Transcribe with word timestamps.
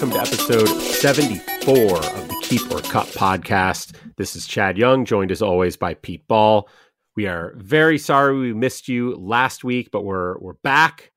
welcome 0.00 0.14
to 0.14 0.20
episode 0.20 0.68
74 0.80 1.74
of 1.74 2.28
the 2.28 2.38
Keep 2.42 2.70
or 2.70 2.80
Cut 2.82 3.08
podcast. 3.08 3.96
This 4.16 4.36
is 4.36 4.46
Chad 4.46 4.78
Young, 4.78 5.04
joined 5.04 5.32
as 5.32 5.42
always 5.42 5.76
by 5.76 5.94
Pete 5.94 6.28
Ball. 6.28 6.68
We 7.16 7.26
are 7.26 7.52
very 7.56 7.98
sorry 7.98 8.38
we 8.38 8.54
missed 8.54 8.86
you 8.86 9.16
last 9.16 9.64
week, 9.64 9.90
but 9.90 10.04
we're 10.04 10.38
we're 10.38 10.52
back. 10.52 11.10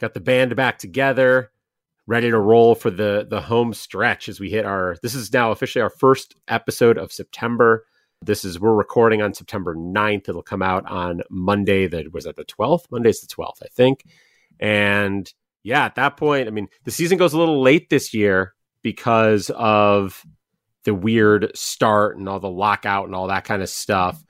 Got 0.00 0.14
the 0.14 0.20
band 0.20 0.56
back 0.56 0.78
together, 0.78 1.52
ready 2.06 2.30
to 2.30 2.38
roll 2.38 2.74
for 2.74 2.90
the 2.90 3.26
the 3.28 3.42
home 3.42 3.74
stretch 3.74 4.30
as 4.30 4.40
we 4.40 4.48
hit 4.48 4.64
our 4.64 4.96
this 5.02 5.14
is 5.14 5.30
now 5.30 5.50
officially 5.50 5.82
our 5.82 5.90
first 5.90 6.34
episode 6.48 6.96
of 6.96 7.12
September. 7.12 7.84
This 8.22 8.46
is 8.46 8.58
we're 8.58 8.72
recording 8.72 9.20
on 9.20 9.34
September 9.34 9.74
9th. 9.74 10.30
It'll 10.30 10.42
come 10.42 10.62
out 10.62 10.86
on 10.86 11.20
Monday 11.28 11.86
that 11.86 12.14
was 12.14 12.26
at 12.26 12.36
the 12.36 12.46
12th. 12.46 12.90
Monday's 12.90 13.20
the 13.20 13.26
12th, 13.26 13.62
I 13.62 13.68
think. 13.68 14.06
And 14.58 15.30
yeah, 15.62 15.84
at 15.84 15.94
that 15.94 16.16
point, 16.16 16.48
I 16.48 16.50
mean, 16.50 16.68
the 16.84 16.90
season 16.90 17.18
goes 17.18 17.32
a 17.32 17.38
little 17.38 17.62
late 17.62 17.88
this 17.90 18.12
year 18.12 18.54
because 18.82 19.50
of 19.54 20.24
the 20.84 20.94
weird 20.94 21.52
start 21.54 22.16
and 22.16 22.28
all 22.28 22.40
the 22.40 22.48
lockout 22.48 23.06
and 23.06 23.14
all 23.14 23.28
that 23.28 23.44
kind 23.44 23.62
of 23.62 23.68
stuff. 23.68 24.22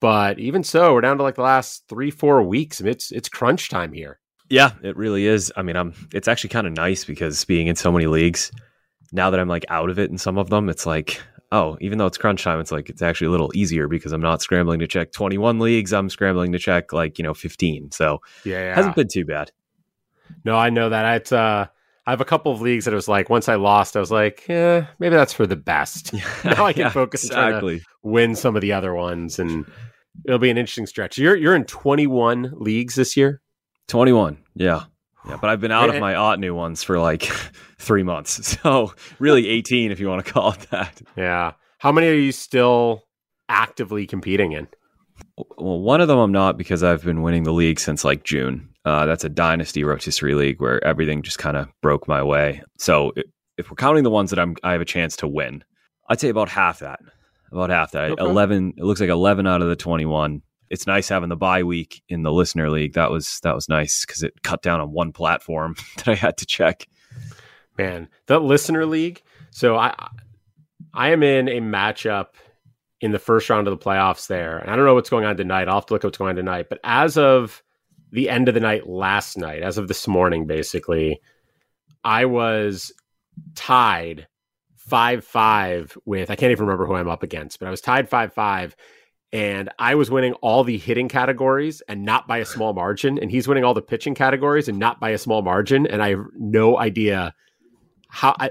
But 0.00 0.38
even 0.38 0.64
so, 0.64 0.94
we're 0.94 1.02
down 1.02 1.18
to 1.18 1.22
like 1.22 1.36
the 1.36 1.42
last 1.42 1.84
three, 1.88 2.10
four 2.10 2.42
weeks. 2.42 2.80
I 2.80 2.84
mean, 2.84 2.92
it's 2.92 3.12
it's 3.12 3.28
crunch 3.28 3.68
time 3.68 3.92
here. 3.92 4.18
Yeah, 4.48 4.72
it 4.82 4.96
really 4.96 5.26
is. 5.26 5.52
I 5.56 5.62
mean, 5.62 5.76
I'm. 5.76 5.92
It's 6.12 6.26
actually 6.26 6.50
kind 6.50 6.66
of 6.66 6.72
nice 6.72 7.04
because 7.04 7.44
being 7.44 7.66
in 7.66 7.76
so 7.76 7.92
many 7.92 8.06
leagues, 8.06 8.50
now 9.12 9.30
that 9.30 9.38
I'm 9.38 9.48
like 9.48 9.66
out 9.68 9.90
of 9.90 9.98
it 9.98 10.10
in 10.10 10.18
some 10.18 10.38
of 10.38 10.48
them, 10.48 10.68
it's 10.70 10.86
like, 10.86 11.20
oh, 11.52 11.76
even 11.80 11.98
though 11.98 12.06
it's 12.06 12.18
crunch 12.18 12.42
time, 12.42 12.60
it's 12.60 12.72
like 12.72 12.88
it's 12.88 13.02
actually 13.02 13.28
a 13.28 13.30
little 13.30 13.52
easier 13.54 13.88
because 13.88 14.12
I'm 14.12 14.22
not 14.22 14.40
scrambling 14.40 14.80
to 14.80 14.88
check 14.88 15.12
21 15.12 15.58
leagues. 15.58 15.92
I'm 15.92 16.08
scrambling 16.08 16.52
to 16.52 16.58
check 16.58 16.94
like 16.94 17.18
you 17.18 17.22
know 17.22 17.34
15. 17.34 17.92
So 17.92 18.20
yeah, 18.44 18.58
yeah. 18.58 18.74
hasn't 18.74 18.96
been 18.96 19.08
too 19.08 19.26
bad. 19.26 19.52
No, 20.44 20.56
I 20.56 20.70
know 20.70 20.88
that. 20.88 21.16
It's 21.16 21.32
uh 21.32 21.66
I 22.06 22.10
have 22.10 22.20
a 22.20 22.24
couple 22.24 22.50
of 22.52 22.60
leagues 22.60 22.86
that 22.86 22.92
it 22.92 22.96
was 22.96 23.08
like 23.08 23.30
once 23.30 23.48
I 23.48 23.54
lost, 23.56 23.96
I 23.96 24.00
was 24.00 24.10
like, 24.10 24.46
yeah, 24.48 24.86
maybe 24.98 25.14
that's 25.14 25.32
for 25.32 25.46
the 25.46 25.56
best. 25.56 26.12
now 26.44 26.64
I 26.66 26.72
can 26.72 26.82
Yeah, 26.82 26.88
focus 26.90 27.24
exactly. 27.24 27.76
on 27.76 27.80
win 28.12 28.34
some 28.34 28.56
of 28.56 28.62
the 28.62 28.72
other 28.72 28.94
ones, 28.94 29.38
and 29.38 29.64
it'll 30.24 30.38
be 30.38 30.50
an 30.50 30.58
interesting 30.58 30.86
stretch. 30.86 31.18
You're 31.18 31.36
you're 31.36 31.54
in 31.54 31.64
21 31.64 32.52
leagues 32.56 32.94
this 32.94 33.16
year. 33.16 33.40
21. 33.88 34.38
Yeah. 34.54 34.84
Yeah, 35.28 35.36
but 35.38 35.50
I've 35.50 35.60
been 35.60 35.70
out 35.72 35.90
Eh, 35.90 35.94
of 35.94 36.00
my 36.00 36.14
Ottoneu 36.14 36.54
ones 36.54 36.82
for 36.82 36.98
like 36.98 37.22
three 37.78 38.02
months. 38.02 38.58
So 38.62 38.94
really 39.18 39.46
18 39.48 39.90
if 39.92 40.00
you 40.00 40.08
want 40.08 40.24
to 40.24 40.32
call 40.32 40.52
it 40.52 40.60
that. 40.70 41.02
Yeah. 41.16 41.52
How 41.78 41.92
many 41.92 42.08
are 42.08 42.14
you 42.14 42.32
still 42.32 43.04
actively 43.50 44.06
competing 44.06 44.52
in? 44.52 44.68
Well, 45.58 45.80
one 45.80 46.00
of 46.00 46.08
them 46.08 46.18
I'm 46.18 46.32
not 46.32 46.56
because 46.56 46.82
I've 46.82 47.04
been 47.04 47.20
winning 47.20 47.42
the 47.42 47.52
league 47.52 47.78
since 47.80 48.02
like 48.04 48.24
June. 48.24 48.69
Uh, 48.84 49.06
that's 49.06 49.24
a 49.24 49.28
dynasty 49.28 49.84
rotisserie 49.84 50.34
league 50.34 50.60
where 50.60 50.82
everything 50.84 51.22
just 51.22 51.38
kind 51.38 51.56
of 51.56 51.68
broke 51.82 52.08
my 52.08 52.22
way. 52.22 52.62
So 52.78 53.12
if 53.58 53.70
we're 53.70 53.76
counting 53.76 54.04
the 54.04 54.10
ones 54.10 54.30
that 54.30 54.38
I'm, 54.38 54.56
I 54.62 54.72
have 54.72 54.80
a 54.80 54.86
chance 54.86 55.16
to 55.16 55.28
win, 55.28 55.62
I'd 56.08 56.20
say 56.20 56.30
about 56.30 56.48
half 56.48 56.78
that. 56.78 57.00
About 57.52 57.70
half 57.70 57.92
that. 57.92 58.12
Okay. 58.12 58.22
Eleven. 58.22 58.74
It 58.76 58.84
looks 58.84 59.00
like 59.00 59.10
eleven 59.10 59.46
out 59.46 59.60
of 59.62 59.68
the 59.68 59.76
twenty-one. 59.76 60.42
It's 60.70 60.86
nice 60.86 61.08
having 61.08 61.28
the 61.28 61.36
bye 61.36 61.64
week 61.64 62.02
in 62.08 62.22
the 62.22 62.32
listener 62.32 62.70
league. 62.70 62.94
That 62.94 63.10
was 63.10 63.40
that 63.42 63.54
was 63.54 63.68
nice 63.68 64.06
because 64.06 64.22
it 64.22 64.42
cut 64.42 64.62
down 64.62 64.80
on 64.80 64.92
one 64.92 65.12
platform 65.12 65.74
that 65.96 66.08
I 66.08 66.14
had 66.14 66.36
to 66.38 66.46
check. 66.46 66.86
Man, 67.76 68.08
the 68.26 68.38
listener 68.38 68.86
league. 68.86 69.22
So 69.50 69.76
I 69.76 69.94
I 70.94 71.10
am 71.10 71.22
in 71.22 71.48
a 71.48 71.60
matchup 71.60 72.28
in 73.00 73.12
the 73.12 73.18
first 73.18 73.48
round 73.50 73.66
of 73.66 73.78
the 73.78 73.84
playoffs 73.84 74.26
there. 74.26 74.58
And 74.58 74.70
I 74.70 74.76
don't 74.76 74.84
know 74.84 74.94
what's 74.94 75.10
going 75.10 75.24
on 75.24 75.36
tonight. 75.36 75.68
I'll 75.68 75.76
have 75.76 75.86
to 75.86 75.94
look 75.94 76.04
at 76.04 76.08
what's 76.08 76.18
going 76.18 76.30
on 76.30 76.36
tonight. 76.36 76.66
But 76.68 76.80
as 76.84 77.16
of 77.16 77.62
the 78.12 78.28
end 78.28 78.48
of 78.48 78.54
the 78.54 78.60
night 78.60 78.88
last 78.88 79.38
night, 79.38 79.62
as 79.62 79.78
of 79.78 79.88
this 79.88 80.06
morning, 80.08 80.46
basically, 80.46 81.20
I 82.04 82.24
was 82.24 82.92
tied 83.54 84.26
five 84.76 85.24
five 85.24 85.96
with 86.04 86.30
I 86.30 86.36
can't 86.36 86.50
even 86.50 86.66
remember 86.66 86.86
who 86.86 86.94
I'm 86.94 87.08
up 87.08 87.22
against, 87.22 87.58
but 87.58 87.68
I 87.68 87.70
was 87.70 87.80
tied 87.80 88.08
five 88.08 88.32
five. 88.32 88.76
And 89.32 89.70
I 89.78 89.94
was 89.94 90.10
winning 90.10 90.32
all 90.34 90.64
the 90.64 90.76
hitting 90.76 91.08
categories 91.08 91.82
and 91.82 92.04
not 92.04 92.26
by 92.26 92.38
a 92.38 92.44
small 92.44 92.72
margin. 92.72 93.16
And 93.16 93.30
he's 93.30 93.46
winning 93.46 93.62
all 93.62 93.74
the 93.74 93.82
pitching 93.82 94.16
categories 94.16 94.66
and 94.66 94.76
not 94.76 94.98
by 94.98 95.10
a 95.10 95.18
small 95.18 95.42
margin. 95.42 95.86
And 95.86 96.02
I 96.02 96.10
have 96.10 96.24
no 96.36 96.76
idea 96.76 97.32
how 98.08 98.34
I, 98.40 98.50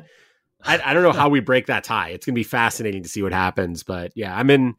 I, 0.64 0.80
I 0.80 0.94
don't 0.94 1.03
know 1.03 1.12
how 1.12 1.28
we 1.28 1.42
break 1.42 1.66
that 1.66 1.84
tie. 1.84 2.09
It's 2.12 2.25
gonna 2.25 2.34
be 2.34 2.44
fascinating 2.44 3.03
to 3.03 3.09
see 3.09 3.22
what 3.22 3.34
happens. 3.34 3.84
But 3.84 4.14
yeah, 4.16 4.34
I'm 4.34 4.50
in 4.50 4.75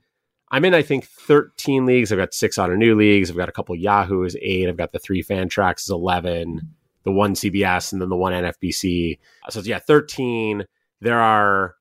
I'm 0.51 0.65
in 0.65 0.75
I 0.75 0.83
think 0.83 1.05
13 1.05 1.87
leagues. 1.87 2.11
I've 2.11 2.19
got 2.19 2.35
six 2.35 2.59
Ottoneu 2.59 2.97
leagues. 2.97 3.31
I've 3.31 3.37
got 3.37 3.49
a 3.49 3.53
couple 3.53 3.77
Yahoo's 3.77 4.37
eight. 4.41 4.69
I've 4.69 4.77
got 4.77 4.93
the 4.93 4.99
three 4.99 5.23
Fantrax 5.23 5.83
is 5.83 5.91
11, 5.91 6.49
mm-hmm. 6.49 6.67
the 7.05 7.13
one 7.13 7.35
CBS, 7.35 7.93
and 7.93 8.03
then 8.03 8.09
the 8.09 8.17
one 8.17 8.33
NFBC. 8.33 9.19
So 9.49 9.61
yeah, 9.61 9.79
13. 9.79 10.65
There 11.01 11.21
are 11.21 11.77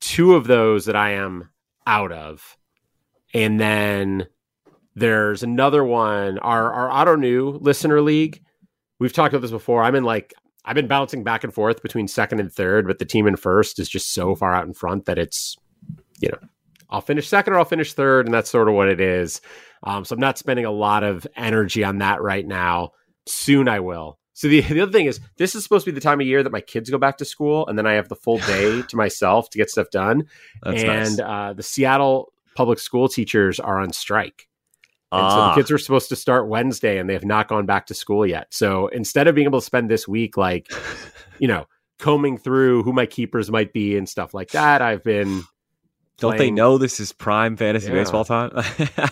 two 0.00 0.34
of 0.34 0.46
those 0.46 0.86
that 0.86 0.96
I 0.96 1.10
am 1.10 1.50
out 1.86 2.12
of. 2.12 2.56
And 3.34 3.60
then 3.60 4.26
there's 4.94 5.42
another 5.42 5.84
one, 5.84 6.38
our 6.38 6.72
our 6.72 7.06
Ottoneu 7.06 7.60
listener 7.60 8.00
league. 8.00 8.42
We've 8.98 9.12
talked 9.12 9.32
about 9.32 9.42
this 9.42 9.50
before. 9.50 9.82
I'm 9.82 9.94
in 9.94 10.04
like 10.04 10.34
I've 10.64 10.74
been 10.74 10.88
bouncing 10.88 11.24
back 11.24 11.44
and 11.44 11.54
forth 11.54 11.82
between 11.82 12.08
second 12.08 12.40
and 12.40 12.52
third, 12.52 12.86
but 12.86 12.98
the 12.98 13.04
team 13.04 13.26
in 13.26 13.36
first 13.36 13.78
is 13.78 13.88
just 13.88 14.12
so 14.12 14.34
far 14.34 14.54
out 14.54 14.66
in 14.66 14.74
front 14.74 15.06
that 15.06 15.18
it's, 15.18 15.56
you 16.18 16.28
know, 16.28 16.38
I'll 16.90 17.00
finish 17.00 17.28
second 17.28 17.54
or 17.54 17.58
I'll 17.58 17.64
finish 17.64 17.94
third, 17.94 18.26
and 18.26 18.34
that's 18.34 18.50
sort 18.50 18.68
of 18.68 18.74
what 18.74 18.88
it 18.88 19.00
is. 19.00 19.40
Um, 19.82 20.04
so 20.04 20.14
I'm 20.14 20.20
not 20.20 20.38
spending 20.38 20.64
a 20.64 20.70
lot 20.70 21.04
of 21.04 21.26
energy 21.36 21.84
on 21.84 21.98
that 21.98 22.20
right 22.20 22.46
now. 22.46 22.92
Soon 23.26 23.68
I 23.68 23.80
will. 23.80 24.18
So 24.32 24.48
the, 24.48 24.60
the 24.62 24.80
other 24.80 24.92
thing 24.92 25.06
is, 25.06 25.20
this 25.36 25.54
is 25.54 25.62
supposed 25.62 25.84
to 25.84 25.92
be 25.92 25.94
the 25.94 26.00
time 26.00 26.20
of 26.20 26.26
year 26.26 26.42
that 26.42 26.52
my 26.52 26.60
kids 26.60 26.90
go 26.90 26.98
back 26.98 27.18
to 27.18 27.24
school, 27.24 27.66
and 27.66 27.78
then 27.78 27.86
I 27.86 27.94
have 27.94 28.08
the 28.08 28.16
full 28.16 28.38
day 28.46 28.82
to 28.82 28.96
myself 28.96 29.50
to 29.50 29.58
get 29.58 29.70
stuff 29.70 29.90
done. 29.90 30.26
That's 30.62 30.82
and 30.82 31.16
nice. 31.16 31.20
uh, 31.20 31.52
the 31.54 31.62
Seattle 31.62 32.32
public 32.54 32.78
school 32.78 33.08
teachers 33.08 33.60
are 33.60 33.78
on 33.78 33.92
strike. 33.92 34.48
And 35.12 35.30
so 35.30 35.38
Ah, 35.38 35.48
the 35.48 35.60
kids 35.60 35.70
were 35.70 35.78
supposed 35.78 36.08
to 36.10 36.16
start 36.16 36.48
Wednesday 36.48 36.98
and 36.98 37.08
they 37.10 37.14
have 37.14 37.24
not 37.24 37.48
gone 37.48 37.66
back 37.66 37.86
to 37.86 37.94
school 37.94 38.24
yet. 38.24 38.46
So 38.50 38.86
instead 38.88 39.26
of 39.26 39.34
being 39.34 39.46
able 39.46 39.60
to 39.60 39.66
spend 39.66 39.90
this 39.90 40.06
week, 40.06 40.36
like, 40.36 40.70
you 41.40 41.48
know, 41.48 41.66
combing 41.98 42.38
through 42.38 42.84
who 42.84 42.92
my 42.92 43.06
keepers 43.06 43.50
might 43.50 43.72
be 43.72 43.96
and 43.96 44.08
stuff 44.08 44.34
like 44.34 44.50
that, 44.50 44.82
I've 44.82 45.02
been. 45.02 45.42
Don't 46.20 46.36
they 46.38 46.50
know 46.50 46.78
this 46.78 47.00
is 47.00 47.12
prime 47.12 47.56
fantasy 47.56 47.88
Yeah. 47.88 47.94
baseball 47.94 48.24
time? 48.24 48.50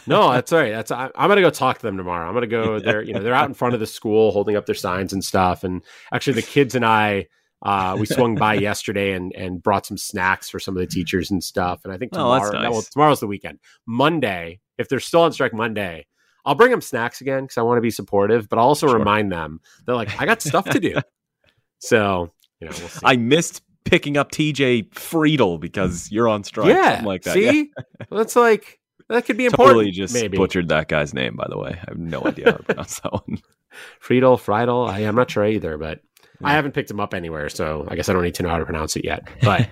No, 0.06 0.30
that's 0.32 0.52
all 0.52 0.60
right. 0.60 0.70
That's 0.72 0.90
I, 0.90 1.10
I'm 1.16 1.28
gonna 1.28 1.40
go 1.40 1.50
talk 1.50 1.78
to 1.78 1.82
them 1.82 1.96
tomorrow. 1.96 2.28
I'm 2.28 2.34
gonna 2.34 2.46
go 2.46 2.78
there. 2.78 3.02
You 3.02 3.14
know, 3.14 3.22
they're 3.22 3.34
out 3.34 3.48
in 3.48 3.54
front 3.54 3.74
of 3.74 3.80
the 3.80 3.86
school 3.86 4.30
holding 4.30 4.56
up 4.56 4.66
their 4.66 4.74
signs 4.74 5.12
and 5.12 5.24
stuff. 5.24 5.64
And 5.64 5.82
actually, 6.12 6.34
the 6.34 6.42
kids 6.42 6.74
and 6.74 6.84
I, 6.84 7.26
uh, 7.62 7.96
we 7.98 8.06
swung 8.06 8.36
by 8.36 8.54
yesterday 8.68 9.12
and 9.12 9.34
and 9.34 9.62
brought 9.62 9.86
some 9.86 9.96
snacks 9.98 10.48
for 10.48 10.58
some 10.60 10.76
of 10.76 10.80
the 10.80 10.86
teachers 10.86 11.30
and 11.30 11.42
stuff. 11.42 11.80
And 11.84 11.92
I 11.92 11.96
think 11.98 12.12
Oh, 12.14 12.18
tomorrow, 12.18 12.62
no, 12.62 12.70
well, 12.70 12.82
tomorrow's 12.82 13.20
the 13.20 13.26
weekend. 13.26 13.58
Monday, 13.86 14.60
if 14.78 14.88
they're 14.88 15.00
still 15.00 15.22
on 15.22 15.32
strike 15.32 15.52
Monday, 15.54 16.06
I'll 16.44 16.54
bring 16.54 16.70
them 16.70 16.80
snacks 16.80 17.20
again 17.20 17.44
because 17.44 17.58
I 17.58 17.62
want 17.62 17.78
to 17.78 17.82
be 17.82 17.90
supportive, 17.90 18.48
but 18.48 18.58
I'll 18.58 18.66
also 18.66 18.86
Sure. 18.86 18.98
remind 18.98 19.32
them 19.32 19.60
that 19.86 19.94
like 19.94 20.20
I 20.20 20.24
got 20.26 20.40
stuff 20.42 20.66
to 20.70 20.78
do. 20.80 20.94
so 21.78 22.30
you 22.60 22.66
know, 22.68 22.74
we'll 22.78 22.88
see. 22.88 23.00
I 23.04 23.16
missed 23.16 23.62
picking 23.84 24.16
up 24.16 24.30
TJ 24.30 24.90
Friedl 24.90 25.58
because 25.60 26.04
mm. 26.04 26.12
you're 26.12 26.28
on 26.28 26.44
strike. 26.44 26.68
yeah, 26.68 27.02
like 27.04 27.22
that. 27.22 27.36
Yeah. 27.38 27.50
see, 27.50 27.70
well, 28.10 28.18
that's 28.18 28.36
like 28.36 28.78
that 29.08 29.24
could 29.24 29.36
be 29.36 29.46
important. 29.46 29.76
Totally 29.76 29.90
just 29.90 30.14
maybe. 30.14 30.36
butchered 30.36 30.68
that 30.68 30.88
guy's 30.88 31.14
name, 31.14 31.36
by 31.36 31.46
the 31.48 31.58
way. 31.58 31.70
I 31.70 31.84
have 31.88 31.98
no 31.98 32.22
idea 32.26 32.52
how 32.52 32.56
to 32.58 32.62
pronounce 32.62 33.00
that 33.00 33.12
one. 33.12 33.38
Friedl, 34.02 34.38
Friedl. 34.38 34.88
I, 34.88 35.00
I'm 35.00 35.14
not 35.14 35.30
sure 35.30 35.46
either, 35.46 35.78
but 35.78 36.00
I 36.42 36.52
haven't 36.52 36.72
picked 36.72 36.90
him 36.90 37.00
up 37.00 37.14
anywhere, 37.14 37.48
so 37.48 37.86
I 37.88 37.96
guess 37.96 38.08
I 38.08 38.12
don't 38.12 38.22
need 38.22 38.34
to 38.34 38.42
know 38.42 38.50
how 38.50 38.58
to 38.58 38.64
pronounce 38.64 38.96
it 38.96 39.04
yet. 39.04 39.28
But 39.42 39.68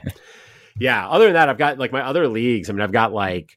yeah, 0.79 1.09
other 1.09 1.27
than 1.27 1.35
that, 1.35 1.49
I've 1.49 1.59
got 1.59 1.79
like 1.79 1.93
my 1.93 2.03
other 2.03 2.29
leagues. 2.29 2.69
I 2.69 2.73
mean, 2.73 2.83
I've 2.83 2.93
got 2.93 3.13
like 3.13 3.57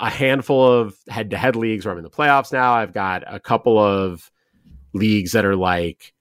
a 0.00 0.10
handful 0.10 0.64
of 0.66 0.96
head-to-head 1.08 1.56
leagues 1.56 1.84
where 1.84 1.92
I'm 1.92 1.98
in 1.98 2.04
the 2.04 2.10
playoffs 2.10 2.52
now. 2.52 2.74
I've 2.74 2.92
got 2.92 3.22
a 3.26 3.40
couple 3.40 3.78
of 3.78 4.30
leagues 4.92 5.32
that 5.32 5.44
are 5.44 5.56
like 5.56 6.12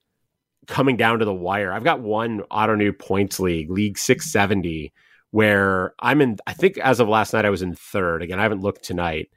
coming 0.71 0.97
down 0.97 1.19
to 1.19 1.25
the 1.25 1.33
wire. 1.33 1.71
I've 1.71 1.83
got 1.83 1.99
one 2.01 2.41
Ottoneu 2.49 2.97
points 2.97 3.39
league, 3.39 3.69
League 3.69 3.97
670, 3.97 4.91
where 5.29 5.93
I'm 5.99 6.21
in. 6.21 6.37
I 6.47 6.53
think 6.53 6.77
as 6.79 6.99
of 6.99 7.07
last 7.07 7.33
night, 7.33 7.45
I 7.45 7.49
was 7.51 7.61
in 7.61 7.75
third. 7.75 8.23
Again, 8.23 8.39
I 8.39 8.43
haven't 8.43 8.61
looked 8.61 8.83
tonight, 8.83 9.29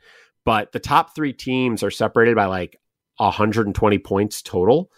but 0.45 0.73
the 0.73 0.81
top 0.81 1.15
three 1.15 1.33
teams 1.33 1.83
are 1.83 1.91
separated 1.91 2.37
by 2.37 2.47
like 2.47 2.81
120 3.19 3.99
points 3.99 4.43
total, 4.43 4.91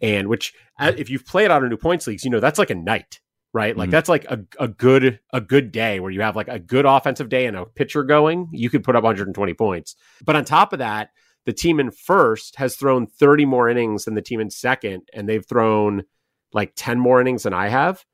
and 0.00 0.28
which 0.28 0.54
uh, 0.78 0.92
if 0.96 1.10
you've 1.10 1.26
played 1.26 1.50
Ottoneu 1.50 1.80
points 1.80 2.06
leagues, 2.06 2.24
you 2.24 2.30
know 2.30 2.40
that's 2.40 2.58
like 2.58 2.70
a 2.70 2.74
night. 2.74 3.20
Right, 3.54 3.74
like 3.74 3.88
Mhm. 3.88 3.92
that's 3.92 4.10
like 4.10 4.26
a, 4.26 4.40
a 4.60 4.68
good 4.68 5.20
a 5.32 5.40
good 5.40 5.72
day 5.72 6.00
where 6.00 6.10
you 6.10 6.20
have 6.20 6.36
like 6.36 6.48
a 6.48 6.58
good 6.58 6.84
offensive 6.84 7.30
day 7.30 7.46
and 7.46 7.56
a 7.56 7.64
pitcher 7.64 8.04
going, 8.04 8.48
you 8.52 8.68
could 8.68 8.84
put 8.84 8.94
up 8.94 9.04
120 9.04 9.54
points. 9.54 9.96
But 10.22 10.36
on 10.36 10.44
top 10.44 10.74
of 10.74 10.80
that, 10.80 11.08
the 11.46 11.52
team 11.52 11.80
in 11.80 11.90
first 11.90 12.56
has 12.56 12.76
thrown 12.76 13.06
30 13.06 13.44
more 13.46 13.68
innings 13.68 14.04
than 14.04 14.14
the 14.14 14.22
team 14.22 14.40
in 14.40 14.50
second, 14.50 15.08
and 15.12 15.28
they've 15.28 15.46
thrown 15.46 16.04
like 16.52 16.72
10 16.76 16.98
more 16.98 17.20
innings 17.20 17.44
than 17.44 17.54
I 17.54 17.68
have. 17.68 18.04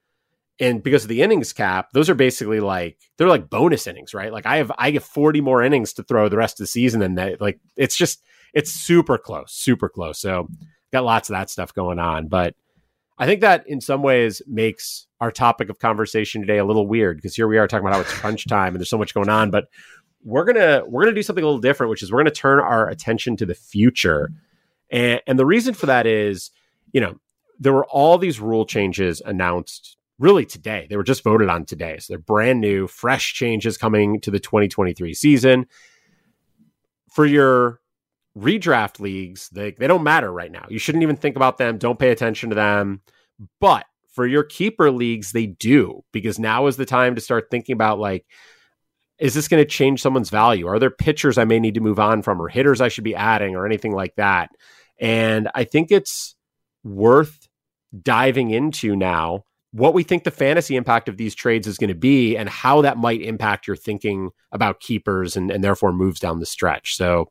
And 0.61 0.83
because 0.83 1.03
of 1.03 1.09
the 1.09 1.23
innings 1.23 1.53
cap, 1.53 1.89
those 1.93 2.09
are 2.09 2.15
basically 2.15 2.61
like 2.61 2.99
they're 3.19 3.29
like 3.29 3.51
bonus 3.51 3.89
innings, 3.89 4.15
right? 4.15 4.33
Like 4.33 4.47
I 4.47 4.59
have 4.59 4.71
I 4.79 4.93
get 4.93 5.03
40 5.03 5.41
more 5.41 5.63
innings 5.63 5.95
to 5.95 6.05
throw 6.05 6.29
the 6.29 6.37
rest 6.37 6.61
of 6.61 6.65
the 6.65 6.69
season 6.69 7.01
than 7.01 7.17
that. 7.17 7.41
Like 7.41 7.59
it's 7.77 7.97
just 7.97 8.23
it's 8.53 8.71
super 8.71 9.19
close, 9.19 9.53
super 9.53 9.89
close. 9.89 10.21
So 10.21 10.49
got 10.93 11.05
lots 11.05 11.29
of 11.29 11.35
that 11.35 11.51
stuff 11.51 11.75
going 11.75 11.99
on. 11.99 12.29
But 12.29 12.55
I 13.19 13.27
think 13.27 13.41
that 13.41 13.67
in 13.67 13.81
some 13.81 14.03
ways 14.03 14.43
makes 14.47 15.07
our 15.21 15.31
topic 15.31 15.71
of 15.71 15.79
conversation 15.79 16.41
today 16.41 16.59
a 16.59 16.65
little 16.65 16.87
weird 16.87 17.17
because 17.17 17.35
here 17.35 17.49
we 17.49 17.59
are 17.59 17.67
talking 17.67 17.87
about 17.87 17.95
how 17.95 18.01
it's 18.01 18.13
crunch 18.13 18.47
time 18.47 18.75
and 18.75 18.81
there's 18.81 18.91
so 18.91 18.99
much 18.99 19.15
going 19.15 19.29
on, 19.29 19.51
but 19.51 19.67
we're 20.25 20.45
gonna 20.45 20.83
we're 20.87 21.05
gonna 21.05 21.15
do 21.15 21.23
something 21.23 21.45
a 21.45 21.47
little 21.47 21.61
different, 21.61 21.91
which 21.91 22.03
is 22.03 22.11
we're 22.11 22.19
gonna 22.19 22.31
turn 22.31 22.59
our 22.59 22.89
attention 22.89 23.37
to 23.37 23.47
the 23.47 23.55
future. 23.55 24.31
And 24.91 25.21
and 25.27 25.39
the 25.39 25.47
reason 25.47 25.75
for 25.75 25.87
that 25.87 26.07
is, 26.07 26.51
you 26.93 27.01
know, 27.01 27.21
there 27.59 27.73
were 27.73 27.87
all 27.87 28.19
these 28.19 28.41
rule 28.41 28.65
changes 28.65 29.23
announced 29.25 29.97
really 30.19 30.47
today. 30.47 30.87
They 30.89 30.97
were 30.97 31.05
just 31.05 31.25
voted 31.25 31.49
on 31.49 31.65
today. 31.65 31.99
So 31.99 32.13
they're 32.13 32.19
brand 32.19 32.61
new, 32.61 32.87
fresh 32.87 33.35
changes 33.35 33.77
coming 33.77 34.21
to 34.21 34.31
the 34.31 34.41
2023 34.41 35.13
season. 35.13 35.67
For 37.11 37.27
your 37.27 37.81
redraft 38.37 39.01
leagues, 39.01 39.49
they, 39.51 39.73
they 39.73 39.87
don't 39.87 40.03
matter 40.03 40.33
right 40.33 40.51
now. 40.51 40.67
You 40.69 40.79
shouldn't 40.79 41.03
even 41.03 41.17
think 41.17 41.37
about 41.37 41.59
them. 41.59 41.79
Don't 41.79 41.99
pay 41.99 42.11
attention 42.11 42.49
to 42.51 42.57
them. 42.57 43.03
But 43.61 43.87
for 44.13 44.27
your 44.27 44.45
keeper 44.45 44.91
leagues, 44.91 45.33
they 45.33 45.47
do 45.47 46.05
because 46.13 46.39
now 46.39 46.67
is 46.67 46.77
the 46.77 46.87
time 46.87 47.15
to 47.15 47.21
start 47.21 47.49
thinking 47.51 47.73
about 47.73 47.99
like, 47.99 48.27
is 49.25 49.33
this 49.33 49.49
going 49.49 49.63
to 49.63 49.69
change 49.69 50.03
someone's 50.03 50.29
value? 50.29 50.67
Are 50.67 50.79
there 50.79 50.91
pitchers 50.91 51.39
I 51.39 51.47
may 51.47 51.59
need 51.59 51.73
to 51.77 51.81
move 51.81 51.99
on 51.99 52.21
from 52.21 52.43
or 52.43 52.49
hitters 52.49 52.83
I 52.83 52.89
should 52.89 53.05
be 53.05 53.15
adding 53.15 53.57
or 53.57 53.65
anything 53.65 53.93
like 53.93 54.17
that? 54.17 54.51
And 55.01 55.49
I 55.55 55.65
think 55.65 55.91
it's 55.91 56.37
worth 56.83 57.49
diving 58.03 58.51
into 58.51 58.95
now 58.95 59.45
what 59.73 59.95
we 59.95 60.03
think 60.03 60.25
the 60.25 60.31
fantasy 60.31 60.77
impact 60.77 61.09
of 61.09 61.17
these 61.17 61.35
trades 61.35 61.67
is 61.67 61.79
going 61.79 61.89
to 61.89 61.95
be 61.95 62.37
and 62.37 62.51
how 62.51 62.83
that 62.83 62.99
might 62.99 63.23
impact 63.23 63.67
your 63.67 63.77
thinking 63.77 64.29
about 64.53 64.81
keepers 64.81 65.39
and, 65.39 65.51
and 65.51 65.65
therefore 65.65 65.95
moves 65.95 66.21
down 66.21 66.39
the 66.39 66.45
stretch. 66.45 66.95
So 66.95 67.31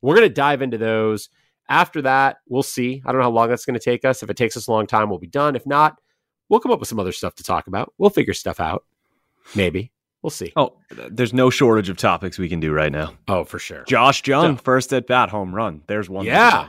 we're 0.00 0.16
going 0.16 0.26
to 0.26 0.34
dive 0.34 0.62
into 0.62 0.78
those. 0.78 1.28
After 1.68 2.00
that, 2.00 2.38
we'll 2.48 2.62
see. 2.62 3.02
I 3.04 3.12
don't 3.12 3.20
know 3.20 3.26
how 3.26 3.30
long 3.30 3.50
that's 3.50 3.66
going 3.66 3.78
to 3.78 3.84
take 3.84 4.06
us. 4.06 4.22
If 4.22 4.30
it 4.30 4.38
takes 4.38 4.56
us 4.56 4.68
a 4.68 4.72
long 4.72 4.86
time, 4.86 5.10
we'll 5.10 5.18
be 5.18 5.26
done. 5.26 5.54
If 5.54 5.66
not, 5.66 6.00
we'll 6.48 6.60
come 6.60 6.72
up 6.72 6.80
with 6.80 6.88
some 6.88 6.98
other 6.98 7.12
stuff 7.12 7.34
to 7.34 7.42
talk 7.42 7.66
about. 7.66 7.92
We'll 7.98 8.08
figure 8.08 8.32
stuff 8.32 8.58
out. 8.58 8.84
Maybe. 9.54 9.92
We'll 10.22 10.30
see. 10.30 10.52
Oh, 10.56 10.76
there's 11.10 11.32
no 11.32 11.50
shortage 11.50 11.88
of 11.88 11.96
topics 11.96 12.38
we 12.38 12.48
can 12.48 12.58
do 12.58 12.72
right 12.72 12.90
now. 12.90 13.14
Oh, 13.28 13.44
for 13.44 13.58
sure. 13.58 13.84
Josh 13.84 14.26
Jung, 14.26 14.56
so, 14.56 14.62
first 14.62 14.92
at 14.92 15.06
bat, 15.06 15.28
home 15.28 15.54
run. 15.54 15.82
There's 15.86 16.08
one. 16.08 16.26
Yeah. 16.26 16.68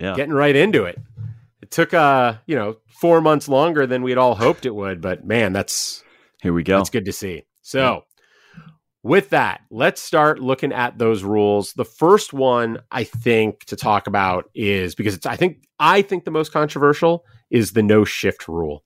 Yeah. 0.00 0.14
Getting 0.14 0.34
right 0.34 0.56
into 0.56 0.84
it. 0.84 0.98
It 1.62 1.70
took 1.70 1.94
uh, 1.94 2.34
you 2.46 2.56
know, 2.56 2.76
four 3.00 3.20
months 3.20 3.48
longer 3.48 3.86
than 3.86 4.02
we'd 4.02 4.18
all 4.18 4.34
hoped 4.34 4.66
it 4.66 4.74
would, 4.74 5.00
but 5.00 5.24
man, 5.24 5.52
that's 5.52 6.02
here 6.42 6.52
we 6.52 6.62
go. 6.62 6.78
That's 6.78 6.90
good 6.90 7.04
to 7.06 7.12
see. 7.12 7.44
So 7.62 8.04
with 9.02 9.30
that, 9.30 9.60
let's 9.70 10.02
start 10.02 10.40
looking 10.40 10.72
at 10.72 10.98
those 10.98 11.22
rules. 11.22 11.72
The 11.74 11.84
first 11.84 12.32
one 12.32 12.80
I 12.90 13.04
think 13.04 13.64
to 13.66 13.76
talk 13.76 14.08
about 14.08 14.50
is 14.54 14.94
because 14.94 15.14
it's 15.14 15.26
I 15.26 15.36
think 15.36 15.64
I 15.78 16.02
think 16.02 16.24
the 16.24 16.30
most 16.30 16.52
controversial 16.52 17.24
is 17.50 17.72
the 17.72 17.82
no 17.82 18.04
shift 18.04 18.48
rule. 18.48 18.82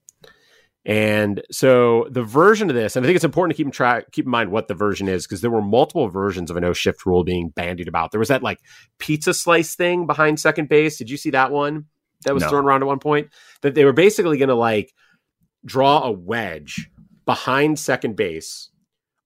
And 0.86 1.42
so 1.50 2.06
the 2.10 2.22
version 2.22 2.70
of 2.70 2.76
this, 2.76 2.96
and 2.96 3.04
I 3.04 3.06
think 3.06 3.16
it's 3.16 3.24
important 3.24 3.54
to 3.54 3.56
keep 3.56 3.66
in 3.66 3.72
track, 3.72 4.12
keep 4.12 4.24
in 4.24 4.30
mind 4.30 4.50
what 4.50 4.66
the 4.66 4.74
version 4.74 5.08
is, 5.08 5.26
because 5.26 5.42
there 5.42 5.50
were 5.50 5.60
multiple 5.60 6.08
versions 6.08 6.50
of 6.50 6.56
a 6.56 6.60
no 6.60 6.72
shift 6.72 7.04
rule 7.04 7.22
being 7.22 7.50
bandied 7.50 7.88
about. 7.88 8.12
There 8.12 8.18
was 8.18 8.28
that 8.28 8.42
like 8.42 8.60
pizza 8.98 9.34
slice 9.34 9.74
thing 9.74 10.06
behind 10.06 10.40
second 10.40 10.68
base. 10.68 10.96
Did 10.96 11.10
you 11.10 11.18
see 11.18 11.30
that 11.30 11.50
one 11.50 11.86
that 12.24 12.32
was 12.32 12.42
no. 12.42 12.48
thrown 12.48 12.64
around 12.64 12.82
at 12.82 12.86
one 12.86 12.98
point? 12.98 13.28
That 13.60 13.74
they 13.74 13.84
were 13.84 13.92
basically 13.92 14.38
going 14.38 14.48
to 14.48 14.54
like 14.54 14.94
draw 15.66 16.02
a 16.04 16.10
wedge 16.10 16.90
behind 17.26 17.78
second 17.78 18.16
base 18.16 18.70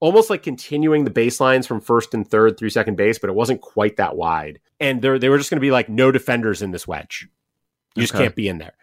almost 0.05 0.29
like 0.29 0.43
continuing 0.43 1.05
the 1.05 1.11
baselines 1.11 1.67
from 1.67 1.81
first 1.81 2.13
and 2.13 2.29
third 2.29 2.59
through 2.59 2.69
second 2.69 2.95
base, 2.95 3.19
but 3.19 3.31
it 3.31 3.35
wasn't 3.35 3.63
quite 3.63 3.97
that 3.97 4.17
wide. 4.17 4.61
And 4.79 5.01
they 5.01 5.17
they 5.17 5.31
were 5.31 5.39
just 5.39 5.49
going 5.49 5.57
to 5.57 5.65
be 5.65 5.71
like 5.71 5.89
no 5.89 6.13
defenders 6.13 6.61
in 6.61 6.73
this 6.73 6.87
wedge. 6.87 7.27
You 7.95 8.01
okay. 8.01 8.03
just 8.03 8.13
can't 8.13 8.35
be 8.35 8.47
in 8.47 8.59
there. 8.59 8.75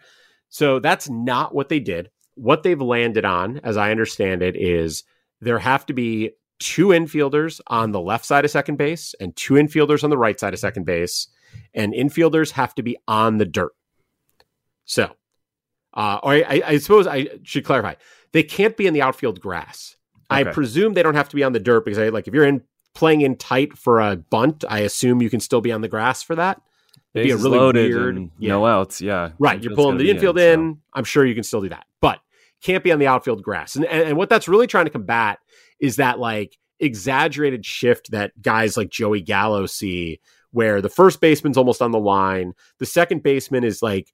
So 0.48 0.80
that's 0.80 1.08
not 1.08 1.54
what 1.54 1.68
they 1.68 1.78
did. 1.78 2.10
What 2.34 2.62
they've 2.62 2.80
landed 2.80 3.24
on, 3.24 3.60
as 3.62 3.76
I 3.76 3.90
understand 3.90 4.42
it, 4.42 4.56
is 4.56 5.04
there 5.40 5.58
have 5.58 5.86
to 5.86 5.92
be 5.92 6.32
two 6.58 6.88
infielders 6.88 7.60
on 7.66 7.92
the 7.92 8.00
left 8.00 8.24
side 8.24 8.44
of 8.44 8.50
second 8.50 8.76
base 8.76 9.14
and 9.20 9.34
two 9.34 9.54
infielders 9.54 10.04
on 10.04 10.10
the 10.10 10.18
right 10.18 10.38
side 10.38 10.54
of 10.54 10.60
second 10.60 10.84
base, 10.84 11.28
and 11.74 11.92
infielders 11.92 12.52
have 12.52 12.74
to 12.76 12.82
be 12.82 12.96
on 13.06 13.38
the 13.38 13.44
dirt. 13.44 13.72
So, 14.84 15.14
uh, 15.94 16.20
or 16.22 16.32
I, 16.32 16.62
I 16.66 16.78
suppose 16.78 17.06
I 17.06 17.28
should 17.42 17.64
clarify: 17.64 17.94
they 18.32 18.42
can't 18.42 18.76
be 18.76 18.86
in 18.86 18.94
the 18.94 19.02
outfield 19.02 19.40
grass 19.40 19.96
Okay. 20.32 20.48
I 20.48 20.52
presume 20.52 20.94
they 20.94 21.02
don't 21.02 21.14
have 21.14 21.28
to 21.28 21.36
be 21.36 21.44
on 21.44 21.52
the 21.52 21.60
dirt 21.60 21.84
because 21.84 21.98
I 21.98 22.08
like 22.08 22.26
if 22.26 22.34
you're 22.34 22.46
in 22.46 22.62
playing 22.94 23.20
in 23.20 23.36
tight 23.36 23.76
for 23.76 24.00
a 24.00 24.16
bunt, 24.16 24.64
I 24.68 24.80
assume 24.80 25.22
you 25.22 25.30
can 25.30 25.40
still 25.40 25.60
be 25.60 25.72
on 25.72 25.80
the 25.80 25.88
grass 25.88 26.22
for 26.22 26.34
that. 26.36 26.60
It'd 27.14 27.26
be 27.26 27.30
a 27.30 27.36
really 27.36 27.88
weird, 27.88 28.30
yeah. 28.38 28.48
no 28.48 28.66
outs, 28.66 29.00
yeah. 29.00 29.30
Right, 29.38 29.62
you're 29.62 29.74
pulling 29.74 29.98
the 29.98 30.10
infield 30.10 30.38
in. 30.38 30.60
in 30.60 30.74
so. 30.74 30.80
I'm 30.94 31.04
sure 31.04 31.26
you 31.26 31.34
can 31.34 31.44
still 31.44 31.60
do 31.60 31.68
that, 31.68 31.84
but 32.00 32.20
can't 32.62 32.82
be 32.82 32.92
on 32.92 32.98
the 32.98 33.06
outfield 33.06 33.42
grass. 33.42 33.76
And, 33.76 33.84
and 33.84 34.02
and 34.08 34.16
what 34.16 34.30
that's 34.30 34.48
really 34.48 34.66
trying 34.66 34.86
to 34.86 34.90
combat 34.90 35.38
is 35.78 35.96
that 35.96 36.18
like 36.18 36.56
exaggerated 36.80 37.66
shift 37.66 38.10
that 38.12 38.40
guys 38.40 38.76
like 38.76 38.88
Joey 38.88 39.20
Gallo 39.20 39.66
see, 39.66 40.20
where 40.52 40.80
the 40.80 40.88
first 40.88 41.20
baseman's 41.20 41.58
almost 41.58 41.82
on 41.82 41.90
the 41.90 41.98
line, 41.98 42.54
the 42.78 42.86
second 42.86 43.22
baseman 43.22 43.64
is 43.64 43.82
like 43.82 44.12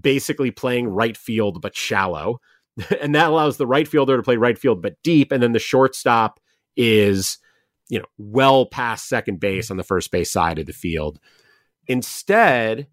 basically 0.00 0.50
playing 0.50 0.88
right 0.88 1.16
field 1.16 1.60
but 1.60 1.74
shallow 1.74 2.40
and 3.00 3.14
that 3.14 3.28
allows 3.28 3.56
the 3.56 3.66
right 3.66 3.88
fielder 3.88 4.16
to 4.16 4.22
play 4.22 4.36
right 4.36 4.58
field 4.58 4.82
but 4.82 5.02
deep, 5.02 5.32
and 5.32 5.42
then 5.42 5.52
the 5.52 5.58
shortstop 5.58 6.40
is 6.76 7.38
you 7.88 7.98
know 7.98 8.04
well 8.18 8.66
past 8.66 9.08
second 9.08 9.40
base 9.40 9.70
on 9.70 9.76
the 9.76 9.84
first 9.84 10.10
base 10.10 10.30
side 10.30 10.58
of 10.58 10.66
the 10.66 10.72
field. 10.72 11.18
Instead, 11.86 12.86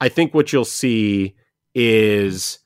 I 0.00 0.08
think 0.08 0.34
what 0.34 0.52
you'll 0.52 0.64
see 0.64 1.34
is 1.74 2.58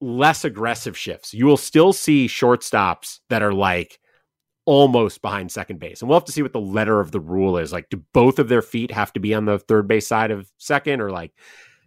less 0.00 0.44
aggressive 0.44 0.96
shifts. 0.96 1.34
You 1.34 1.46
will 1.46 1.56
still 1.56 1.92
see 1.92 2.26
shortstops 2.26 3.20
that 3.28 3.42
are 3.42 3.52
like 3.52 3.98
almost 4.66 5.22
behind 5.22 5.50
second 5.50 5.78
base. 5.78 6.00
And 6.00 6.08
we'll 6.08 6.18
have 6.18 6.26
to 6.26 6.32
see 6.32 6.42
what 6.42 6.52
the 6.52 6.60
letter 6.60 7.00
of 7.00 7.12
the 7.12 7.20
rule 7.20 7.56
is. 7.56 7.72
Like, 7.72 7.88
do 7.88 8.02
both 8.12 8.38
of 8.38 8.48
their 8.48 8.62
feet 8.62 8.90
have 8.90 9.12
to 9.14 9.20
be 9.20 9.32
on 9.32 9.44
the 9.44 9.58
third 9.58 9.88
base 9.88 10.06
side 10.06 10.30
of 10.30 10.50
second, 10.58 11.00
or 11.00 11.10
like 11.10 11.32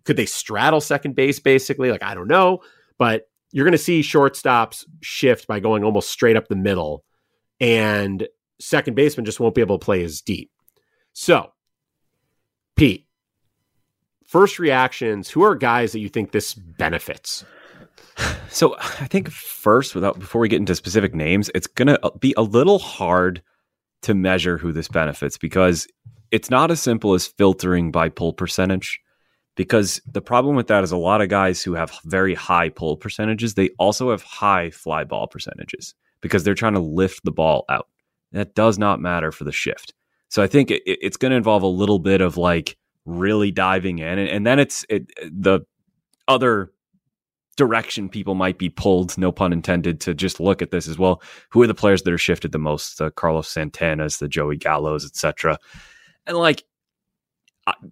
could 0.05 0.17
they 0.17 0.25
straddle 0.25 0.81
second 0.81 1.15
base 1.15 1.39
basically? 1.39 1.91
Like, 1.91 2.03
I 2.03 2.15
don't 2.15 2.27
know. 2.27 2.61
But 2.97 3.29
you're 3.51 3.65
going 3.65 3.73
to 3.73 3.77
see 3.77 4.01
shortstops 4.01 4.85
shift 5.01 5.47
by 5.47 5.59
going 5.59 5.83
almost 5.83 6.09
straight 6.09 6.35
up 6.35 6.47
the 6.47 6.55
middle, 6.55 7.03
and 7.59 8.27
second 8.59 8.95
baseman 8.95 9.25
just 9.25 9.39
won't 9.39 9.55
be 9.55 9.61
able 9.61 9.79
to 9.79 9.85
play 9.85 10.03
as 10.03 10.21
deep. 10.21 10.51
So, 11.13 11.51
Pete, 12.79 13.05
first 14.25 14.57
reactions 14.57 15.29
who 15.29 15.43
are 15.43 15.53
guys 15.53 15.91
that 15.91 15.99
you 15.99 16.07
think 16.07 16.31
this 16.31 16.53
benefits? 16.53 17.43
So, 18.49 18.77
I 18.79 19.05
think 19.05 19.29
first, 19.29 19.93
without 19.93 20.17
before 20.17 20.39
we 20.39 20.47
get 20.47 20.59
into 20.59 20.73
specific 20.75 21.13
names, 21.13 21.51
it's 21.53 21.67
going 21.67 21.89
to 21.89 22.03
uh, 22.05 22.11
be 22.19 22.33
a 22.37 22.41
little 22.41 22.79
hard 22.79 23.43
to 24.03 24.13
measure 24.13 24.57
who 24.57 24.71
this 24.71 24.87
benefits 24.87 25.37
because 25.37 25.87
it's 26.31 26.49
not 26.49 26.71
as 26.71 26.81
simple 26.81 27.13
as 27.13 27.27
filtering 27.27 27.91
by 27.91 28.07
pull 28.07 28.31
percentage 28.31 29.01
because 29.55 30.01
the 30.09 30.21
problem 30.21 30.55
with 30.55 30.67
that 30.67 30.85
is 30.85 30.91
a 30.93 30.97
lot 30.97 31.21
of 31.21 31.27
guys 31.27 31.61
who 31.61 31.73
have 31.73 31.99
very 32.05 32.33
high 32.33 32.69
pull 32.69 32.95
percentages, 32.95 33.55
they 33.55 33.69
also 33.77 34.11
have 34.11 34.23
high 34.23 34.69
fly 34.69 35.03
ball 35.03 35.27
percentages 35.27 35.93
because 36.21 36.45
they're 36.45 36.55
trying 36.55 36.75
to 36.75 36.79
lift 36.79 37.25
the 37.25 37.31
ball 37.31 37.65
out. 37.67 37.89
That 38.31 38.55
does 38.55 38.79
not 38.79 39.01
matter 39.01 39.33
for 39.33 39.43
the 39.43 39.51
shift. 39.51 39.93
So 40.29 40.41
I 40.41 40.47
think 40.47 40.71
it, 40.71 40.81
it's 40.85 41.17
going 41.17 41.31
to 41.31 41.37
involve 41.37 41.63
a 41.63 41.67
little 41.67 41.99
bit 41.99 42.21
of 42.21 42.37
like 42.37 42.77
really 43.05 43.51
diving 43.51 43.99
in, 43.99 44.19
and, 44.19 44.29
and 44.29 44.47
then 44.47 44.59
it's 44.59 44.85
it, 44.89 45.07
the 45.31 45.61
other 46.27 46.71
direction 47.57 48.07
people 48.07 48.35
might 48.35 48.57
be 48.57 48.69
pulled, 48.69 49.17
no 49.17 49.33
pun 49.33 49.51
intended, 49.51 49.99
to 49.99 50.13
just 50.13 50.39
look 50.39 50.61
at 50.61 50.71
this 50.71 50.87
as 50.87 50.97
well. 50.97 51.21
Who 51.49 51.61
are 51.61 51.67
the 51.67 51.73
players 51.73 52.03
that 52.03 52.13
are 52.13 52.17
shifted 52.17 52.53
the 52.53 52.57
most? 52.57 52.97
The 52.97 53.11
Carlos 53.11 53.53
Santanas, 53.53 54.19
the 54.19 54.29
Joey 54.29 54.55
Gallos, 54.55 55.05
etc. 55.05 55.59
And 56.25 56.37
like 56.37 56.63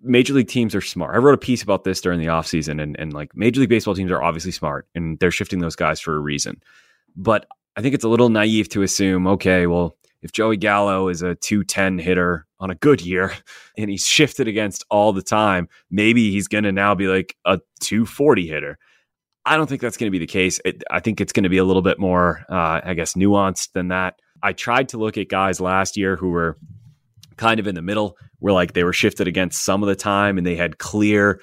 major 0.01 0.33
league 0.33 0.47
teams 0.47 0.75
are 0.75 0.81
smart. 0.81 1.15
I 1.15 1.19
wrote 1.19 1.33
a 1.33 1.37
piece 1.37 1.63
about 1.63 1.83
this 1.83 2.01
during 2.01 2.19
the 2.19 2.27
offseason 2.27 2.81
and, 2.81 2.97
and 2.99 3.13
like 3.13 3.35
major 3.35 3.59
league 3.59 3.69
baseball 3.69 3.95
teams 3.95 4.11
are 4.11 4.23
obviously 4.23 4.51
smart 4.51 4.87
and 4.95 5.19
they're 5.19 5.31
shifting 5.31 5.59
those 5.59 5.75
guys 5.75 5.99
for 5.99 6.15
a 6.15 6.19
reason. 6.19 6.61
But 7.15 7.45
I 7.75 7.81
think 7.81 7.93
it's 7.93 8.03
a 8.03 8.09
little 8.09 8.29
naive 8.29 8.69
to 8.69 8.81
assume, 8.83 9.27
okay, 9.27 9.67
well, 9.67 9.97
if 10.21 10.31
Joey 10.31 10.57
Gallo 10.57 11.09
is 11.09 11.21
a 11.21 11.35
210 11.35 11.99
hitter 11.99 12.45
on 12.59 12.69
a 12.69 12.75
good 12.75 13.01
year 13.01 13.33
and 13.77 13.89
he's 13.89 14.05
shifted 14.05 14.47
against 14.47 14.85
all 14.89 15.13
the 15.13 15.21
time, 15.21 15.67
maybe 15.89 16.31
he's 16.31 16.47
going 16.47 16.63
to 16.63 16.71
now 16.71 16.95
be 16.95 17.07
like 17.07 17.35
a 17.45 17.59
240 17.81 18.47
hitter. 18.47 18.77
I 19.45 19.55
don't 19.55 19.67
think 19.67 19.81
that's 19.81 19.95
going 19.95 20.07
to 20.07 20.11
be 20.11 20.19
the 20.19 20.27
case. 20.27 20.59
It, 20.65 20.83
I 20.91 20.99
think 20.99 21.21
it's 21.21 21.31
going 21.31 21.43
to 21.43 21.49
be 21.49 21.57
a 21.57 21.63
little 21.63 21.81
bit 21.81 21.99
more, 21.99 22.43
uh, 22.49 22.81
I 22.83 22.93
guess, 22.95 23.13
nuanced 23.13 23.71
than 23.71 23.87
that. 23.89 24.19
I 24.43 24.53
tried 24.53 24.89
to 24.89 24.97
look 24.97 25.17
at 25.17 25.29
guys 25.29 25.61
last 25.61 25.95
year 25.95 26.17
who 26.17 26.29
were 26.29 26.57
kind 27.37 27.59
of 27.59 27.67
in 27.67 27.75
the 27.75 27.81
middle 27.81 28.17
where 28.39 28.53
like 28.53 28.73
they 28.73 28.83
were 28.83 28.93
shifted 28.93 29.27
against 29.27 29.63
some 29.63 29.83
of 29.83 29.87
the 29.87 29.95
time 29.95 30.37
and 30.37 30.45
they 30.45 30.55
had 30.55 30.79
clear, 30.79 31.39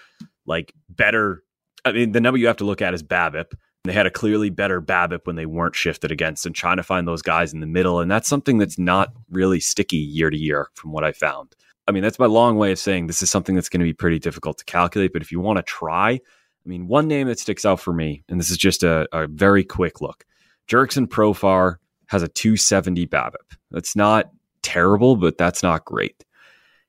like 0.46 0.74
better. 0.88 1.42
I 1.84 1.92
mean, 1.92 2.12
the 2.12 2.20
number 2.20 2.38
you 2.38 2.46
have 2.46 2.58
to 2.58 2.64
look 2.64 2.82
at 2.82 2.94
is 2.94 3.02
BABIP. 3.02 3.54
They 3.84 3.92
had 3.92 4.06
a 4.06 4.10
clearly 4.10 4.48
better 4.48 4.80
BABIP 4.80 5.26
when 5.26 5.36
they 5.36 5.44
weren't 5.44 5.76
shifted 5.76 6.10
against 6.10 6.46
and 6.46 6.54
trying 6.54 6.78
to 6.78 6.82
find 6.82 7.06
those 7.06 7.20
guys 7.20 7.52
in 7.52 7.60
the 7.60 7.66
middle. 7.66 8.00
And 8.00 8.10
that's 8.10 8.28
something 8.28 8.56
that's 8.56 8.78
not 8.78 9.12
really 9.30 9.60
sticky 9.60 9.98
year 9.98 10.30
to 10.30 10.38
year 10.38 10.70
from 10.74 10.90
what 10.90 11.04
I 11.04 11.12
found. 11.12 11.54
I 11.86 11.92
mean, 11.92 12.02
that's 12.02 12.18
my 12.18 12.24
long 12.24 12.56
way 12.56 12.72
of 12.72 12.78
saying 12.78 13.06
this 13.06 13.22
is 13.22 13.30
something 13.30 13.54
that's 13.54 13.68
going 13.68 13.80
to 13.80 13.84
be 13.84 13.92
pretty 13.92 14.18
difficult 14.18 14.56
to 14.58 14.64
calculate. 14.64 15.12
But 15.12 15.20
if 15.20 15.30
you 15.30 15.38
want 15.38 15.58
to 15.58 15.62
try, 15.62 16.12
I 16.12 16.68
mean, 16.68 16.88
one 16.88 17.08
name 17.08 17.28
that 17.28 17.38
sticks 17.38 17.66
out 17.66 17.78
for 17.78 17.92
me, 17.92 18.24
and 18.30 18.40
this 18.40 18.50
is 18.50 18.56
just 18.56 18.82
a, 18.82 19.06
a 19.12 19.26
very 19.26 19.64
quick 19.64 20.00
look. 20.00 20.24
Jurickson 20.66 21.06
Profar 21.06 21.76
has 22.06 22.22
a 22.22 22.28
270 22.28 23.06
BABIP. 23.06 23.56
That's 23.70 23.94
not 23.94 24.30
terrible, 24.62 25.16
but 25.16 25.36
that's 25.36 25.62
not 25.62 25.84
great. 25.84 26.24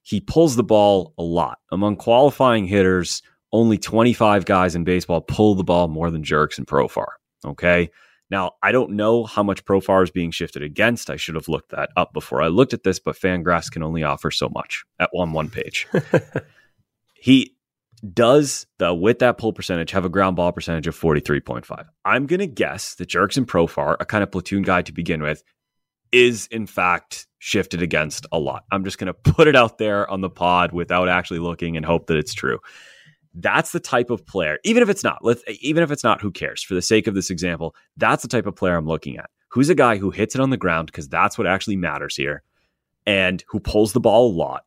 He 0.02 0.22
pulls 0.22 0.56
the 0.56 0.64
ball 0.64 1.14
a 1.18 1.24
lot. 1.24 1.60
Among 1.72 1.98
qualifying 1.98 2.68
hitters, 2.68 3.22
only 3.56 3.78
25 3.78 4.46
guys 4.46 4.76
in 4.76 4.84
baseball 4.84 5.22
pull 5.22 5.56
the 5.56 5.64
ball 5.64 5.88
more 5.88 6.12
than 6.12 6.24
Jurickson 6.24 6.66
Profar. 6.66 7.06
Okay. 7.46 7.90
Now, 8.30 8.54
I 8.62 8.72
don't 8.72 8.92
know 8.92 9.24
how 9.24 9.44
much 9.44 9.64
Profar 9.64 10.04
is 10.04 10.12
being 10.12 10.32
shifted 10.32 10.62
against. 10.62 11.10
I 11.10 11.16
should 11.16 11.36
have 11.36 11.48
looked 11.48 11.72
that 11.72 11.90
up 11.96 12.12
before 12.12 12.42
I 12.42 12.48
looked 12.48 12.74
at 12.74 12.84
this, 12.84 13.00
but 13.00 13.16
Fangraphs 13.16 13.72
can 13.72 13.82
only 13.82 14.04
offer 14.04 14.30
so 14.30 14.50
much 14.50 14.84
at 15.00 15.10
one 15.12 15.32
one 15.32 15.50
page. 15.50 15.88
he 17.14 17.56
does, 18.14 18.66
though, 18.78 18.94
with 18.94 19.20
that 19.20 19.38
pull 19.38 19.54
percentage, 19.54 19.92
have 19.92 20.06
a 20.06 20.10
ground 20.10 20.36
ball 20.36 20.52
percentage 20.52 20.88
of 20.88 21.00
43.5. 21.00 21.86
I'm 22.04 22.26
going 22.26 22.40
to 22.40 22.48
guess 22.48 22.96
that 22.96 23.10
Jurickson 23.10 23.46
Profar, 23.46 23.96
a 24.00 24.06
kind 24.06 24.24
of 24.24 24.32
platoon 24.32 24.64
guy 24.64 24.82
to 24.82 24.92
begin 24.92 25.22
with, 25.22 25.44
is 26.12 26.48
in 26.48 26.68
fact 26.68 27.28
shifted 27.40 27.82
against 27.82 28.26
a 28.32 28.40
lot. 28.40 28.64
I'm 28.72 28.84
just 28.84 28.98
going 28.98 29.08
to 29.08 29.14
put 29.14 29.48
it 29.48 29.56
out 29.56 29.78
there 29.78 30.10
on 30.10 30.22
the 30.22 30.30
pod 30.30 30.74
without 30.74 31.10
actually 31.10 31.40
looking 31.40 31.78
and 31.78 31.86
hope 31.86 32.08
that 32.08 32.18
it's 32.18 32.34
true. 32.34 32.60
That's 33.36 33.74
the 33.74 33.82
type 33.82 34.10
of 34.10 34.26
player, 34.26 34.60
even 34.64 34.82
if 34.82 34.90
it's 34.90 35.04
not, 35.04 35.20
let's, 35.22 35.44
even 35.60 35.84
if 35.84 35.92
it's 35.92 36.04
not, 36.04 36.22
who 36.22 36.32
cares? 36.32 36.64
For 36.64 36.74
the 36.74 36.82
sake 36.82 37.06
of 37.06 37.16
this 37.16 37.30
example, 37.30 37.76
that's 37.98 38.22
the 38.22 38.30
type 38.30 38.46
of 38.46 38.56
player 38.56 38.78
I'm 38.78 38.88
looking 38.88 39.18
at. 39.18 39.30
Who's 39.50 39.70
a 39.70 39.76
guy 39.76 39.98
who 39.98 40.10
hits 40.10 40.36
it 40.36 40.42
on 40.42 40.52
the 40.52 40.58
ground 40.58 40.88
because 40.88 41.10
that's 41.10 41.38
what 41.38 41.46
actually 41.46 41.76
matters 41.76 42.16
here, 42.16 42.44
and 43.06 43.44
who 43.48 43.60
pulls 43.60 43.94
the 43.94 44.00
ball 44.00 44.32
a 44.32 44.36
lot, 44.36 44.64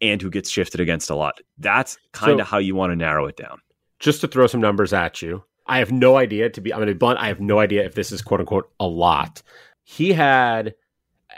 and 0.00 0.20
who 0.20 0.30
gets 0.30 0.50
shifted 0.50 0.80
against 0.80 1.10
a 1.10 1.14
lot. 1.14 1.40
That's 1.58 1.98
kind 2.12 2.40
of 2.40 2.46
so, 2.46 2.50
how 2.50 2.58
you 2.58 2.74
want 2.74 2.90
to 2.90 2.96
narrow 2.96 3.26
it 3.26 3.36
down. 3.36 3.60
Just 3.98 4.22
to 4.22 4.28
throw 4.28 4.46
some 4.46 4.60
numbers 4.62 4.94
at 4.94 5.20
you, 5.20 5.44
I 5.66 5.78
have 5.78 5.92
no 5.92 6.16
idea. 6.16 6.48
To 6.48 6.60
be, 6.60 6.72
I'm 6.72 6.78
going 6.78 6.88
to 6.88 6.94
be 6.94 6.98
blunt. 6.98 7.18
I 7.18 7.28
have 7.28 7.40
no 7.40 7.58
idea 7.58 7.84
if 7.84 7.94
this 7.94 8.12
is 8.12 8.22
quote 8.22 8.40
unquote 8.40 8.70
a 8.80 8.86
lot. 8.86 9.42
He 9.84 10.12
had, 10.12 10.74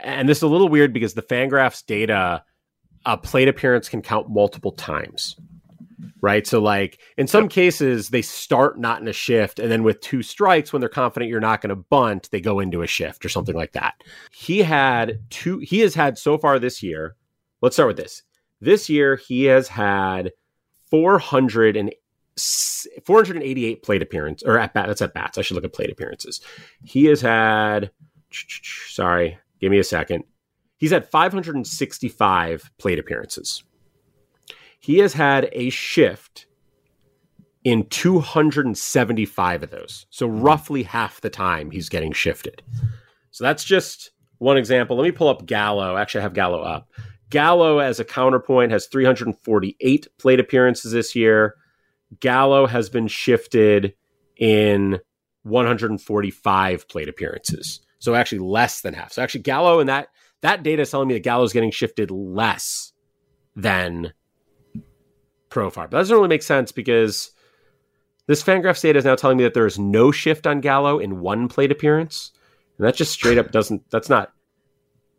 and 0.01 0.29
this 0.29 0.37
is 0.37 0.43
a 0.43 0.47
little 0.47 0.69
weird 0.69 0.93
because 0.93 1.13
the 1.13 1.21
Fangraphs 1.21 1.85
data, 1.85 2.43
a 3.05 3.17
plate 3.17 3.49
appearance 3.49 3.89
can 3.89 4.01
count 4.01 4.29
multiple 4.29 4.71
times 4.71 5.35
right? 6.21 6.45
So, 6.45 6.59
like 6.59 6.99
in 7.17 7.27
some 7.27 7.45
yep. 7.45 7.51
cases, 7.51 8.09
they 8.09 8.21
start 8.21 8.79
not 8.79 9.01
in 9.01 9.07
a 9.07 9.13
shift, 9.13 9.59
and 9.59 9.71
then 9.71 9.83
with 9.83 10.01
two 10.01 10.23
strikes, 10.23 10.71
when 10.71 10.79
they're 10.79 10.89
confident 10.89 11.29
you're 11.29 11.39
not 11.39 11.61
going 11.61 11.69
to 11.69 11.75
bunt, 11.75 12.29
they 12.31 12.41
go 12.41 12.59
into 12.59 12.81
a 12.81 12.87
shift 12.87 13.25
or 13.25 13.29
something 13.29 13.55
like 13.55 13.73
that. 13.73 13.95
He 14.31 14.63
had 14.63 15.19
two. 15.29 15.59
He 15.59 15.79
has 15.79 15.95
had 15.95 16.17
so 16.17 16.37
far 16.37 16.59
this 16.59 16.83
year. 16.83 17.15
Let's 17.61 17.75
start 17.75 17.87
with 17.87 17.97
this. 17.97 18.23
This 18.61 18.89
year, 18.89 19.15
he 19.15 19.45
has 19.45 19.67
had 19.67 20.31
400 20.89 21.77
and 21.77 21.93
488 23.05 23.83
plate 23.83 24.01
appearance 24.01 24.43
or 24.43 24.57
at 24.57 24.73
bat. 24.73 24.87
That's 24.87 25.01
at 25.01 25.13
bats. 25.13 25.37
I 25.37 25.41
should 25.41 25.55
look 25.55 25.65
at 25.65 25.73
plate 25.73 25.91
appearances. 25.91 26.41
He 26.83 27.05
has 27.05 27.21
had. 27.21 27.91
Sorry, 28.31 29.37
give 29.59 29.71
me 29.71 29.77
a 29.77 29.83
second. 29.83 30.23
He's 30.77 30.91
had 30.91 31.07
565 31.07 32.71
plate 32.77 32.99
appearances 32.99 33.63
he 34.83 34.97
has 34.97 35.13
had 35.13 35.47
a 35.53 35.69
shift 35.69 36.45
in 37.63 37.87
275 37.87 39.63
of 39.63 39.71
those. 39.71 40.05
So 40.09 40.27
mm-hmm. 40.27 40.41
roughly 40.41 40.83
half 40.83 41.21
the 41.21 41.29
time 41.29 41.71
he's 41.71 41.87
getting 41.87 42.11
shifted. 42.11 42.61
So 43.31 43.45
that's 43.45 43.63
just 43.63 44.11
one 44.39 44.57
example. 44.57 44.97
Let 44.97 45.03
me 45.03 45.11
pull 45.11 45.29
up 45.29 45.45
Gallo. 45.45 45.95
Actually, 45.95 46.19
I 46.19 46.23
have 46.23 46.33
Gallo 46.33 46.61
up. 46.61 46.89
Gallo, 47.29 47.79
as 47.79 48.01
a 48.01 48.05
counterpoint, 48.05 48.73
has 48.73 48.87
348 48.87 50.07
plate 50.19 50.39
appearances 50.41 50.91
this 50.91 51.15
year. 51.15 51.55
Gallo 52.19 52.67
has 52.67 52.89
been 52.89 53.07
shifted 53.07 53.93
in 54.35 54.99
145 55.43 56.87
plate 56.89 57.07
appearances. 57.07 57.79
So 57.99 58.15
actually 58.15 58.39
less 58.39 58.81
than 58.81 58.93
half. 58.93 59.13
So 59.13 59.23
actually 59.23 59.43
Gallo 59.43 59.79
and 59.79 59.87
that 59.87 60.09
that 60.41 60.61
data 60.61 60.81
is 60.81 60.91
telling 60.91 61.07
me 61.07 61.13
that 61.13 61.23
Gallo 61.23 61.45
is 61.45 61.53
getting 61.53 61.71
shifted 61.71 62.11
less 62.11 62.91
than 63.55 64.11
Profar. 65.53 65.83
But 65.83 65.91
that 65.91 65.97
doesn't 65.99 66.15
really 66.15 66.27
make 66.27 66.43
sense 66.43 66.71
because 66.71 67.31
this 68.27 68.43
Fangraphs 68.43 68.81
data 68.81 68.97
is 68.97 69.05
now 69.05 69.15
telling 69.15 69.37
me 69.37 69.43
that 69.43 69.53
there 69.53 69.67
is 69.67 69.77
no 69.77 70.11
shift 70.11 70.47
on 70.47 70.61
Gallo 70.61 70.99
in 70.99 71.19
one 71.19 71.47
plate 71.47 71.71
appearance. 71.71 72.31
And 72.77 72.87
that 72.87 72.95
just 72.95 73.11
straight 73.11 73.37
up 73.37 73.51
doesn't, 73.51 73.89
that's 73.91 74.09
not, 74.09 74.33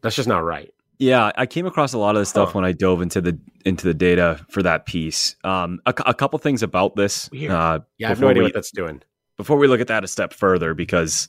that's 0.02 0.16
just 0.16 0.28
not 0.28 0.42
right. 0.42 0.74
Yeah, 0.98 1.32
I 1.36 1.46
came 1.46 1.66
across 1.66 1.92
a 1.92 1.98
lot 1.98 2.14
of 2.14 2.20
this 2.20 2.28
stuff 2.28 2.52
huh. 2.52 2.58
when 2.58 2.64
I 2.64 2.72
dove 2.72 3.02
into 3.02 3.20
the 3.20 3.38
into 3.64 3.86
the 3.86 3.94
data 3.94 4.44
for 4.48 4.62
that 4.62 4.86
piece. 4.86 5.34
Um, 5.42 5.80
a, 5.86 5.94
a 6.06 6.14
couple 6.14 6.38
things 6.38 6.62
about 6.62 6.94
this. 6.94 7.28
Uh, 7.32 7.80
yeah, 7.98 8.06
I 8.06 8.08
have 8.08 8.20
no 8.20 8.28
idea 8.28 8.42
we, 8.42 8.46
what 8.46 8.54
that's 8.54 8.70
doing. 8.70 9.02
Before 9.36 9.56
we 9.56 9.66
look 9.66 9.80
at 9.80 9.88
that 9.88 10.04
a 10.04 10.06
step 10.06 10.32
further, 10.32 10.72
because 10.72 11.28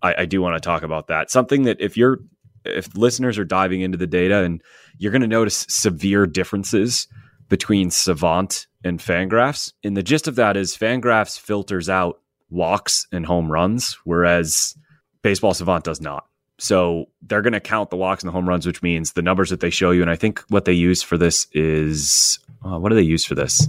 I, 0.00 0.14
I 0.20 0.24
do 0.24 0.40
want 0.40 0.56
to 0.56 0.60
talk 0.60 0.82
about 0.82 1.08
that. 1.08 1.30
Something 1.30 1.64
that 1.64 1.78
if 1.78 1.96
you're 1.96 2.20
if 2.64 2.96
listeners 2.96 3.38
are 3.38 3.44
diving 3.44 3.82
into 3.82 3.98
the 3.98 4.06
data 4.06 4.44
and 4.44 4.62
you're 4.96 5.12
going 5.12 5.22
to 5.22 5.28
notice 5.28 5.66
severe 5.68 6.26
differences 6.26 7.06
between 7.52 7.90
Savant 7.90 8.66
and 8.82 8.98
Fangraphs. 8.98 9.74
And 9.84 9.94
the 9.94 10.02
gist 10.02 10.26
of 10.26 10.36
that 10.36 10.56
is 10.56 10.74
Fangraphs 10.74 11.38
filters 11.38 11.90
out 11.90 12.18
walks 12.48 13.06
and 13.12 13.26
home 13.26 13.52
runs, 13.52 13.98
whereas 14.04 14.74
Baseball 15.20 15.52
Savant 15.52 15.84
does 15.84 16.00
not. 16.00 16.24
So 16.58 17.10
they're 17.20 17.42
going 17.42 17.52
to 17.52 17.60
count 17.60 17.90
the 17.90 17.98
walks 17.98 18.22
and 18.22 18.28
the 18.28 18.32
home 18.32 18.48
runs, 18.48 18.66
which 18.66 18.82
means 18.82 19.12
the 19.12 19.20
numbers 19.20 19.50
that 19.50 19.60
they 19.60 19.68
show 19.68 19.90
you. 19.90 20.00
And 20.00 20.10
I 20.10 20.16
think 20.16 20.40
what 20.48 20.64
they 20.64 20.72
use 20.72 21.02
for 21.02 21.18
this 21.18 21.46
is 21.52 22.38
uh, 22.64 22.78
what 22.78 22.88
do 22.88 22.94
they 22.94 23.02
use 23.02 23.26
for 23.26 23.34
this? 23.34 23.68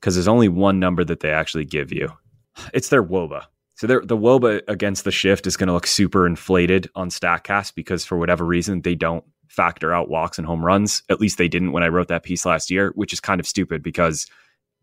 Because 0.00 0.16
there's 0.16 0.26
only 0.26 0.48
one 0.48 0.80
number 0.80 1.04
that 1.04 1.20
they 1.20 1.30
actually 1.30 1.66
give 1.66 1.92
you. 1.92 2.08
It's 2.74 2.88
their 2.88 3.04
WOBA. 3.04 3.44
So 3.76 3.86
the 3.86 4.00
WOBA 4.00 4.62
against 4.66 5.04
the 5.04 5.12
shift 5.12 5.46
is 5.46 5.56
going 5.56 5.68
to 5.68 5.72
look 5.72 5.86
super 5.86 6.26
inflated 6.26 6.90
on 6.96 7.10
StatCast 7.10 7.76
because 7.76 8.04
for 8.04 8.18
whatever 8.18 8.44
reason 8.44 8.82
they 8.82 8.96
don't 8.96 9.22
factor 9.58 9.92
out 9.92 10.08
walks 10.08 10.38
and 10.38 10.46
home 10.46 10.64
runs. 10.64 11.02
At 11.10 11.20
least 11.20 11.36
they 11.36 11.48
didn't 11.48 11.72
when 11.72 11.82
I 11.82 11.88
wrote 11.88 12.06
that 12.08 12.22
piece 12.22 12.46
last 12.46 12.70
year, 12.70 12.92
which 12.94 13.12
is 13.12 13.18
kind 13.18 13.40
of 13.40 13.46
stupid 13.46 13.82
because 13.82 14.28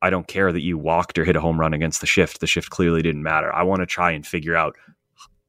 I 0.01 0.09
don't 0.09 0.27
care 0.27 0.51
that 0.51 0.61
you 0.61 0.77
walked 0.77 1.17
or 1.17 1.23
hit 1.23 1.37
a 1.37 1.39
home 1.39 1.57
run 1.57 1.73
against 1.73 2.01
the 2.01 2.07
shift. 2.07 2.41
The 2.41 2.47
shift 2.47 2.71
clearly 2.71 3.01
didn't 3.01 3.23
matter. 3.23 3.55
I 3.55 3.63
want 3.63 3.79
to 3.79 3.85
try 3.85 4.11
and 4.11 4.27
figure 4.27 4.53
out 4.53 4.75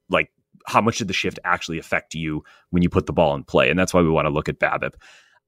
like 0.08 0.30
how 0.68 0.80
much 0.80 0.98
did 0.98 1.08
the 1.08 1.12
shift 1.12 1.40
actually 1.44 1.80
affect 1.80 2.14
you 2.14 2.44
when 2.70 2.84
you 2.84 2.88
put 2.88 3.06
the 3.06 3.12
ball 3.12 3.34
in 3.34 3.42
play? 3.42 3.68
And 3.68 3.76
that's 3.76 3.92
why 3.92 4.00
we 4.00 4.10
want 4.10 4.26
to 4.26 4.32
look 4.32 4.48
at 4.48 4.60
BABIP. 4.60 4.94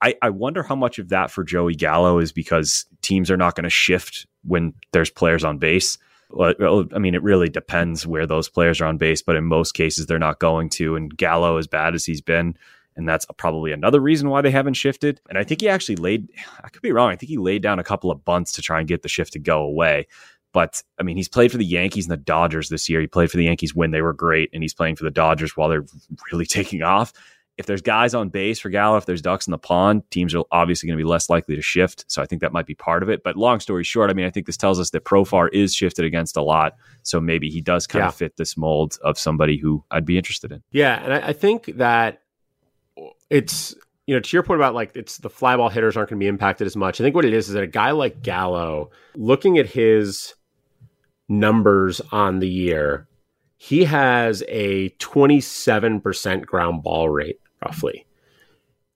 I, 0.02 0.16
I 0.22 0.30
wonder 0.30 0.64
how 0.64 0.74
much 0.74 0.98
of 0.98 1.08
that 1.10 1.30
for 1.30 1.44
Joey 1.44 1.76
Gallo 1.76 2.18
is 2.18 2.32
because 2.32 2.84
teams 3.00 3.30
are 3.30 3.36
not 3.36 3.54
going 3.54 3.62
to 3.62 3.70
shift 3.70 4.26
when 4.42 4.74
there's 4.92 5.10
players 5.10 5.44
on 5.44 5.58
base. 5.58 5.98
I 6.36 6.98
mean, 6.98 7.14
it 7.14 7.22
really 7.22 7.48
depends 7.48 8.06
where 8.06 8.26
those 8.26 8.48
players 8.48 8.80
are 8.80 8.86
on 8.86 8.98
base, 8.98 9.22
but 9.22 9.36
in 9.36 9.44
most 9.44 9.72
cases, 9.72 10.06
they're 10.06 10.18
not 10.18 10.40
going 10.40 10.68
to. 10.70 10.96
And 10.96 11.16
Gallo, 11.16 11.58
as 11.58 11.68
bad 11.68 11.94
as 11.94 12.04
he's 12.04 12.20
been, 12.20 12.56
and 12.98 13.08
that's 13.08 13.24
probably 13.36 13.70
another 13.70 14.00
reason 14.00 14.28
why 14.28 14.42
they 14.42 14.50
haven't 14.50 14.74
shifted. 14.74 15.20
And 15.28 15.38
I 15.38 15.44
think 15.44 15.60
he 15.60 15.68
actually 15.68 15.96
laid, 15.96 16.28
I 16.62 16.68
could 16.68 16.82
be 16.82 16.90
wrong, 16.90 17.10
I 17.12 17.16
think 17.16 17.30
he 17.30 17.38
laid 17.38 17.62
down 17.62 17.78
a 17.78 17.84
couple 17.84 18.10
of 18.10 18.24
bunts 18.24 18.52
to 18.52 18.62
try 18.62 18.80
and 18.80 18.88
get 18.88 19.02
the 19.02 19.08
shift 19.08 19.32
to 19.34 19.38
go 19.38 19.62
away. 19.62 20.08
But 20.52 20.82
I 20.98 21.04
mean, 21.04 21.16
he's 21.16 21.28
played 21.28 21.52
for 21.52 21.58
the 21.58 21.64
Yankees 21.64 22.06
and 22.06 22.12
the 22.12 22.16
Dodgers 22.16 22.68
this 22.68 22.88
year. 22.88 23.00
He 23.00 23.06
played 23.06 23.30
for 23.30 23.36
the 23.36 23.44
Yankees 23.44 23.74
when 23.74 23.92
they 23.92 24.02
were 24.02 24.12
great, 24.12 24.50
and 24.52 24.64
he's 24.64 24.74
playing 24.74 24.96
for 24.96 25.04
the 25.04 25.10
Dodgers 25.10 25.56
while 25.56 25.68
they're 25.68 25.84
really 26.32 26.46
taking 26.46 26.82
off. 26.82 27.12
If 27.56 27.66
there's 27.66 27.82
guys 27.82 28.14
on 28.14 28.30
base 28.30 28.58
for 28.58 28.68
Gallo, 28.68 28.96
if 28.96 29.06
there's 29.06 29.22
ducks 29.22 29.46
in 29.46 29.50
the 29.52 29.58
pond, 29.58 30.08
teams 30.10 30.34
are 30.34 30.44
obviously 30.50 30.88
going 30.88 30.96
to 30.96 31.04
be 31.04 31.08
less 31.08 31.28
likely 31.28 31.54
to 31.54 31.62
shift. 31.62 32.04
So 32.08 32.22
I 32.22 32.26
think 32.26 32.40
that 32.40 32.52
might 32.52 32.66
be 32.66 32.74
part 32.74 33.02
of 33.02 33.08
it. 33.08 33.22
But 33.24 33.36
long 33.36 33.58
story 33.58 33.82
short, 33.82 34.10
I 34.10 34.14
mean, 34.14 34.26
I 34.26 34.30
think 34.30 34.46
this 34.46 34.56
tells 34.56 34.78
us 34.78 34.90
that 34.90 35.04
Profar 35.04 35.48
is 35.52 35.74
shifted 35.74 36.04
against 36.04 36.36
a 36.36 36.42
lot. 36.42 36.76
So 37.02 37.20
maybe 37.20 37.50
he 37.50 37.60
does 37.60 37.88
kind 37.88 38.02
yeah. 38.04 38.08
of 38.08 38.14
fit 38.14 38.36
this 38.36 38.56
mold 38.56 38.96
of 39.02 39.18
somebody 39.18 39.58
who 39.58 39.84
I'd 39.90 40.04
be 40.04 40.16
interested 40.16 40.52
in. 40.52 40.62
Yeah. 40.70 41.02
And 41.02 41.12
I, 41.12 41.28
I 41.28 41.32
think 41.32 41.66
that 41.78 42.22
it's 43.30 43.74
you 44.06 44.14
know 44.14 44.20
to 44.20 44.36
your 44.36 44.42
point 44.42 44.60
about 44.60 44.74
like 44.74 44.92
it's 44.94 45.18
the 45.18 45.30
fly 45.30 45.56
ball 45.56 45.68
hitters 45.68 45.96
aren't 45.96 46.10
going 46.10 46.18
to 46.18 46.24
be 46.24 46.28
impacted 46.28 46.66
as 46.66 46.76
much. 46.76 47.00
I 47.00 47.04
think 47.04 47.14
what 47.14 47.24
it 47.24 47.34
is 47.34 47.48
is 47.48 47.54
that 47.54 47.62
a 47.62 47.68
guy 47.68 47.90
like 47.90 48.22
Gallo, 48.22 48.90
looking 49.14 49.58
at 49.58 49.66
his 49.66 50.34
numbers 51.28 52.00
on 52.10 52.38
the 52.38 52.48
year, 52.48 53.06
he 53.58 53.84
has 53.84 54.42
a 54.48 54.90
27% 54.90 56.46
ground 56.46 56.82
ball 56.82 57.08
rate 57.08 57.40
roughly. 57.62 58.06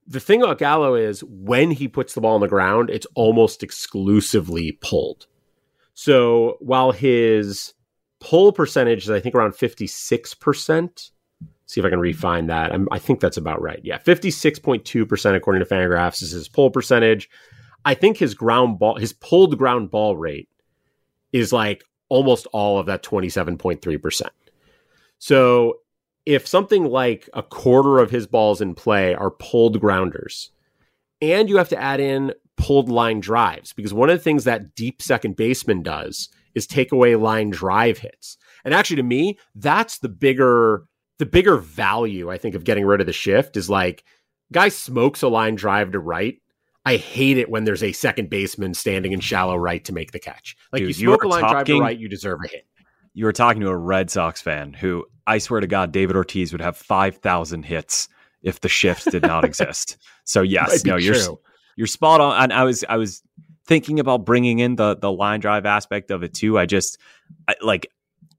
The 0.07 0.21
thing 0.21 0.43
about 0.43 0.59
Gallo 0.59 0.95
is 0.95 1.23
when 1.25 1.71
he 1.71 1.89
puts 1.89 2.15
the 2.15 2.21
ball 2.21 2.35
on 2.35 2.41
the 2.41 2.49
ground, 2.49 2.91
it's 2.91 3.07
almost 3.15 3.63
exclusively 3.63 4.73
pulled. 4.81 5.27
So 5.95 6.57
while 6.61 6.93
his 6.93 7.75
pull 8.21 8.53
percentage 8.53 9.05
is 9.05 9.11
I 9.11 9.21
think 9.21 9.35
around 9.35 9.53
56%, 9.53 11.11
see 11.73 11.81
if 11.81 11.87
I 11.87 11.91
can 11.91 12.01
refine 12.01 12.49
that. 12.49 12.71
I'm, 12.73 12.87
i 12.93 12.99
think 12.99 13.21
that's 13.21 13.39
about 13.39 13.63
right. 13.63 13.81
Yeah, 13.83 13.99
56.2% 13.99 15.35
according 15.35 15.65
to 15.65 15.75
Fangraphs 15.75 16.23
is 16.23 16.33
his 16.33 16.49
pull 16.49 16.71
percentage. 16.71 17.31
I 17.85 17.95
think 17.95 18.19
his 18.19 18.35
ground 18.35 18.79
ball, 18.79 18.97
his 18.97 19.15
pulled 19.15 19.57
ground 19.57 19.91
ball 19.91 20.17
rate 20.17 20.49
is 21.33 21.53
like 21.53 21.83
almost 22.11 22.47
all 22.53 22.79
of 22.79 22.87
that 22.87 23.03
27.3%. 23.03 24.23
So 25.19 25.79
if 26.27 26.47
something 26.47 26.85
like 26.85 27.29
a 27.33 27.43
quarter 27.43 27.99
of 27.99 28.11
his 28.11 28.27
balls 28.27 28.61
in 28.61 28.75
play 28.75 29.15
are 29.15 29.31
pulled 29.31 29.81
grounders, 29.81 30.51
and 31.23 31.49
you 31.49 31.57
have 31.57 31.71
to 31.71 31.81
add 31.81 32.01
in 32.01 32.35
pulled 32.57 32.91
line 32.91 33.21
drives, 33.21 33.73
because 33.73 33.95
one 33.95 34.11
of 34.11 34.19
the 34.19 34.23
things 34.23 34.45
that 34.45 34.75
deep 34.75 35.01
second 35.01 35.37
baseman 35.37 35.83
does 35.83 36.29
is 36.55 36.67
take 36.67 36.93
away 36.93 37.17
line 37.17 37.49
drive 37.49 37.99
hits. 37.99 38.37
And 38.65 38.75
actually 38.75 38.97
to 38.97 39.03
me, 39.03 39.39
that's 39.55 39.99
the 39.99 40.11
bigger 40.11 40.85
the 41.23 41.27
bigger 41.27 41.57
value 41.57 42.33
I 42.33 42.37
think 42.37 42.57
of 42.57 42.65
getting 42.65 42.85
rid 42.85 43.01
of 43.01 43.07
the 43.07 43.13
shift 43.13 43.57
is 43.57 43.71
like 43.71 44.03
guy 44.51 44.69
smokes 44.71 45.23
a 45.23 45.29
line 45.29 45.55
drive 45.55 45.93
to 45.93 46.01
right. 46.01 46.43
I 46.85 46.97
hate 46.97 47.39
it 47.39 47.49
when 47.49 47.63
there's 47.63 47.85
a 47.85 47.93
second 47.93 48.29
baseman 48.29 48.75
standing 48.75 49.13
in 49.13 49.21
shallow 49.21 49.55
right 49.55 49.85
to 49.85 49.93
make 49.93 50.11
the 50.11 50.19
catch. 50.19 50.57
Like 50.73 50.81
Dude, 50.81 50.99
you 50.99 51.03
you 51.03 51.09
smoke 51.11 51.23
are 51.23 51.27
a 51.27 51.29
line 51.29 51.43
drive 51.43 51.67
to 51.67 51.79
right, 51.79 51.97
you 51.97 52.09
deserve 52.09 52.41
a 52.45 52.49
hit. 52.49 52.67
You 53.15 53.27
were 53.27 53.33
talking 53.33 53.61
to 53.63 53.69
a 53.69 53.77
Red 53.77 54.11
Sox 54.11 54.43
fan 54.43 54.73
who 54.73 55.07
I 55.25 55.39
swear 55.39 55.61
to 55.61 55.69
God, 55.69 55.93
David 55.93 56.17
Ortiz 56.17 56.51
would 56.51 56.61
have 56.61 56.77
5,000 56.77 57.63
hits 57.63 58.09
if 58.43 58.61
the 58.61 58.69
shift 58.69 59.09
did 59.09 59.23
not 59.23 59.45
exist. 59.45 59.99
So 60.25 60.43
yes, 60.43 60.85
no, 60.85 60.97
you're 60.97 61.15
true. 61.15 61.39
you're 61.77 61.87
spot 61.87 62.21
on. 62.21 62.41
And 62.41 62.53
I 62.53 62.65
was 62.65 62.85
I 62.89 62.97
was 62.97 63.23
thinking 63.67 64.01
about 64.01 64.25
bringing 64.25 64.59
in 64.59 64.75
the 64.75 64.97
the 64.97 65.11
line 65.11 65.39
drive 65.39 65.67
aspect 65.67 66.11
of 66.11 66.25
it 66.25 66.35
too. 66.35 66.59
I 66.59 66.67
just 66.67 66.99
I, 67.47 67.55
like 67.61 67.89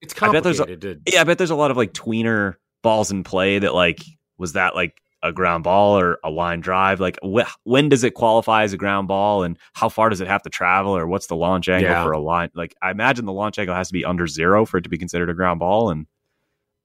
It's 0.02 0.14
I 0.22 0.32
bet 0.32 0.44
there's 0.44 0.60
a- 0.60 0.98
yeah, 1.06 1.22
I 1.22 1.24
bet 1.24 1.38
there's 1.38 1.50
a 1.50 1.56
lot 1.56 1.72
of 1.72 1.76
like 1.78 1.94
tweener 1.94 2.56
balls 2.84 3.10
in 3.10 3.24
play 3.24 3.58
that 3.58 3.74
like 3.74 4.04
was 4.38 4.54
that 4.54 4.76
like 4.76 5.02
a 5.24 5.32
ground 5.32 5.64
ball 5.64 5.98
or 5.98 6.20
a 6.24 6.30
line 6.30 6.60
drive? 6.60 7.00
Like 7.00 7.18
wh- 7.26 7.50
when 7.64 7.90
does 7.90 8.04
it 8.04 8.14
qualify 8.14 8.64
as 8.64 8.74
a 8.74 8.78
ground 8.78 9.08
ball 9.08 9.42
and 9.44 9.58
how 9.74 9.90
far 9.90 10.10
does 10.10 10.22
it 10.22 10.28
have 10.28 10.44
to 10.44 10.50
travel 10.50 10.96
or 10.96 11.08
what's 11.08 11.28
the 11.28 11.36
launch 11.36 11.68
angle 11.70 11.90
Yeah. 11.90 12.04
for 12.04 12.12
a 12.12 12.20
line? 12.20 12.50
Like 12.54 12.76
I 12.82 12.92
imagine 12.92 13.26
the 13.26 13.34
launch 13.34 13.58
angle 13.58 13.74
has 13.74 13.88
to 13.88 13.94
be 13.94 14.06
under 14.06 14.28
zero 14.28 14.66
for 14.66 14.78
it 14.78 14.82
to 14.84 14.90
be 14.90 14.98
considered 14.98 15.30
a 15.30 15.34
ground 15.34 15.60
ball 15.60 15.90
and 15.90 16.06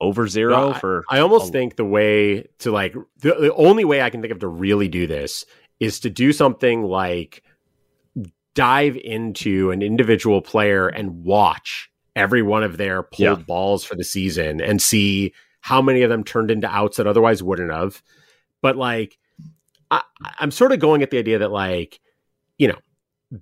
over 0.01 0.29
zero 0.29 0.73
for 0.75 1.03
I 1.11 1.19
almost 1.19 1.49
a- 1.49 1.53
think 1.53 1.75
the 1.75 1.85
way 1.85 2.47
to 2.61 2.71
like 2.71 2.95
the, 3.19 3.35
the 3.35 3.55
only 3.55 3.85
way 3.85 4.01
I 4.01 4.11
can 4.11 4.21
think 4.23 4.33
of 4.33 4.39
to 4.39 4.47
really 4.49 4.87
do 4.87 5.09
this 5.09 5.45
is 5.81 5.99
to 6.01 6.11
do 6.11 6.33
something 6.33 6.85
like 6.85 7.43
dive 8.55 8.97
into 8.97 9.71
an 9.71 9.83
individual 9.83 10.41
player 10.43 10.89
and 10.89 11.25
watch 11.25 11.91
every 12.17 12.43
one 12.43 12.63
of 12.65 12.77
their 12.77 13.03
pulled 13.03 13.39
Yeah. 13.41 13.45
balls 13.45 13.85
for 13.85 13.95
the 13.95 14.05
season 14.05 14.61
and 14.61 14.83
see 14.83 15.33
how 15.69 15.83
many 15.83 16.01
of 16.01 16.09
them 16.09 16.25
turned 16.25 16.51
into 16.51 16.67
outs 16.67 16.97
that 16.97 17.07
otherwise 17.07 17.43
wouldn't 17.43 17.71
have. 17.71 18.03
But 18.63 18.77
like, 18.79 19.19
I, 19.91 20.01
I'm 20.39 20.51
sort 20.51 20.73
of 20.73 20.81
going 20.81 21.03
at 21.03 21.11
the 21.11 21.19
idea 21.19 21.41
that 21.41 21.51
like, 21.51 22.01
you 22.57 22.69
know, 22.69 22.79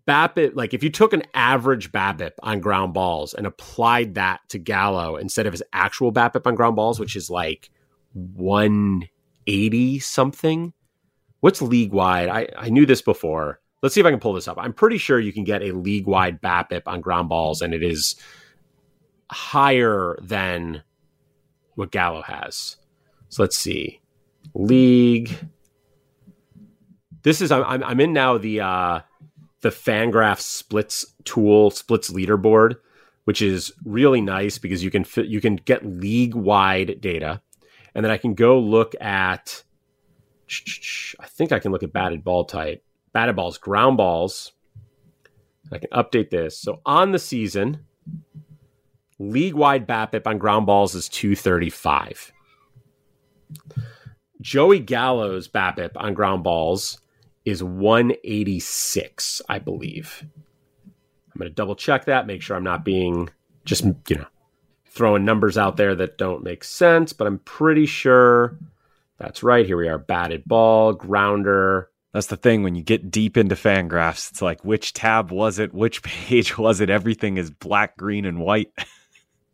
BABIP, 0.09 0.56
like 0.56 0.75
if 0.75 0.83
you 0.83 0.90
took 0.90 1.12
an 1.12 1.23
average 1.35 1.92
BABIP 1.92 2.33
on 2.42 2.59
ground 2.59 2.95
balls 2.95 3.33
and 3.33 3.47
applied 3.47 4.14
that 4.14 4.40
to 4.49 4.59
Gallo 4.59 5.14
instead 5.14 5.47
of 5.47 5.52
his 5.52 5.62
actual 5.73 6.12
BABIP 6.12 6.49
on 6.49 6.56
ground 6.56 6.75
balls, 6.75 6.99
which 6.99 7.14
is 7.14 7.30
like 7.30 7.71
180 8.14 10.00
something. 10.00 10.73
What's 11.38 11.62
league 11.62 11.92
wide? 11.92 12.28
I, 12.28 12.49
I 12.59 12.71
knew 12.71 12.87
this 12.87 13.02
before. 13.02 13.61
Let's 13.85 13.95
see 13.95 14.00
if 14.00 14.06
I 14.06 14.11
can 14.11 14.18
pull 14.18 14.33
this 14.33 14.49
up. 14.49 14.59
I'm 14.61 14.73
pretty 14.73 14.99
sure 14.99 15.21
you 15.21 15.33
can 15.33 15.45
get 15.45 15.62
a 15.62 15.71
league 15.71 16.09
wide 16.09 16.42
BABIP 16.42 16.83
on 16.87 17.00
ground 17.00 17.28
balls, 17.28 17.62
and 17.62 17.73
it 17.73 17.85
is 17.85 18.16
higher 19.30 20.18
than 20.21 20.83
what 21.76 21.92
Gallo 21.92 22.23
has. 22.23 22.76
So 23.28 23.42
let's 23.42 23.56
see. 23.56 24.00
League. 24.54 25.37
This 27.23 27.40
is 27.40 27.52
I'm 27.52 27.83
I'm, 27.83 28.00
in 28.00 28.12
now 28.12 28.38
the 28.38 28.61
uh 28.61 29.00
the 29.61 29.71
Fangraph 29.71 30.40
splits 30.40 31.04
tool 31.25 31.71
splits 31.71 32.11
leaderboard, 32.11 32.76
which 33.25 33.42
is 33.42 33.73
really 33.85 34.21
nice 34.21 34.59
because 34.59 34.83
you 34.83 34.90
can 34.90 35.04
fit, 35.04 35.26
you 35.26 35.40
can 35.40 35.56
get 35.56 35.85
league 35.85 36.35
wide 36.35 37.00
data, 37.00 37.42
and 37.95 38.04
then 38.04 38.12
I 38.12 38.16
can 38.16 38.35
go 38.35 38.59
look 38.59 38.95
at. 39.00 39.62
I 41.18 41.26
think 41.26 41.50
I 41.50 41.59
can 41.59 41.73
look 41.73 41.83
at 41.83 41.92
batted 41.92 42.23
ball 42.23 42.45
type, 42.45 42.85
batted 43.12 43.35
balls, 43.35 43.59
ground 43.59 43.97
balls. 43.97 44.52
I 45.72 45.79
can 45.79 45.90
update 45.90 46.31
this. 46.31 46.57
So 46.57 46.81
on 46.87 47.11
the 47.11 47.18
season, 47.18 47.85
league 49.18 49.55
wide 49.55 49.87
BABIP 49.87 50.26
on 50.26 50.38
ground 50.38 50.66
balls 50.66 50.94
is 50.94 51.09
235. 51.09 52.33
Joey 54.40 54.81
Gallo's 54.81 55.48
BABIP 55.48 55.92
on 55.96 56.14
ground 56.14 56.44
balls 56.44 57.00
is 57.44 57.62
186, 57.62 59.42
I 59.48 59.59
believe. 59.59 60.24
I'm 60.85 61.38
going 61.38 61.50
to 61.50 61.55
double 61.55 61.76
check 61.76 62.07
that, 62.07 62.26
make 62.26 62.42
sure 62.42 62.57
I'm 62.57 62.64
not 62.64 62.85
being 62.85 63.29
just, 63.64 63.85
you 63.85 64.16
know, 64.16 64.26
throwing 64.87 65.24
numbers 65.24 65.59
out 65.59 65.76
there 65.76 65.94
that 65.94 66.18
don't 66.18 66.42
make 66.42 66.64
sense, 66.64 67.12
but 67.12 67.26
I'm 67.26 67.38
pretty 67.40 67.87
sure 67.87 68.57
that's 69.18 69.42
right. 69.42 69.66
Here 69.66 69.76
we 69.76 69.88
are 69.88 69.98
batted 69.98 70.44
ball, 70.44 70.92
grounder. 70.92 71.90
That's 72.12 72.29
the 72.29 72.37
thing 72.37 72.62
when 72.62 72.74
you 72.74 72.83
get 72.83 73.11
deep 73.11 73.37
into 73.37 73.57
fan 73.57 73.88
graphs, 73.88 74.31
it's 74.31 74.40
like 74.40 74.64
which 74.64 74.94
tab 74.94 75.31
was 75.31 75.59
it? 75.59 75.74
Which 75.74 76.02
page 76.05 76.57
was 76.57 76.81
it? 76.81 76.90
Everything 76.90 77.37
is 77.37 77.50
black, 77.50 77.96
green, 77.96 78.24
and 78.24 78.40
white. 78.40 78.72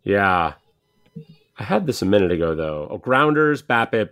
Yeah. 0.04 0.54
I 1.58 1.64
had 1.64 1.86
this 1.86 2.02
a 2.02 2.06
minute 2.06 2.32
ago, 2.32 2.54
though. 2.54 2.88
Oh, 2.90 2.98
grounders, 2.98 3.62
BABIP. 3.62 4.10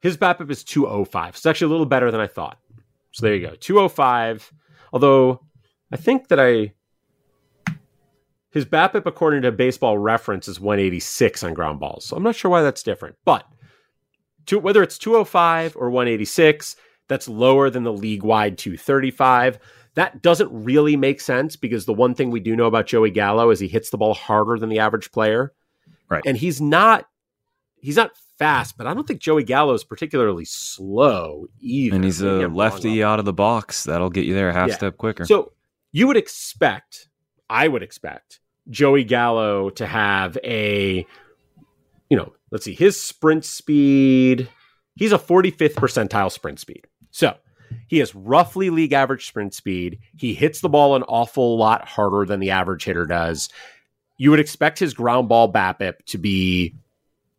His 0.00 0.16
BABIP 0.16 0.50
is 0.50 0.64
205. 0.64 1.34
It's 1.34 1.46
actually 1.46 1.66
a 1.66 1.70
little 1.70 1.86
better 1.86 2.10
than 2.10 2.20
I 2.20 2.26
thought. 2.26 2.58
So 3.12 3.26
there 3.26 3.34
you 3.34 3.46
go. 3.46 3.54
205. 3.56 4.52
Although 4.92 5.40
I 5.92 5.96
think 5.96 6.28
that 6.28 6.40
I. 6.40 6.72
His 8.50 8.64
BABIP, 8.64 9.04
according 9.04 9.42
to 9.42 9.52
baseball 9.52 9.98
reference, 9.98 10.48
is 10.48 10.58
186 10.58 11.42
on 11.42 11.54
ground 11.54 11.80
balls. 11.80 12.04
So 12.06 12.16
I'm 12.16 12.22
not 12.22 12.34
sure 12.34 12.50
why 12.50 12.62
that's 12.62 12.82
different. 12.82 13.16
But 13.24 13.46
to, 14.46 14.58
whether 14.58 14.82
it's 14.82 14.98
205 14.98 15.76
or 15.76 15.90
186, 15.90 16.76
that's 17.08 17.28
lower 17.28 17.68
than 17.70 17.84
the 17.84 17.92
league 17.92 18.22
wide 18.22 18.56
235. 18.56 19.58
That 19.98 20.22
doesn't 20.22 20.48
really 20.52 20.96
make 20.96 21.20
sense 21.20 21.56
because 21.56 21.84
the 21.84 21.92
one 21.92 22.14
thing 22.14 22.30
we 22.30 22.38
do 22.38 22.54
know 22.54 22.66
about 22.66 22.86
Joey 22.86 23.10
Gallo 23.10 23.50
is 23.50 23.58
he 23.58 23.66
hits 23.66 23.90
the 23.90 23.98
ball 23.98 24.14
harder 24.14 24.56
than 24.56 24.68
the 24.68 24.78
average 24.78 25.10
player. 25.10 25.52
Right. 26.08 26.22
And 26.24 26.36
he's 26.36 26.60
not 26.60 27.06
he's 27.80 27.96
not 27.96 28.12
fast, 28.38 28.78
but 28.78 28.86
I 28.86 28.94
don't 28.94 29.08
think 29.08 29.18
Joey 29.20 29.42
Gallo 29.42 29.74
is 29.74 29.82
particularly 29.82 30.44
slow 30.44 31.46
either. 31.58 31.96
And 31.96 32.04
he's 32.04 32.20
a 32.20 32.46
lefty 32.46 33.02
out 33.02 33.18
of 33.18 33.24
the 33.24 33.32
box. 33.32 33.82
That'll 33.82 34.08
get 34.08 34.24
you 34.24 34.34
there 34.34 34.50
a 34.50 34.52
half 34.52 34.68
Yeah. 34.68 34.76
step 34.76 34.98
quicker. 34.98 35.24
So 35.24 35.50
you 35.90 36.06
would 36.06 36.16
expect, 36.16 37.08
I 37.50 37.66
would 37.66 37.82
expect 37.82 38.38
Joey 38.70 39.02
Gallo 39.02 39.68
to 39.70 39.84
have 39.84 40.38
a, 40.44 41.04
you 42.08 42.16
know, 42.16 42.34
let's 42.52 42.64
see, 42.64 42.74
his 42.74 43.00
sprint 43.00 43.44
speed. 43.44 44.48
He's 44.94 45.10
a 45.10 45.18
45th 45.18 45.74
percentile 45.74 46.30
sprint 46.30 46.60
speed. 46.60 46.86
So 47.10 47.36
he 47.86 47.98
has 47.98 48.14
roughly 48.14 48.70
league 48.70 48.92
average 48.92 49.26
sprint 49.26 49.54
speed. 49.54 49.98
He 50.16 50.34
hits 50.34 50.60
the 50.60 50.68
ball 50.68 50.96
an 50.96 51.02
awful 51.04 51.56
lot 51.56 51.86
harder 51.86 52.24
than 52.24 52.40
the 52.40 52.50
average 52.50 52.84
hitter 52.84 53.06
does. 53.06 53.48
You 54.16 54.30
would 54.30 54.40
expect 54.40 54.78
his 54.78 54.94
ground 54.94 55.28
ball 55.28 55.52
BABIP 55.52 56.04
to 56.06 56.18
be 56.18 56.74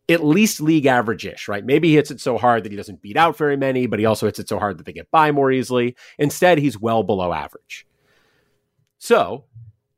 at 0.08 0.24
least 0.24 0.60
league 0.60 0.86
average 0.86 1.24
ish, 1.24 1.46
right? 1.46 1.64
Maybe 1.64 1.88
he 1.88 1.94
hits 1.94 2.10
it 2.10 2.20
so 2.20 2.36
hard 2.36 2.64
that 2.64 2.72
he 2.72 2.76
doesn't 2.76 3.02
beat 3.02 3.16
out 3.16 3.36
very 3.36 3.56
many, 3.56 3.86
but 3.86 3.98
he 3.98 4.06
also 4.06 4.26
hits 4.26 4.38
it 4.38 4.48
so 4.48 4.58
hard 4.58 4.78
that 4.78 4.86
they 4.86 4.92
get 4.92 5.10
by 5.10 5.30
more 5.30 5.52
easily. 5.52 5.94
Instead, 6.18 6.58
he's 6.58 6.80
well 6.80 7.02
below 7.02 7.32
average. 7.32 7.86
So 8.98 9.44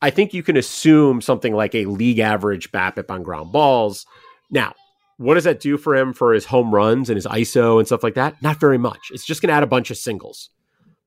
I 0.03 0.11
think 0.11 0.35
you 0.35 0.43
can 0.43 0.57
assume 0.57 1.21
something 1.21 1.55
like 1.55 1.75
a 1.75 1.87
league 1.87 2.19
average 2.19 2.73
BABIP 2.73 3.11
on 3.11 3.23
ground 3.23 3.53
balls. 3.53 4.05
Now, 4.51 4.75
what 5.23 5.35
does 5.35 5.45
that 5.45 5.61
do 5.61 5.77
for 5.77 5.95
him 5.97 6.13
for 6.13 6.33
his 6.33 6.47
home 6.47 6.75
runs 6.75 7.09
and 7.09 7.17
his 7.17 7.27
ISO 7.27 7.79
and 7.79 7.87
stuff 7.87 8.03
like 8.03 8.15
that? 8.15 8.43
Not 8.43 8.61
very 8.61 8.79
much. 8.79 9.11
It's 9.11 9.25
just 9.25 9.41
going 9.41 9.49
to 9.49 9.55
add 9.55 9.63
a 9.63 9.69
bunch 9.69 9.91
of 9.91 9.97
singles. 9.97 10.51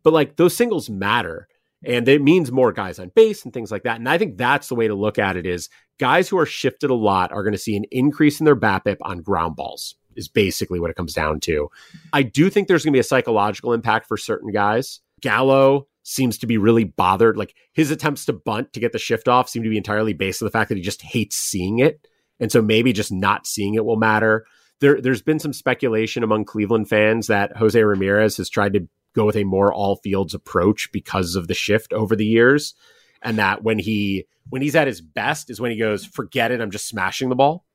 But 0.04 0.14
like 0.14 0.36
those 0.36 0.56
singles 0.56 0.90
matter 0.90 1.48
and 1.86 2.08
it 2.08 2.22
means 2.22 2.52
more 2.52 2.72
guys 2.72 3.00
on 3.00 3.12
base 3.16 3.44
and 3.44 3.54
things 3.54 3.72
like 3.72 3.84
that. 3.84 3.98
And 3.98 4.10
I 4.10 4.18
think 4.18 4.38
that's 4.38 4.70
the 4.70 4.76
way 4.76 4.88
to 4.88 4.96
look 4.96 5.20
at 5.20 5.38
it 5.38 5.46
is 5.46 5.70
guys 6.00 6.28
who 6.28 6.38
are 6.38 6.46
shifted 6.46 6.90
a 6.90 6.96
lot 6.96 7.32
are 7.32 7.44
going 7.44 7.54
to 7.54 7.60
see 7.60 7.76
an 7.76 7.86
increase 7.92 8.40
in 8.40 8.46
their 8.46 8.56
BABIP 8.56 8.98
on 9.02 9.22
ground 9.22 9.56
balls 9.56 9.96
is 10.16 10.28
basically 10.28 10.80
what 10.80 10.90
it 10.90 10.96
comes 10.96 11.14
down 11.14 11.40
to. 11.42 11.70
I 12.14 12.24
do 12.24 12.50
think 12.50 12.68
there's 12.68 12.84
going 12.84 12.94
to 12.94 12.98
be 12.98 13.02
a 13.02 13.04
psychological 13.04 13.74
impact 13.74 14.08
for 14.08 14.18
certain 14.18 14.52
guys. 14.52 15.02
Gallo 15.22 15.88
seems 16.04 16.38
to 16.38 16.48
be 16.48 16.58
really 16.58 16.86
bothered. 16.86 17.38
Like 17.38 17.56
his 17.74 17.92
attempts 17.92 18.26
to 18.26 18.34
bunt 18.34 18.74
to 18.74 18.80
get 18.80 18.92
the 18.92 19.00
shift 19.00 19.28
off 19.28 19.50
seem 19.50 19.64
to 19.64 19.70
be 19.70 19.78
entirely 19.78 20.14
based 20.14 20.42
on 20.42 20.46
the 20.46 20.52
fact 20.52 20.70
that 20.70 20.78
he 20.78 20.84
just 20.84 21.02
hates 21.02 21.36
seeing 21.36 21.80
it. 21.80 22.08
And 22.40 22.52
so 22.52 22.62
maybe 22.62 22.94
just 22.94 23.12
not 23.12 23.48
seeing 23.48 23.76
it 23.76 23.86
will 23.86 23.96
matter. 23.96 24.46
There, 24.82 25.00
there's 25.00 25.22
been 25.22 25.40
some 25.40 25.54
speculation 25.54 26.24
among 26.24 26.46
Cleveland 26.46 26.90
fans 26.90 27.28
that 27.28 27.56
Jose 27.58 27.82
Ramirez 27.82 28.38
has 28.38 28.50
tried 28.50 28.74
to 28.74 28.88
go 29.14 29.26
with 29.26 29.38
a 29.38 29.46
more 29.46 29.74
all 29.74 29.96
fields 29.98 30.34
approach 30.34 30.90
because 30.92 31.36
of 31.36 31.48
the 31.48 31.54
shift 31.54 31.94
over 31.94 32.16
the 32.16 32.26
years. 32.26 32.76
And 33.22 33.38
that 33.38 33.64
when 33.64 33.80
he 33.80 34.28
when 34.50 34.62
he's 34.62 34.76
at 34.76 34.88
his 34.88 35.02
best 35.02 35.50
is 35.50 35.60
when 35.60 35.72
he 35.72 35.78
goes, 35.78 36.06
forget 36.06 36.52
it, 36.52 36.62
I'm 36.62 36.72
just 36.72 36.88
smashing 36.88 37.30
the 37.30 37.36
ball. 37.36 37.66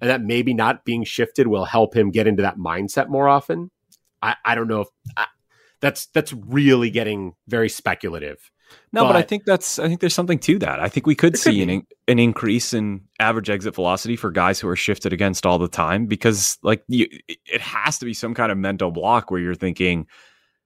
And 0.00 0.10
that 0.10 0.22
maybe 0.22 0.52
not 0.52 0.84
being 0.84 1.04
shifted 1.04 1.46
will 1.46 1.64
help 1.64 1.94
him 1.94 2.10
get 2.10 2.26
into 2.26 2.42
that 2.42 2.58
mindset 2.58 3.08
more 3.08 3.28
often. 3.28 3.70
I, 4.20 4.36
I 4.44 4.54
don't 4.54 4.68
know 4.68 4.80
if 4.82 4.88
I, 5.16 5.26
that's 5.80 6.06
that's 6.06 6.32
really 6.32 6.90
getting 6.90 7.34
very 7.46 7.68
speculative. 7.68 8.50
No, 8.92 9.04
but, 9.04 9.16
I 9.16 9.22
think 9.22 9.44
that's 9.44 9.78
I 9.78 9.88
think 9.88 10.00
there's 10.00 10.14
something 10.14 10.38
to 10.40 10.58
that. 10.60 10.80
I 10.80 10.88
think 10.88 11.06
we 11.06 11.14
could 11.14 11.34
There 11.34 11.42
could 11.42 11.52
see 11.54 11.62
an 11.62 11.86
an 12.08 12.18
increase 12.18 12.72
in 12.72 13.02
average 13.20 13.50
exit 13.50 13.74
velocity 13.74 14.16
for 14.16 14.30
guys 14.30 14.58
who 14.60 14.68
are 14.68 14.76
shifted 14.76 15.12
against 15.12 15.44
all 15.46 15.58
the 15.58 15.68
time 15.68 16.06
because 16.06 16.58
like 16.62 16.82
you, 16.88 17.06
it- 17.28 17.60
has 17.60 17.98
to 17.98 18.04
be 18.04 18.14
some 18.14 18.34
kind 18.34 18.50
of 18.50 18.58
mental 18.58 18.90
block 18.90 19.30
where 19.30 19.40
you're 19.40 19.54
thinking, 19.54 20.06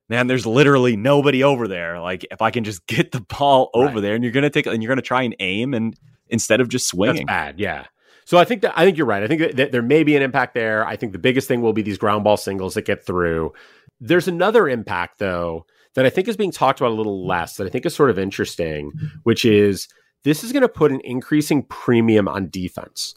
man, 0.08 0.26
there's 0.26 0.46
literally 0.46 0.96
nobody 0.96 1.42
over 1.42 1.66
there. 1.68 2.00
Like 2.00 2.26
if 2.30 2.40
I 2.42 2.50
can 2.50 2.64
just 2.64 2.86
get 2.86 3.12
the 3.12 3.20
ball 3.20 3.70
over 3.74 3.94
Right. 3.94 4.00
there, 4.00 4.14
and 4.14 4.22
you're 4.24 4.32
gonna 4.32 4.50
take 4.50 4.66
and 4.66 4.82
you're 4.82 4.90
gonna 4.90 5.02
try 5.02 5.22
and 5.22 5.34
aim, 5.40 5.74
and 5.74 5.94
instead 6.28 6.60
of 6.60 6.68
just 6.68 6.88
swinging. 6.88 7.26
That's 7.26 7.46
bad, 7.46 7.58
yeah. 7.60 7.86
So 8.24 8.38
I 8.38 8.44
think 8.44 8.62
that 8.62 8.78
I 8.78 8.84
think 8.84 8.96
you're 8.96 9.06
right. 9.08 9.22
I 9.24 9.26
think 9.26 9.56
that 9.56 9.72
there 9.72 9.82
may 9.82 10.04
be 10.04 10.14
an 10.14 10.22
impact 10.22 10.54
there. 10.54 10.86
I 10.86 10.94
think 10.94 11.12
the 11.12 11.18
biggest 11.18 11.48
thing 11.48 11.62
will 11.62 11.72
be 11.72 11.82
these 11.82 11.98
ground 11.98 12.22
ball 12.22 12.36
singles 12.36 12.74
that 12.74 12.82
get 12.86 13.04
through. 13.04 13.52
There's 14.00 14.28
another 14.28 14.68
impact 14.68 15.18
though 15.18 15.66
that 15.94 16.07
I 16.07 16.11
think 16.11 16.29
is 16.29 16.37
being 16.37 16.53
talked 16.53 16.81
about 16.81 16.92
a 16.92 16.94
little 16.94 17.26
less 17.26 17.57
that 17.57 17.66
I 17.66 17.70
think 17.70 17.87
is 17.87 17.94
sort 17.94 18.11
of 18.11 18.18
interesting, 18.18 18.92
which 19.24 19.44
is 19.44 19.88
this 20.24 20.44
is 20.44 20.53
going 20.53 20.62
to 20.62 20.68
put 20.68 20.92
an 20.92 21.00
increasing 21.05 21.62
premium 21.64 22.29
on 22.29 22.50
defense. 22.50 23.14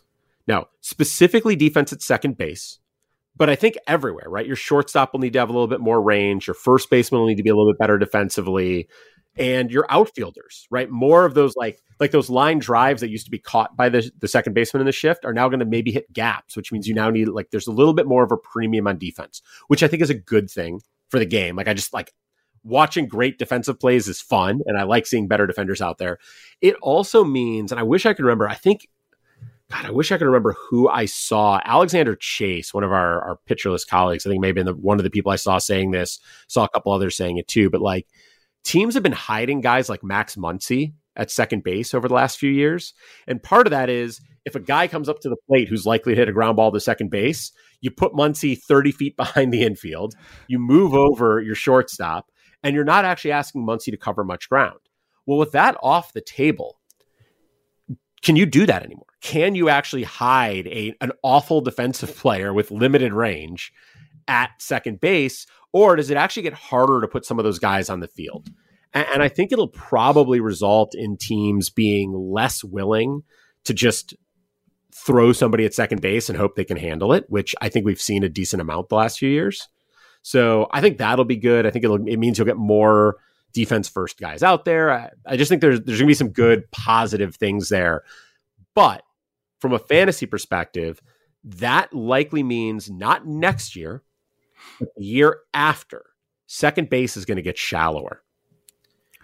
Now, 0.48 0.68
specifically 0.82 1.56
defense 1.56 1.94
at 1.94 2.02
second 2.02 2.38
base, 2.38 2.80
but 3.36 3.50
I 3.50 3.56
think 3.56 3.76
everywhere, 3.88 4.30
right? 4.30 4.46
Your 4.46 4.56
shortstop 4.56 5.14
will 5.14 5.20
need 5.20 5.34
to 5.34 5.40
have 5.40 5.50
a 5.50 5.54
little 5.54 5.68
bit 5.68 5.80
more 5.80 6.02
range. 6.02 6.48
Your 6.48 6.54
first 6.54 6.90
baseman 6.90 7.22
will 7.22 7.28
need 7.28 7.38
to 7.38 7.44
be 7.44 7.50
a 7.50 7.56
little 7.56 7.72
bit 7.72 7.80
better 7.80 7.98
defensively. 7.98 8.88
And 9.36 9.72
your 9.72 9.88
outfielders, 9.90 10.68
right? 10.70 10.90
More 10.90 11.26
of 11.26 11.34
those 11.34 11.56
like 11.56 11.82
like 12.00 12.12
those 12.12 12.30
line 12.30 12.60
drives 12.60 13.02
that 13.02 13.10
used 13.10 13.26
to 13.26 13.32
be 13.32 13.40
caught 13.40 13.76
by 13.76 13.90
the, 13.90 14.12
the 14.20 14.28
second 14.28 14.54
baseman 14.54 14.82
in 14.82 14.86
the 14.86 14.92
shift 14.92 15.26
are 15.26 15.34
now 15.34 15.48
going 15.48 15.60
to 15.60 15.66
maybe 15.66 15.92
hit 15.92 16.12
gaps, 16.14 16.56
which 16.56 16.72
means 16.72 16.88
you 16.88 16.94
now 16.94 17.10
need 17.10 17.28
like 17.30 17.50
there's 17.50 17.66
a 17.66 17.72
little 17.72 17.94
bit 17.94 18.06
more 18.06 18.24
of 18.24 18.32
a 18.32 18.38
premium 18.38 18.88
on 18.88 19.00
defense, 19.00 19.42
which 19.70 19.82
I 19.82 19.88
think 19.88 20.04
is 20.04 20.12
a 20.12 20.16
good 20.16 20.52
thing 20.52 20.82
for 21.10 21.18
the 21.18 21.26
game. 21.26 21.56
Like 21.56 21.68
I 21.68 21.74
just 21.74 21.94
like 21.94 22.14
watching 22.64 23.08
great 23.08 23.38
defensive 23.38 23.80
plays 23.80 24.08
is 24.08 24.22
fun 24.22 24.62
and 24.66 24.78
I 24.78 24.84
like 24.84 25.06
seeing 25.06 25.28
better 25.28 25.48
defenders 25.48 25.82
out 25.82 25.98
there. 25.98 26.18
It 26.62 26.76
also 26.82 27.24
means, 27.24 27.72
and 27.72 27.80
I 27.80 27.84
wish 27.84 28.06
I 28.06 28.14
could 28.14 28.26
remember, 28.26 28.48
I 28.48 28.56
think 28.56 28.88
God, 29.70 29.86
I 29.86 29.92
wish 29.92 30.12
I 30.12 30.18
could 30.18 30.26
remember 30.26 30.56
who 30.70 30.88
I 30.88 31.06
saw. 31.06 31.60
Alexander 31.66 32.16
Chase, 32.16 32.74
one 32.74 32.84
of 32.84 32.92
our, 32.92 33.22
our 33.24 33.38
Pitcher 33.46 33.72
List 33.72 33.90
colleagues, 33.90 34.26
I 34.26 34.30
think 34.30 34.42
maybe 34.42 34.62
the, 34.62 34.74
one 34.74 35.00
of 35.00 35.04
the 35.04 35.10
people 35.10 35.32
I 35.32 35.36
saw 35.38 35.58
saying 35.58 35.92
this, 35.92 36.20
saw 36.48 36.66
a 36.66 36.70
couple 36.70 36.92
others 36.92 37.18
saying 37.18 37.38
it 37.38 37.48
too. 37.48 37.70
But 37.70 37.82
like 37.82 38.08
teams 38.64 38.94
have 38.94 39.04
been 39.04 39.12
hiding 39.12 39.62
guys 39.62 39.90
like 39.90 40.04
Max 40.04 40.36
Muncy 40.36 40.94
at 41.16 41.32
second 41.32 41.64
base 41.64 41.94
over 41.94 42.08
the 42.08 42.14
last 42.14 42.38
few 42.38 42.52
years. 42.52 42.94
And 43.28 43.42
part 43.42 43.68
of 43.68 43.72
that 43.72 43.90
is 43.90 44.22
if 44.46 44.56
a 44.56 44.60
guy 44.60 44.88
comes 44.88 45.10
up 45.10 45.20
to 45.22 45.30
the 45.30 45.38
plate 45.48 45.70
who's 45.70 45.86
likely 45.86 46.14
to 46.14 46.20
hit 46.20 46.30
a 46.30 46.34
ground 46.34 46.58
ball 46.58 46.72
to 46.72 46.80
second 46.80 47.10
base, 47.10 47.52
you 47.82 47.92
put 47.92 48.14
Muncy 48.14 48.60
30 48.62 48.92
feet 48.92 49.18
behind 49.18 49.54
the 49.54 49.64
infield, 49.64 50.16
you 50.48 50.60
move 50.60 50.94
over 50.94 51.42
your 51.42 51.56
shortstop, 51.56 52.30
and 52.64 52.76
you're 52.76 52.84
not 52.84 53.06
actually 53.06 53.32
asking 53.32 53.66
Muncy 53.66 53.92
to 53.92 53.98
cover 53.98 54.24
much 54.24 54.50
ground. 54.50 54.80
Well, 55.26 55.38
with 55.38 55.52
that 55.52 55.78
off 55.82 56.14
the 56.14 56.22
table, 56.22 56.80
can 58.22 58.36
you 58.36 58.46
do 58.46 58.66
that 58.66 58.84
anymore? 58.84 59.06
Can 59.22 59.56
you 59.56 59.70
actually 59.70 60.04
hide 60.04 60.68
a 60.68 60.96
an 61.02 61.12
awful 61.24 61.62
defensive 61.62 62.16
player 62.16 62.54
with 62.54 62.72
limited 62.72 63.14
range 63.14 63.72
at 64.28 64.52
second 64.60 65.02
base, 65.02 65.46
or 65.72 65.96
does 65.96 66.10
it 66.10 66.18
actually 66.18 66.44
get 66.44 66.54
harder 66.54 67.02
to 67.02 67.08
put 67.08 67.26
some 67.26 67.40
of 67.40 67.46
those 67.46 67.60
guys 67.60 67.90
on 67.90 68.00
the 68.00 68.08
field? 68.08 68.50
And, 68.94 69.06
and 69.14 69.24
I 69.24 69.30
think 69.30 69.52
it'll 69.52 69.68
probably 69.68 70.40
result 70.40 70.94
in 70.96 71.18
teams 71.18 71.70
being 71.70 72.14
less 72.14 72.64
willing 72.64 73.24
to 73.66 73.74
just 73.74 74.14
throw 74.96 75.34
somebody 75.34 75.66
at 75.66 75.74
second 75.74 76.02
base 76.02 76.30
and 76.30 76.38
hope 76.38 76.56
they 76.56 76.64
can 76.64 76.78
handle 76.78 77.14
it, 77.14 77.26
which 77.28 77.56
I 77.62 77.70
think 77.70 77.86
we've 77.86 78.00
seen 78.00 78.24
a 78.24 78.30
decent 78.30 78.62
amount 78.62 78.90
the 78.90 78.96
last 78.96 79.20
few 79.20 79.30
years. 79.30 79.68
So 80.24 80.68
I 80.72 80.82
think 80.82 80.98
that'll 80.98 81.26
be 81.26 81.38
good. 81.38 81.66
I 81.66 81.70
think 81.70 81.86
it 81.86 82.18
means 82.18 82.38
you'll 82.38 82.48
get 82.48 82.58
more 82.58 83.18
defense 83.54 83.88
first 83.88 84.20
guys 84.20 84.42
out 84.42 84.66
there. 84.66 84.92
I, 84.92 85.12
I 85.26 85.38
just 85.38 85.50
think 85.50 85.62
there's 85.62 85.82
there's 85.82 86.00
gonna 86.00 86.08
be 86.08 86.16
some 86.16 86.30
good 86.30 86.70
positive 86.72 87.36
things 87.36 87.70
there. 87.70 88.04
But 88.74 89.04
from 89.60 89.74
a 89.74 89.80
fantasy 89.80 90.26
perspective, 90.26 91.02
that 91.44 91.94
likely 91.94 92.44
means 92.44 92.90
not 92.90 93.28
next 93.28 93.76
year, 93.76 94.04
but 94.80 94.90
the 94.96 95.04
year 95.04 95.40
after, 95.54 96.04
second 96.48 96.90
base 96.90 97.18
is 97.18 97.26
going 97.26 97.36
to 97.36 97.42
get 97.42 97.58
shallower. 97.58 98.24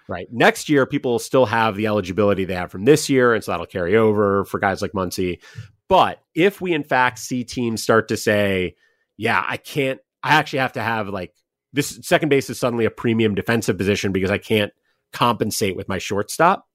Right. 0.08 0.26
Next 0.32 0.68
year, 0.68 0.86
people 0.86 1.12
will 1.12 1.18
still 1.18 1.46
have 1.46 1.76
the 1.76 1.86
eligibility 1.86 2.44
they 2.44 2.54
have 2.54 2.70
from 2.70 2.84
this 2.84 3.08
year, 3.08 3.32
and 3.32 3.44
so 3.44 3.52
that'll 3.52 3.66
carry 3.66 3.96
over 3.96 4.44
for 4.44 4.58
guys 4.58 4.82
like 4.82 4.92
Muncy. 4.92 5.40
But 5.88 6.20
if 6.34 6.60
we 6.60 6.72
in 6.72 6.84
fact 6.84 7.18
see 7.18 7.44
teams 7.44 7.82
start 7.82 8.08
to 8.08 8.16
say, 8.16 8.76
yeah, 9.16 9.44
I 9.46 9.56
can't, 9.56 10.00
I 10.22 10.34
actually 10.34 10.60
have 10.60 10.72
to 10.74 10.82
have 10.82 11.08
like 11.08 11.34
this 11.72 11.98
second 12.02 12.28
base 12.28 12.50
is 12.50 12.58
suddenly 12.58 12.84
a 12.84 12.90
premium 12.90 13.34
defensive 13.34 13.78
position 13.78 14.12
because 14.12 14.30
I 14.30 14.38
can't 14.38 14.72
compensate 15.12 15.76
with 15.76 15.88
my 15.88 15.98
shortstop, 15.98 16.66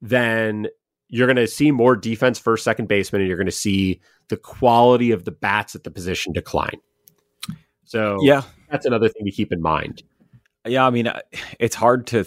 then 0.00 0.68
you're 1.08 1.26
going 1.26 1.36
to 1.36 1.46
see 1.46 1.70
more 1.70 1.96
defense 1.96 2.38
first, 2.38 2.64
second 2.64 2.88
baseman, 2.88 3.20
and 3.20 3.28
you're 3.28 3.36
going 3.36 3.46
to 3.46 3.52
see 3.52 4.00
the 4.28 4.36
quality 4.36 5.10
of 5.10 5.24
the 5.24 5.30
bats 5.30 5.74
at 5.74 5.84
the 5.84 5.90
position 5.90 6.32
decline. 6.32 6.80
So, 7.84 8.18
yeah, 8.22 8.42
that's 8.70 8.86
another 8.86 9.08
thing 9.08 9.24
to 9.26 9.30
keep 9.30 9.52
in 9.52 9.60
mind. 9.60 10.02
Yeah, 10.66 10.86
I 10.86 10.90
mean, 10.90 11.10
it's 11.58 11.74
hard 11.74 12.06
to 12.08 12.24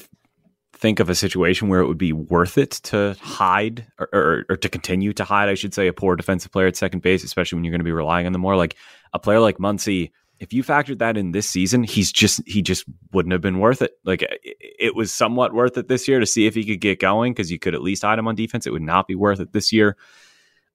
think 0.74 1.00
of 1.00 1.10
a 1.10 1.16
situation 1.16 1.70
where 1.70 1.80
it 1.80 1.88
would 1.88 1.98
be 1.98 2.14
worth 2.14 2.60
it 2.60 2.72
to 2.72 3.16
hide 3.20 3.88
or, 3.98 4.10
or, 4.14 4.46
or, 4.50 4.58
to 4.58 4.70
continue 4.70 5.12
to 5.12 5.24
hide, 5.24 5.50
I 5.50 5.56
should 5.56 5.74
say, 5.74 5.88
a 5.88 5.94
poor 5.94 6.16
defensive 6.16 6.52
player 6.52 6.68
at 6.68 6.76
second 6.76 7.02
base, 7.02 7.24
especially 7.24 7.56
when 7.56 7.64
you're 7.64 7.72
going 7.72 7.80
to 7.80 7.86
be 7.86 7.92
relying 7.92 8.28
on 8.28 8.32
them 8.32 8.42
more. 8.42 8.56
Like 8.56 8.76
a 9.12 9.18
player 9.18 9.40
like 9.40 9.58
Muncy 9.58 10.12
if 10.40 10.54
you 10.54 10.64
factored 10.64 11.00
that 11.00 11.18
in 11.18 11.32
this 11.32 11.50
season, 11.50 11.84
he's 11.84 12.12
just 12.12 12.42
he 12.46 12.62
just 12.62 12.86
wouldn't 13.12 13.32
have 13.32 13.42
been 13.42 13.60
worth 13.60 13.82
it. 13.82 13.94
Like 14.04 14.26
it 14.42 14.96
was 14.96 15.12
somewhat 15.12 15.54
worth 15.54 15.78
it 15.78 15.88
this 15.88 16.08
year 16.08 16.20
to 16.20 16.26
see 16.26 16.46
if 16.46 16.56
he 16.56 16.64
could 16.64 16.82
get 16.82 17.00
going 17.00 17.34
because 17.34 17.52
you 17.52 17.60
could 17.60 17.74
at 17.74 17.82
least 17.82 18.04
hide 18.04 18.20
him 18.20 18.28
on 18.28 18.36
defense. 18.36 18.68
It 18.68 18.74
would 18.74 18.82
not 18.82 19.08
be 19.08 19.16
worth 19.16 19.40
it 19.40 19.54
this 19.54 19.74
year. 19.74 19.98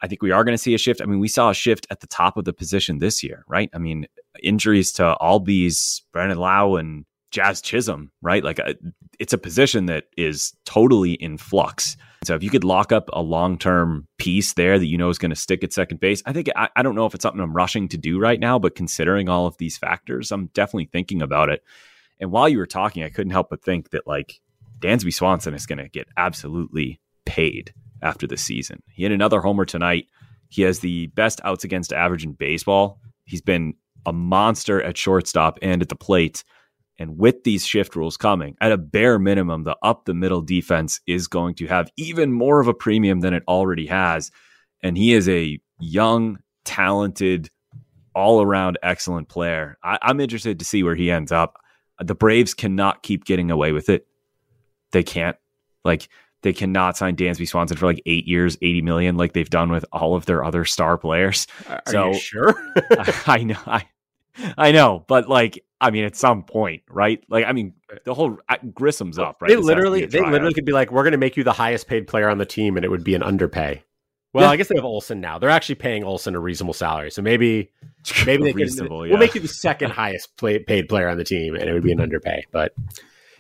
I 0.03 0.09
think 0.09 0.21
we 0.21 0.33
are 0.33 0.43
going 0.43 0.55
to 0.55 0.63
see 0.63 0.75
a 0.75 0.79
shift. 0.79 1.01
I 1.01 1.05
mean, 1.05 1.21
we 1.21 1.29
saw 1.29 1.51
a 1.51 1.55
shift 1.55 1.87
at 1.91 2.01
the 2.01 2.09
top 2.09 2.37
of 2.37 2.45
the 2.45 2.53
position 2.53 2.99
this 2.99 3.23
year, 3.23 3.45
right? 3.47 3.71
I 3.73 3.79
mean, 3.79 4.07
injuries 4.43 4.91
to 4.95 5.17
Albies, 5.21 6.03
Brandon 6.13 6.39
Lowe, 6.39 6.77
and 6.77 7.05
Jazz 7.31 7.63
Chisholm, 7.63 8.11
right? 8.21 8.43
Like 8.43 8.59
a, 8.59 8.75
it's 9.21 9.33
a 9.33 9.39
position 9.39 9.87
that 9.87 10.07
is 10.17 10.55
totally 10.65 11.13
in 11.13 11.39
flux. 11.39 11.97
So 12.25 12.37
if 12.37 12.43
you 12.43 12.51
could 12.51 12.65
lock 12.65 12.93
up 12.93 13.09
a 13.13 13.21
long 13.21 13.59
term 13.59 14.07
piece 14.19 14.55
there 14.55 14.79
that 14.79 14.87
you 14.87 14.97
know 14.97 15.09
is 15.09 15.19
going 15.19 15.31
to 15.31 15.37
stick 15.37 15.65
at 15.65 15.73
second 15.73 16.01
base, 16.01 16.23
I 16.25 16.33
think 16.33 16.49
I, 16.55 16.69
I, 16.77 16.83
don't 16.83 16.95
know 16.95 17.07
if 17.07 17.15
it's 17.15 17.23
something 17.23 17.41
I'm 17.41 17.55
rushing 17.55 17.89
to 17.89 17.99
do 17.99 18.21
right 18.21 18.39
now, 18.39 18.59
but 18.59 18.77
considering 18.77 19.29
all 19.29 19.47
of 19.47 19.57
these 19.59 19.77
factors, 19.77 20.31
I'm 20.31 20.47
definitely 20.55 20.89
thinking 20.93 21.21
about 21.21 21.49
it. 21.49 21.65
And 22.21 22.31
while 22.31 22.49
you 22.49 22.59
were 22.59 22.67
talking, 22.67 23.03
I 23.03 23.09
couldn't 23.09 23.33
help 23.33 23.51
but 23.51 23.65
think 23.65 23.91
that 23.91 24.07
like 24.07 24.41
Dansby 24.79 25.13
Swanson 25.13 25.55
is 25.55 25.67
going 25.67 25.79
to 25.79 25.89
get 25.89 26.09
absolutely 26.17 27.01
paid 27.27 27.75
after 28.03 28.27
the 28.27 28.37
season. 28.37 28.83
He 28.93 29.03
had 29.03 29.13
another 29.13 29.41
homer 29.41 29.65
tonight. 29.65 30.07
He 30.49 30.63
has 30.63 30.81
the 30.81 31.09
best 31.09 31.41
outs 31.45 31.65
against 31.65 31.93
average 31.93 32.25
in 32.25 32.33
baseball. 32.33 33.01
He's 33.25 33.43
been 33.43 33.75
a 34.07 34.13
monster 34.13 34.83
at 34.83 34.97
shortstop 34.97 35.59
and 35.63 35.83
at 35.83 35.89
the 35.89 35.97
plate. 35.97 36.45
And 37.03 37.19
with 37.19 37.43
these 37.43 37.67
shift 37.67 37.97
rules 37.97 38.17
coming, 38.17 38.57
at 38.61 38.71
a 38.71 38.79
bare 38.79 39.19
minimum, 39.19 39.65
the 39.65 39.77
up 39.83 40.05
the 40.05 40.15
middle 40.15 40.41
defense 40.41 41.01
is 41.05 41.27
going 41.27 41.57
to 41.57 41.67
have 41.67 41.91
even 41.97 42.33
more 42.33 42.61
of 42.61 42.69
a 42.69 42.75
premium 42.75 43.19
than 43.19 43.35
it 43.35 43.43
already 43.49 43.87
has. 43.87 44.31
And 44.85 44.97
he 44.97 45.13
is 45.13 45.29
a 45.29 45.59
young, 45.81 46.39
talented, 46.65 47.51
all 48.15 48.41
around 48.41 48.79
excellent 48.85 49.29
player. 49.29 49.79
I, 49.83 49.99
I'm 50.01 50.21
interested 50.21 50.61
to 50.61 50.65
see 50.65 50.85
where 50.85 50.95
he 50.95 51.11
ends 51.11 51.33
up. 51.33 51.59
The 51.99 52.15
Braves 52.15 52.55
cannot 52.55 53.03
keep 53.03 53.25
getting 53.25 53.51
away 53.51 53.73
with 53.73 53.89
it. 53.89 54.07
They 54.93 55.03
can't. 55.03 55.37
Like, 55.85 56.09
they 56.43 56.53
cannot 56.53 56.97
sign 56.97 57.17
Dansby 57.17 57.49
Swanson 57.49 57.79
for 57.79 57.87
like 57.87 58.03
eight 58.07 58.29
years, 58.29 58.57
80 58.63 58.83
million, 58.83 59.17
like 59.17 59.33
they've 59.33 59.51
done 59.51 59.73
with 59.73 59.85
all 59.93 60.15
of 60.15 60.27
their 60.27 60.45
other 60.45 60.65
star 60.65 60.97
players. 60.99 61.49
Are 61.69 61.83
so, 61.89 62.13
sure? 62.13 62.55
I, 62.77 63.23
I 63.27 63.43
know. 63.43 63.59
I, 63.67 63.87
I 64.57 64.73
know, 64.73 65.05
but 65.09 65.29
like, 65.29 65.65
I 65.81 65.91
mean, 65.91 66.05
at 66.05 66.17
some 66.17 66.45
point, 66.45 66.83
right? 66.89 67.23
Like, 67.29 67.45
I 67.45 67.53
mean, 67.53 67.75
the 68.05 68.15
whole 68.15 68.39
uh, 68.49 68.57
Grissom's 68.73 69.19
up, 69.19 69.43
right? 69.43 69.49
They 69.49 69.57
literally, 69.57 70.07
they 70.07 70.21
literally 70.21 70.55
could 70.55 70.65
be 70.65 70.73
like, 70.73 70.93
"We're 70.93 71.03
going 71.03 71.13
to 71.13 71.19
make 71.19 71.37
you 71.37 71.45
the 71.45 71.53
highest 71.53 71.89
paid 71.89 72.07
player 72.07 72.29
on 72.29 72.39
the 72.39 72.47
team," 72.47 72.77
and 72.77 72.85
it 72.85 72.89
would 72.89 73.05
be 73.05 73.15
an 73.15 73.23
underpay. 73.23 73.83
Well, 74.33 74.45
yeah. 74.45 74.51
I 74.51 74.57
guess 74.57 74.69
they 74.69 74.77
have 74.77 74.85
Olson 74.85 75.21
now. 75.21 75.39
They're 75.39 75.51
actually 75.51 75.75
paying 75.75 76.05
Olson 76.05 76.35
a 76.35 76.41
reasonable 76.41 76.73
salary, 76.73 77.11
so 77.11 77.21
maybe, 77.21 77.71
maybe 78.27 78.45
they 78.45 78.53
can. 78.53 78.69
Yeah. 78.69 78.89
We'll 78.89 79.19
make 79.19 79.35
you 79.35 79.41
the 79.41 79.49
second 79.49 79.91
highest 79.93 80.37
play, 80.37 80.59
paid 80.59 80.89
player 80.89 81.09
on 81.09 81.19
the 81.19 81.25
team, 81.25 81.55
and 81.55 81.65
it 81.65 81.73
would 81.73 81.83
be 81.83 81.93
an 81.93 82.01
underpay. 82.01 82.45
But 82.51 82.75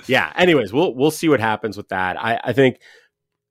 yeah, 0.06 0.32
anyways, 0.36 0.72
we'll 0.72 0.94
we'll 0.94 1.10
see 1.10 1.28
what 1.28 1.40
happens 1.40 1.76
with 1.76 1.88
that. 1.88 2.22
I, 2.22 2.40
I 2.44 2.52
think 2.52 2.78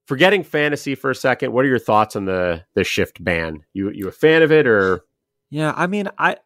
forgetting 0.05 0.43
fantasy 0.43 0.95
for 0.95 1.09
a 1.09 1.15
second, 1.15 1.53
what 1.53 1.65
are 1.65 1.69
your 1.69 1.79
thoughts 1.79 2.15
on 2.15 2.25
the 2.25 2.65
the 2.75 2.83
shift 2.83 3.23
ban? 3.23 3.63
You 3.73 3.89
you 3.91 4.07
a 4.07 4.11
fan 4.11 4.43
of 4.43 4.51
it 4.51 4.67
or? 4.67 5.05
Yeah, 5.49 5.73
I 5.75 5.87
mean, 5.87 6.09
I 6.17 6.37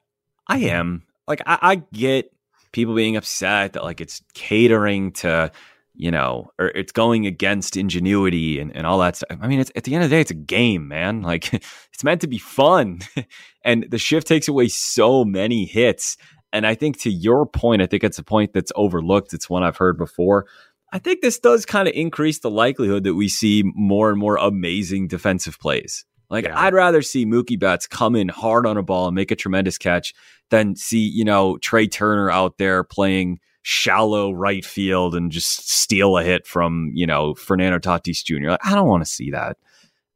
I 0.48 0.60
am 0.60 1.04
like 1.28 1.42
I, 1.46 1.58
I 1.62 1.76
get 1.94 2.32
people 2.72 2.96
being 2.96 3.16
upset 3.16 3.74
that 3.74 3.84
like 3.84 4.02
it's 4.02 4.22
catering 4.34 5.12
to 5.14 5.52
you 5.98 6.12
know, 6.12 6.52
or 6.60 6.68
it's 6.68 6.92
going 6.92 7.26
against 7.26 7.78
ingenuity 7.78 8.60
and, 8.60 8.76
and 8.76 8.86
all 8.86 9.00
that 9.00 9.16
stuff. 9.16 9.38
I 9.42 9.48
mean, 9.48 9.60
it's 9.60 9.72
at 9.76 9.86
the 9.86 9.96
end 9.96 10.04
of 10.04 10.10
the 10.10 10.16
day, 10.16 10.22
it's 10.22 10.32
a 10.32 10.36
game, 10.36 10.88
man. 10.88 11.22
Like 11.26 11.54
it's 11.54 12.04
meant 12.04 12.22
to 12.22 12.28
be 12.28 12.38
fun. 12.38 13.00
and 13.64 13.86
the 13.90 13.98
shift 13.98 14.28
takes 14.28 14.48
away 14.48 14.68
so 14.68 15.26
many 15.26 15.66
hits. 15.66 16.18
And 16.54 16.68
I 16.68 16.76
think 16.76 17.00
to 17.02 17.10
your 17.10 17.46
point, 17.46 17.82
I 17.82 17.88
think 17.88 18.04
it's 18.04 18.20
a 18.20 18.24
point 18.24 18.54
that's 18.54 18.72
overlooked. 18.76 19.34
It's 19.34 19.50
one 19.50 19.64
I've 19.64 19.78
heard 19.78 19.98
before. 19.98 20.46
I 20.94 21.00
think 21.00 21.22
this 21.22 21.40
does 21.40 21.66
kind 21.66 21.88
of 21.88 21.94
increase 21.94 22.40
the 22.40 22.52
likelihood 22.52 23.04
that 23.06 23.16
we 23.16 23.28
see 23.28 23.64
more 23.76 24.10
and 24.10 24.20
more 24.20 24.38
amazing 24.38 25.08
defensive 25.08 25.60
plays. 25.60 26.06
Like 26.30 26.46
yeah. 26.46 26.60
I'd 26.60 26.74
rather 26.74 27.02
see 27.02 27.26
Mookie 27.26 27.60
Betts 27.60 27.88
come 27.88 28.16
in 28.16 28.30
hard 28.30 28.66
on 28.66 28.78
a 28.78 28.84
ball 28.84 29.08
and 29.08 29.16
make 29.16 29.32
a 29.32 29.36
tremendous 29.36 29.78
catch 29.78 30.14
than 30.50 30.76
see, 30.76 31.00
you 31.08 31.24
know, 31.26 31.58
Trea 31.60 31.88
Turner 31.88 32.30
out 32.32 32.58
there 32.58 32.84
playing 32.84 33.40
shallow 33.64 34.32
right 34.32 34.64
field 34.64 35.16
and 35.16 35.32
just 35.32 35.70
steal 35.70 36.18
a 36.18 36.24
hit 36.24 36.46
from, 36.46 36.92
you 36.94 37.08
know, 37.08 37.34
Fernando 37.34 37.80
Tatis 37.80 38.24
Jr. 38.24 38.52
Like, 38.52 38.66
I 38.66 38.76
don't 38.76 38.88
want 38.88 39.04
to 39.04 39.10
see 39.10 39.32
that. 39.32 39.58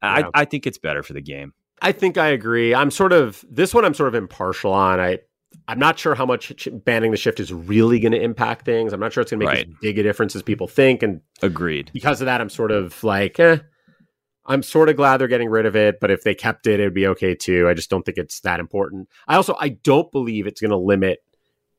I, 0.01 0.19
Yeah. 0.19 0.29
I 0.33 0.45
think 0.45 0.67
it's 0.67 0.77
better 0.77 1.01
for 1.03 1.13
the 1.13 1.21
game. 1.21 1.53
I 1.81 1.91
think 1.91 2.17
I 2.17 2.27
agree. 2.27 2.75
I'm 2.75 2.91
sort 2.91 3.11
of 3.13 3.43
this 3.49 3.73
one. 3.73 3.85
I'm 3.85 3.93
sort 3.93 4.09
of 4.09 4.15
impartial 4.15 4.71
on. 4.73 4.99
I 4.99 5.19
I'm 5.67 5.79
not 5.79 5.97
sure 5.97 6.13
how 6.13 6.25
much 6.25 6.55
ch- 6.57 6.67
banning 6.71 7.09
the 7.11 7.17
shift 7.17 7.39
is 7.39 7.51
really 7.51 7.99
going 7.99 8.11
to 8.11 8.21
impact 8.21 8.65
things. 8.65 8.93
I'm 8.93 8.99
not 8.99 9.13
sure 9.13 9.21
it's 9.21 9.31
going 9.31 9.39
to 9.39 9.45
make 9.47 9.55
Right. 9.55 9.67
as 9.67 9.73
big 9.81 9.97
a 9.97 10.03
difference 10.03 10.35
as 10.35 10.43
people 10.43 10.67
think, 10.67 11.01
and 11.01 11.21
Agreed. 11.41 11.89
because 11.93 12.21
of 12.21 12.25
that, 12.25 12.39
I'm 12.41 12.49
sort 12.49 12.71
of 12.71 13.03
like, 13.03 13.39
eh, 13.39 13.57
I'm 14.49 14.63
sort 14.63 14.89
of 14.89 14.95
glad 14.95 15.17
they're 15.17 15.27
getting 15.27 15.49
rid 15.49 15.67
of 15.67 15.75
it. 15.75 15.99
But 16.01 16.11
if 16.11 16.23
they 16.23 16.33
kept 16.33 16.65
it, 16.67 16.79
it'd 16.79 16.93
be 16.93 17.07
okay 17.07 17.35
too. 17.35 17.69
I 17.69 17.75
just 17.75 17.89
don't 17.89 18.03
think 18.03 18.17
it's 18.17 18.39
that 18.41 18.59
important. 18.59 19.07
I 19.27 19.35
also 19.35 19.55
I 19.59 19.69
don't 19.69 20.11
believe 20.11 20.47
it's 20.47 20.59
going 20.59 20.71
to 20.71 20.77
limit 20.77 21.19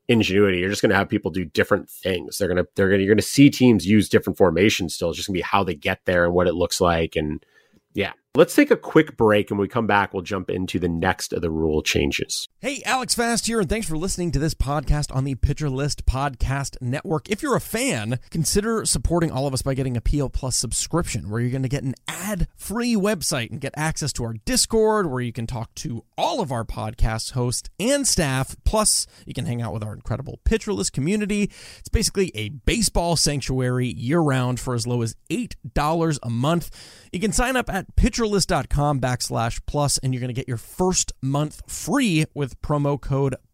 ingenuity. 0.07 0.59
You're 0.59 0.69
just 0.69 0.81
going 0.81 0.89
to 0.89 0.95
have 0.95 1.09
people 1.09 1.31
do 1.31 1.45
different 1.45 1.89
things. 1.89 2.37
They're 2.37 2.47
gonna 2.47 2.65
they're 2.75 2.89
gonna 2.89 3.03
you're 3.03 3.13
gonna 3.13 3.21
see 3.21 3.49
teams 3.49 3.85
use 3.85 4.09
different 4.09 4.37
formations. 4.37 4.95
Still, 4.95 5.09
it's 5.09 5.17
just 5.17 5.27
gonna 5.27 5.37
be 5.37 5.41
how 5.41 5.63
they 5.63 5.75
get 5.75 6.01
there 6.05 6.25
and 6.25 6.33
what 6.33 6.47
it 6.47 6.55
looks 6.55 6.79
like. 6.79 7.15
And 7.15 7.45
yeah, 7.93 8.13
let's 8.35 8.55
take 8.55 8.71
a 8.71 8.77
quick 8.77 9.17
break. 9.17 9.49
And 9.49 9.57
when 9.57 9.65
we 9.65 9.69
come 9.69 9.87
back, 9.87 10.13
we'll 10.13 10.23
jump 10.23 10.49
into 10.49 10.79
the 10.79 10.87
next 10.87 11.33
of 11.33 11.41
the 11.41 11.51
rule 11.51 11.81
changes. 11.81 12.47
Hey, 12.59 12.81
Alex 12.85 13.13
Fast 13.13 13.47
here, 13.47 13.59
and 13.59 13.69
thanks 13.69 13.87
for 13.87 13.97
listening 13.97 14.31
to 14.31 14.39
this 14.39 14.53
podcast 14.53 15.13
on 15.15 15.23
the 15.23 15.35
Pitcher 15.35 15.69
List 15.69 16.05
Podcast 16.05 16.77
Network. 16.79 17.29
If 17.29 17.41
you're 17.41 17.55
a 17.55 17.61
fan, 17.61 18.19
consider 18.29 18.85
supporting 18.85 19.31
all 19.31 19.47
of 19.47 19.53
us 19.53 19.61
by 19.61 19.73
getting 19.73 19.97
a 19.97 20.01
PL 20.01 20.29
Plus 20.29 20.55
subscription, 20.55 21.29
where 21.29 21.41
you're 21.41 21.51
going 21.51 21.63
to 21.63 21.69
get 21.69 21.83
an 21.83 21.95
ad 22.07 22.47
free 22.55 22.95
website 22.95 23.51
and 23.51 23.59
get 23.59 23.73
access 23.75 24.13
to 24.13 24.23
our 24.23 24.35
Discord, 24.45 25.11
where 25.11 25.21
you 25.21 25.33
can 25.33 25.47
talk 25.47 25.73
to 25.75 26.05
all 26.17 26.39
of 26.39 26.51
our 26.51 26.63
podcast 26.63 27.31
hosts 27.31 27.69
and 27.79 28.07
staff. 28.07 28.55
Plus, 28.63 29.07
you 29.25 29.33
can 29.33 29.45
hang 29.45 29.61
out 29.61 29.73
with 29.73 29.83
our 29.83 29.93
incredible 29.93 30.39
Pitcher 30.45 30.71
List 30.71 30.93
community. 30.93 31.51
It's 31.79 31.89
basically 31.89 32.31
a 32.35 32.49
baseball 32.49 33.15
sanctuary 33.15 33.87
year 33.87 34.19
round 34.19 34.59
for 34.59 34.75
as 34.75 34.87
low 34.87 35.01
as 35.01 35.15
$8 35.29 36.19
a 36.23 36.29
month. 36.29 36.69
You 37.11 37.19
can 37.19 37.31
sign 37.31 37.55
up 37.55 37.69
at 37.69 37.95
pitcherlist.com 38.21 38.99
backslash 38.99 39.59
plus, 39.65 39.97
and 39.99 40.13
you're 40.13 40.21
going 40.21 40.33
to 40.33 40.33
get 40.33 40.47
your 40.47 40.57
first 40.57 41.11
month 41.21 41.61
free 41.67 42.25
with 42.33 42.61
promo 42.61 42.99
code 42.99 43.35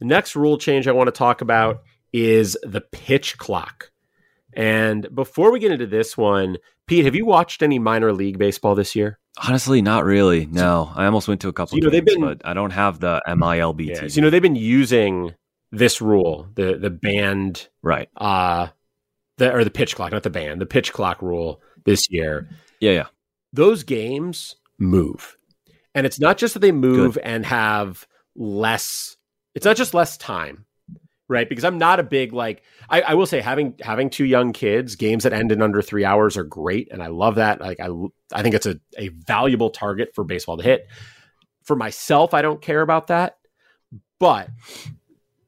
The 0.00 0.06
next 0.06 0.36
rule 0.36 0.58
change 0.58 0.86
I 0.86 0.92
want 0.92 1.08
to 1.08 1.12
talk 1.12 1.40
about 1.40 1.82
is 2.12 2.56
the 2.62 2.80
pitch 2.80 3.36
clock. 3.38 3.90
And 4.54 5.08
before 5.14 5.52
we 5.52 5.58
get 5.58 5.72
into 5.72 5.86
this 5.86 6.16
one, 6.16 6.56
Pete, 6.86 7.04
have 7.04 7.14
you 7.14 7.26
watched 7.26 7.62
any 7.62 7.78
minor 7.78 8.12
league 8.12 8.38
baseball 8.38 8.74
this 8.74 8.96
year? 8.96 9.18
Honestly, 9.46 9.82
not 9.82 10.04
really. 10.04 10.46
No, 10.46 10.90
I 10.96 11.04
almost 11.04 11.28
went 11.28 11.40
to 11.42 11.48
a 11.48 11.52
couple. 11.52 11.72
So, 11.72 11.76
you 11.76 11.82
know, 11.82 11.90
they've 11.90 12.04
been- 12.04 12.20
but 12.20 12.40
I 12.44 12.54
don't 12.54 12.70
have 12.70 12.98
the 12.98 13.20
MILB. 13.28 13.86
Yeah. 13.86 14.08
So, 14.08 14.16
you 14.16 14.22
know, 14.22 14.30
they've 14.30 14.42
been 14.42 14.56
using 14.56 15.34
this 15.70 16.00
rule, 16.00 16.48
the 16.54 16.78
the 16.78 16.88
band 16.88 17.68
right? 17.82 18.08
uh 18.16 18.68
the 19.36 19.52
or 19.54 19.64
the 19.64 19.70
pitch 19.70 19.94
clock, 19.94 20.12
not 20.12 20.22
the 20.22 20.30
band, 20.30 20.62
the 20.62 20.66
pitch 20.66 20.94
clock 20.94 21.20
rule 21.20 21.60
this 21.84 22.10
year. 22.10 22.48
Yeah, 22.80 22.92
yeah. 22.92 23.06
Those 23.52 23.82
games 23.84 24.56
move. 24.78 25.36
And 25.94 26.06
it's 26.06 26.18
not 26.18 26.38
just 26.38 26.54
that 26.54 26.60
they 26.60 26.72
move 26.72 27.18
and 27.22 27.44
have 27.44 28.06
less 28.34 29.17
it's 29.58 29.64
not 29.64 29.76
just 29.76 29.92
less 29.92 30.16
time. 30.16 30.64
Right. 31.26 31.48
Because 31.48 31.64
I'm 31.64 31.78
not 31.78 31.98
a 31.98 32.04
big 32.04 32.32
like 32.32 32.62
I, 32.88 33.00
I 33.00 33.14
will 33.14 33.26
say 33.26 33.40
having 33.40 33.74
having 33.80 34.08
two 34.08 34.24
young 34.24 34.52
kids, 34.52 34.94
games 34.94 35.24
that 35.24 35.32
end 35.32 35.50
in 35.50 35.60
under 35.60 35.82
three 35.82 36.04
hours 36.04 36.36
are 36.36 36.44
great. 36.44 36.92
And 36.92 37.02
I 37.02 37.08
love 37.08 37.34
that. 37.34 37.60
Like 37.60 37.80
I 37.80 37.88
I 38.32 38.42
think 38.42 38.54
it's 38.54 38.66
a, 38.66 38.78
a 38.96 39.08
valuable 39.08 39.70
target 39.70 40.14
for 40.14 40.22
baseball 40.22 40.58
to 40.58 40.62
hit. 40.62 40.86
For 41.64 41.74
myself, 41.74 42.34
I 42.34 42.40
don't 42.40 42.62
care 42.62 42.82
about 42.82 43.08
that. 43.08 43.36
But 44.20 44.48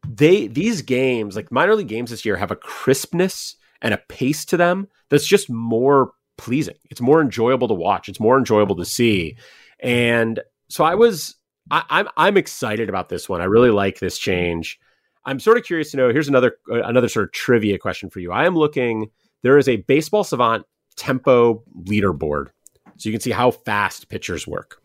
they 0.05 0.49
these 0.49 0.83
games, 0.83 1.37
like 1.37 1.53
minor 1.53 1.77
league 1.77 1.87
games 1.87 2.11
this 2.11 2.25
year, 2.25 2.37
have 2.37 2.51
a 2.51 2.57
crispness 2.57 3.55
and 3.81 3.95
a 3.95 4.03
pace 4.09 4.45
to 4.47 4.57
them 4.57 4.89
that's 5.09 5.27
just 5.27 5.49
more 5.49 6.15
pleasing. 6.37 6.77
It's 6.91 7.01
more 7.01 7.23
enjoyable 7.23 7.69
to 7.69 7.75
watch. 7.75 8.09
It's 8.09 8.19
more 8.19 8.37
enjoyable 8.37 8.75
to 8.75 8.85
see. 8.85 9.37
And 9.79 10.41
so 10.69 10.83
I 10.83 10.97
was 10.97 11.37
I, 11.71 11.85
I'm 11.91 12.09
I'm 12.17 12.37
excited 12.37 12.89
about 12.89 13.09
this 13.09 13.29
one. 13.29 13.41
I 13.41 13.45
really 13.45 13.71
like 13.71 13.99
this 13.99 14.19
change. 14.19 14.79
I'm 15.25 15.39
sort 15.39 15.59
of 15.59 15.65
curious 15.65 15.91
to 15.93 15.97
know. 15.97 16.11
Here's 16.11 16.29
another 16.29 16.57
uh, 16.71 16.83
another 16.83 17.09
sort 17.09 17.25
of 17.25 17.33
trivia 17.33 17.79
question 17.79 18.11
for 18.11 18.21
you. 18.21 18.33
I 18.33 18.47
am 18.47 18.57
looking. 18.57 19.11
There 19.43 19.59
is 19.59 19.69
a 19.69 19.77
baseball 19.77 20.25
savant 20.25 20.67
tempo 20.97 21.63
leaderboard, 21.85 22.49
so 22.97 23.09
you 23.09 23.13
can 23.13 23.21
see 23.21 23.31
how 23.31 23.51
fast 23.51 24.09
pitchers 24.09 24.47
work. 24.47 24.83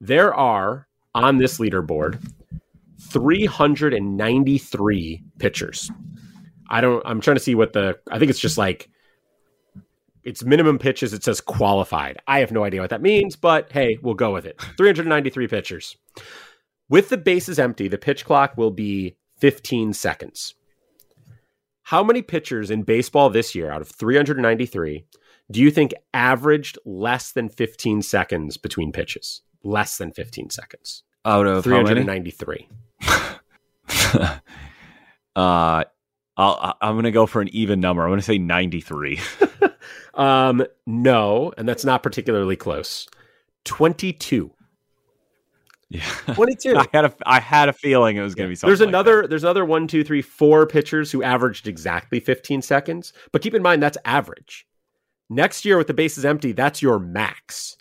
There 0.00 0.32
are 0.34 0.86
on 1.14 1.38
this 1.38 1.58
leaderboard 1.58 2.20
393 3.00 5.22
pitchers. 5.38 5.90
I 6.68 6.80
don't. 6.80 7.02
I'm 7.06 7.20
trying 7.20 7.36
to 7.36 7.42
see 7.42 7.54
what 7.54 7.72
the. 7.72 7.96
I 8.10 8.18
think 8.18 8.30
it's 8.30 8.40
just 8.40 8.58
like 8.58 8.90
it's 10.26 10.44
minimum 10.44 10.78
pitches. 10.78 11.12
It 11.12 11.22
says 11.22 11.40
qualified. 11.40 12.18
I 12.26 12.40
have 12.40 12.50
no 12.50 12.64
idea 12.64 12.80
what 12.80 12.90
that 12.90 13.00
means, 13.00 13.36
but 13.36 13.70
hey, 13.70 13.96
we'll 14.02 14.14
go 14.14 14.32
with 14.32 14.44
it. 14.44 14.60
393 14.76 15.46
pitchers. 15.46 15.96
With 16.88 17.08
the 17.10 17.16
bases 17.16 17.60
empty, 17.60 17.86
the 17.86 17.96
pitch 17.96 18.24
clock 18.24 18.56
will 18.56 18.72
be 18.72 19.16
15 19.38 19.92
seconds. 19.92 20.54
How 21.84 22.02
many 22.02 22.22
pitchers 22.22 22.72
in 22.72 22.82
baseball 22.82 23.30
this 23.30 23.54
year 23.54 23.70
out 23.70 23.80
of 23.80 23.88
393 23.88 25.06
do 25.48 25.60
you 25.60 25.70
think 25.70 25.94
averaged 26.12 26.76
less 26.84 27.30
than 27.30 27.48
15 27.48 28.02
seconds 28.02 28.56
between 28.56 28.90
pitches? 28.90 29.42
Less 29.62 29.96
than 29.96 30.10
15 30.10 30.50
seconds. 30.50 31.04
Out 31.24 31.46
of 31.46 31.64
how 31.64 31.82
many? 31.82 32.02
393. 32.02 32.68
uh, 35.36 35.84
I'll, 36.36 36.76
I'm 36.80 36.96
gonna 36.96 37.10
go 37.10 37.26
for 37.26 37.40
an 37.40 37.48
even 37.48 37.80
number. 37.80 38.02
I'm 38.02 38.10
gonna 38.10 38.22
say 38.22 38.38
93. 38.38 39.20
Um, 40.14 40.64
no, 40.86 41.52
and 41.58 41.68
that's 41.68 41.84
not 41.84 42.02
particularly 42.02 42.56
close. 42.56 43.06
22. 43.64 44.50
yeah, 45.90 46.00
22. 46.34 46.74
I 46.74 46.86
had 46.92 47.04
a 47.04 47.14
I 47.26 47.38
had 47.38 47.68
a 47.68 47.72
feeling 47.74 48.16
it 48.16 48.22
was 48.22 48.34
gonna 48.34 48.48
be 48.48 48.54
something. 48.54 48.70
There's 48.70 48.80
like 48.80 48.88
another. 48.88 49.26
There's 49.26 49.44
another 49.44 49.64
one, 49.64 49.86
two, 49.86 50.02
three, 50.02 50.22
four 50.22 50.66
pitchers 50.66 51.12
who 51.12 51.22
averaged 51.22 51.68
exactly 51.68 52.18
15 52.18 52.62
seconds. 52.62 53.12
But 53.30 53.42
keep 53.42 53.52
in 53.54 53.62
mind 53.62 53.82
that's 53.82 53.98
average. 54.06 54.66
Next 55.28 55.64
year 55.64 55.76
with 55.76 55.86
the 55.86 55.94
bases 55.94 56.24
empty, 56.24 56.52
that's 56.52 56.80
your 56.80 56.98
max. 56.98 57.76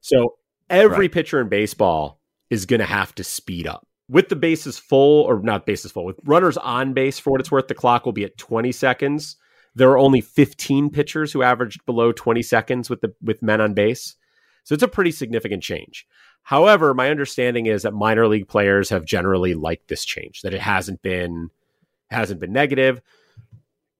So 0.00 0.34
every 0.68 1.04
Right. 1.06 1.12
pitcher 1.12 1.40
in 1.40 1.48
baseball 1.48 2.20
is 2.50 2.66
going 2.66 2.80
to 2.80 2.86
have 2.86 3.14
to 3.16 3.24
speed 3.24 3.66
up. 3.66 3.86
With 4.08 4.28
the 4.28 4.36
bases 4.36 4.78
full, 4.78 5.22
or 5.22 5.40
not 5.40 5.64
bases 5.64 5.92
full, 5.92 6.04
with 6.04 6.20
runners 6.24 6.56
on 6.58 6.92
base 6.92 7.18
for 7.18 7.30
what 7.30 7.40
it's 7.40 7.50
worth, 7.50 7.68
the 7.68 7.74
clock 7.74 8.04
will 8.04 8.12
be 8.12 8.24
at 8.24 8.36
20 8.36 8.70
seconds. 8.70 9.36
There 9.74 9.90
are 9.90 9.98
only 9.98 10.20
15 10.20 10.90
pitchers 10.90 11.32
who 11.32 11.42
averaged 11.42 11.84
below 11.86 12.12
20 12.12 12.42
seconds 12.42 12.90
with 12.90 13.00
the 13.00 13.14
with 13.22 13.42
men 13.42 13.60
on 13.60 13.74
base. 13.74 14.16
So 14.64 14.74
it's 14.74 14.82
a 14.82 14.88
pretty 14.88 15.10
significant 15.10 15.62
change. 15.62 16.06
However, 16.42 16.92
my 16.92 17.10
understanding 17.10 17.66
is 17.66 17.82
that 17.82 17.94
minor 17.94 18.28
league 18.28 18.48
players 18.48 18.90
have 18.90 19.04
generally 19.04 19.54
liked 19.54 19.88
this 19.88 20.04
change, 20.04 20.42
that 20.42 20.54
it 20.54 20.60
hasn't 20.60 21.00
been 21.02 21.50
hasn't 22.10 22.40
been 22.40 22.52
negative. 22.52 23.00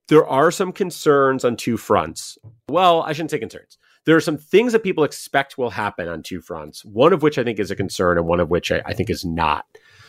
There 0.07 0.27
are 0.27 0.51
some 0.51 0.71
concerns 0.71 1.43
on 1.43 1.57
two 1.57 1.77
fronts. 1.77 2.37
Well, 2.69 3.01
I 3.01 3.13
shouldn't 3.13 3.31
say 3.31 3.39
concerns. 3.39 3.79
There 4.05 4.15
are 4.15 4.21
some 4.21 4.37
things 4.37 4.71
that 4.71 4.83
people 4.83 5.03
expect 5.03 5.57
will 5.57 5.71
happen 5.71 6.07
on 6.07 6.21
two 6.21 6.41
fronts, 6.41 6.85
one 6.85 7.11
of 7.11 7.23
which 7.23 7.37
I 7.37 7.43
think 7.43 7.59
is 7.59 7.71
a 7.71 7.75
concern 7.75 8.17
and 8.17 8.27
one 8.27 8.39
of 8.39 8.49
which 8.49 8.71
I, 8.71 8.81
I 8.85 8.93
think 8.93 9.09
is 9.09 9.25
not. 9.25 9.65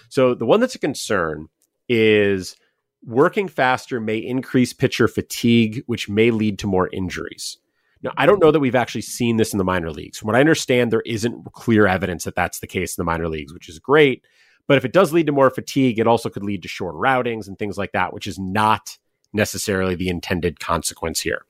So 0.09 0.35
the 0.35 0.47
one 0.47 0.61
that's 0.61 0.75
a 0.75 0.79
concern 0.79 1.49
is 1.89 2.57
working 3.05 3.49
faster 3.49 4.01
may 4.01 4.19
increase 4.19 4.73
pitcher 4.73 5.09
fatigue, 5.09 5.83
which 5.87 6.09
may 6.09 6.31
lead 6.31 6.59
to 6.61 6.67
more 6.67 6.89
injuries. 6.93 7.59
Now, 8.03 8.13
I 8.17 8.27
don't 8.27 8.43
know 8.43 8.51
that 8.51 8.61
we've 8.61 8.75
actually 8.75 9.03
seen 9.03 9.37
this 9.37 9.53
in 9.53 9.59
the 9.59 9.65
minor 9.65 9.91
leagues. 9.91 10.19
From 10.19 10.27
what 10.27 10.37
I 10.37 10.41
understand, 10.41 10.93
there 10.93 11.03
isn't 11.07 11.53
clear 11.53 11.87
evidence 11.87 12.25
that 12.25 12.35
that's 12.35 12.61
the 12.61 12.67
case 12.67 12.97
in 12.97 13.01
the 13.01 13.11
minor 13.11 13.29
leagues, 13.29 13.55
which 13.55 13.69
is 13.69 13.79
great. 13.79 14.25
But 14.69 14.77
if 14.77 14.85
it 14.85 14.93
does 14.93 15.13
lead 15.13 15.27
to 15.27 15.33
more 15.33 15.51
fatigue, 15.51 15.99
it 15.99 16.07
also 16.07 16.29
could 16.29 16.45
lead 16.45 16.63
to 16.63 16.69
shorter 16.69 16.99
routings 16.99 17.49
and 17.49 17.59
things 17.59 17.79
like 17.79 17.93
that, 17.93 18.13
which 18.13 18.27
is 18.27 18.39
not 18.39 18.99
necessarily 19.33 19.95
the 19.95 20.09
intended 20.09 20.61
consequence 20.61 21.21
here. 21.21 21.47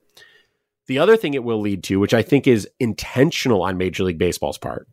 The 0.87 0.99
other 0.99 1.17
thing 1.17 1.33
it 1.33 1.43
will 1.43 1.59
lead 1.59 1.83
to, 1.85 1.99
which 1.99 2.13
I 2.13 2.21
think 2.21 2.47
is 2.47 2.67
intentional 2.79 3.61
on 3.61 3.77
Major 3.77 4.03
League 4.03 4.17
Baseball's 4.17 4.57
part, 4.57 4.87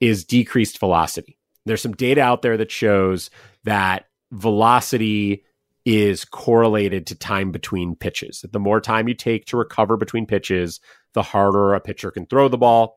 is 0.00 0.24
decreased 0.24 0.78
velocity. 0.78 1.38
There's 1.66 1.82
some 1.82 1.94
data 1.94 2.20
out 2.20 2.42
there 2.42 2.56
that 2.56 2.70
shows 2.70 3.30
that 3.64 4.06
velocity 4.32 5.44
is 5.84 6.24
correlated 6.24 7.06
to 7.06 7.14
time 7.14 7.52
between 7.52 7.96
pitches. 7.96 8.40
That 8.40 8.52
the 8.52 8.60
more 8.60 8.80
time 8.80 9.08
you 9.08 9.14
take 9.14 9.46
to 9.46 9.56
recover 9.56 9.96
between 9.96 10.26
pitches, 10.26 10.80
the 11.12 11.22
harder 11.22 11.74
a 11.74 11.80
pitcher 11.80 12.10
can 12.10 12.26
throw 12.26 12.48
the 12.48 12.58
ball. 12.58 12.96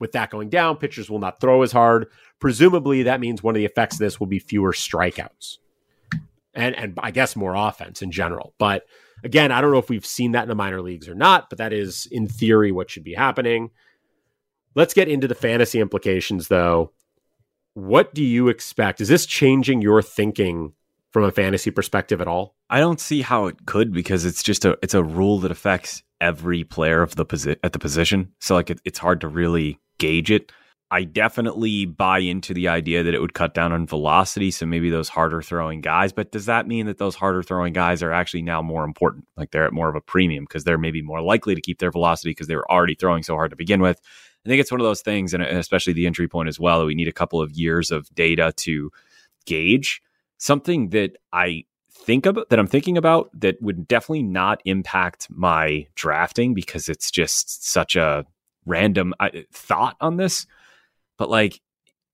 with 0.00 0.12
that 0.12 0.30
going 0.30 0.48
down, 0.48 0.76
pitchers 0.76 1.08
will 1.08 1.18
not 1.20 1.40
throw 1.40 1.62
as 1.62 1.70
hard. 1.70 2.06
Presumably, 2.40 3.04
that 3.04 3.20
means 3.20 3.42
one 3.42 3.54
of 3.54 3.58
the 3.58 3.66
effects 3.66 3.96
of 3.96 4.00
this 4.00 4.18
will 4.18 4.26
be 4.26 4.38
fewer 4.40 4.72
strikeouts, 4.72 5.58
and 6.54 6.74
and 6.74 6.98
I 7.00 7.12
guess 7.12 7.36
more 7.36 7.54
offense 7.54 8.02
in 8.02 8.10
general. 8.10 8.54
But 8.58 8.84
again, 9.22 9.52
I 9.52 9.60
don't 9.60 9.72
know 9.72 9.78
if 9.78 9.88
we've 9.88 10.06
seen 10.06 10.32
that 10.32 10.42
in 10.42 10.48
the 10.48 10.54
minor 10.54 10.80
leagues 10.80 11.08
or 11.08 11.14
not, 11.14 11.48
but 11.50 11.58
that 11.58 11.72
is 11.72 12.06
in 12.10 12.26
theory 12.26 12.72
what 12.72 12.90
should 12.90 13.04
be 13.04 13.14
happening. 13.14 13.70
Let's 14.74 14.94
get 14.94 15.08
into 15.08 15.28
the 15.28 15.34
fantasy 15.34 15.80
implications, 15.80 16.48
though. 16.48 16.92
What 17.74 18.14
do 18.14 18.22
you 18.22 18.48
expect? 18.48 19.00
Is 19.00 19.08
this 19.08 19.26
changing 19.26 19.82
your 19.82 20.02
thinking 20.02 20.72
from 21.10 21.24
a 21.24 21.32
fantasy 21.32 21.70
perspective 21.70 22.20
at 22.20 22.28
all? 22.28 22.54
I 22.68 22.80
don't 22.80 23.00
see 23.00 23.22
how 23.22 23.46
it 23.46 23.66
could 23.66 23.92
because 23.92 24.24
it's 24.24 24.42
just 24.42 24.64
a 24.64 24.78
it's 24.82 24.94
a 24.94 25.02
rule 25.02 25.38
that 25.40 25.50
affects 25.50 26.02
every 26.20 26.64
player 26.64 27.02
of 27.02 27.16
the 27.16 27.26
posi- 27.26 27.56
at 27.62 27.72
the 27.72 27.78
position. 27.78 28.32
So 28.38 28.54
like 28.54 28.70
it, 28.70 28.80
it's 28.84 28.98
hard 28.98 29.20
to 29.22 29.28
really 29.28 29.78
gauge 29.98 30.30
it. 30.30 30.52
I 30.92 31.04
definitely 31.04 31.86
buy 31.86 32.18
into 32.18 32.52
the 32.52 32.66
idea 32.66 33.04
that 33.04 33.14
it 33.14 33.20
would 33.20 33.34
cut 33.34 33.54
down 33.54 33.72
on 33.72 33.86
velocity. 33.86 34.50
So 34.50 34.66
maybe 34.66 34.90
those 34.90 35.08
harder 35.08 35.40
throwing 35.40 35.80
guys, 35.80 36.12
but 36.12 36.32
does 36.32 36.46
that 36.46 36.66
mean 36.66 36.86
that 36.86 36.98
those 36.98 37.14
harder 37.14 37.44
throwing 37.44 37.72
guys 37.72 38.02
are 38.02 38.12
actually 38.12 38.42
now 38.42 38.60
more 38.60 38.82
important? 38.82 39.26
Like 39.36 39.52
they're 39.52 39.66
at 39.66 39.72
more 39.72 39.88
of 39.88 39.94
a 39.94 40.00
premium 40.00 40.44
because 40.44 40.64
they're 40.64 40.78
maybe 40.78 41.00
more 41.00 41.22
likely 41.22 41.54
to 41.54 41.60
keep 41.60 41.78
their 41.78 41.92
velocity 41.92 42.30
because 42.30 42.48
they 42.48 42.56
were 42.56 42.70
already 42.70 42.96
throwing 42.96 43.22
so 43.22 43.34
hard 43.34 43.50
to 43.50 43.56
begin 43.56 43.80
with. 43.80 44.00
I 44.44 44.48
think 44.48 44.60
it's 44.60 44.72
one 44.72 44.80
of 44.80 44.86
those 44.86 45.02
things, 45.02 45.34
and 45.34 45.42
especially 45.42 45.92
the 45.92 46.06
entry 46.06 46.26
point 46.26 46.48
as 46.48 46.58
well, 46.58 46.80
that 46.80 46.86
we 46.86 46.94
need 46.94 47.08
a 47.08 47.12
couple 47.12 47.40
of 47.40 47.52
years 47.52 47.90
of 47.90 48.08
data 48.14 48.52
to 48.56 48.90
gauge. 49.44 50.02
Something 50.38 50.88
that 50.90 51.18
I 51.32 51.64
think 51.92 52.24
about 52.26 52.48
that 52.48 52.58
I'm 52.58 52.66
thinking 52.66 52.96
about 52.96 53.30
that 53.38 53.60
would 53.60 53.86
definitely 53.86 54.22
not 54.22 54.62
impact 54.64 55.28
my 55.30 55.86
drafting 55.94 56.54
because 56.54 56.88
it's 56.88 57.10
just 57.10 57.70
such 57.70 57.94
a 57.96 58.24
random 58.64 59.12
uh, 59.20 59.28
thought 59.52 59.96
on 60.00 60.16
this. 60.16 60.46
But 61.20 61.28
like, 61.28 61.60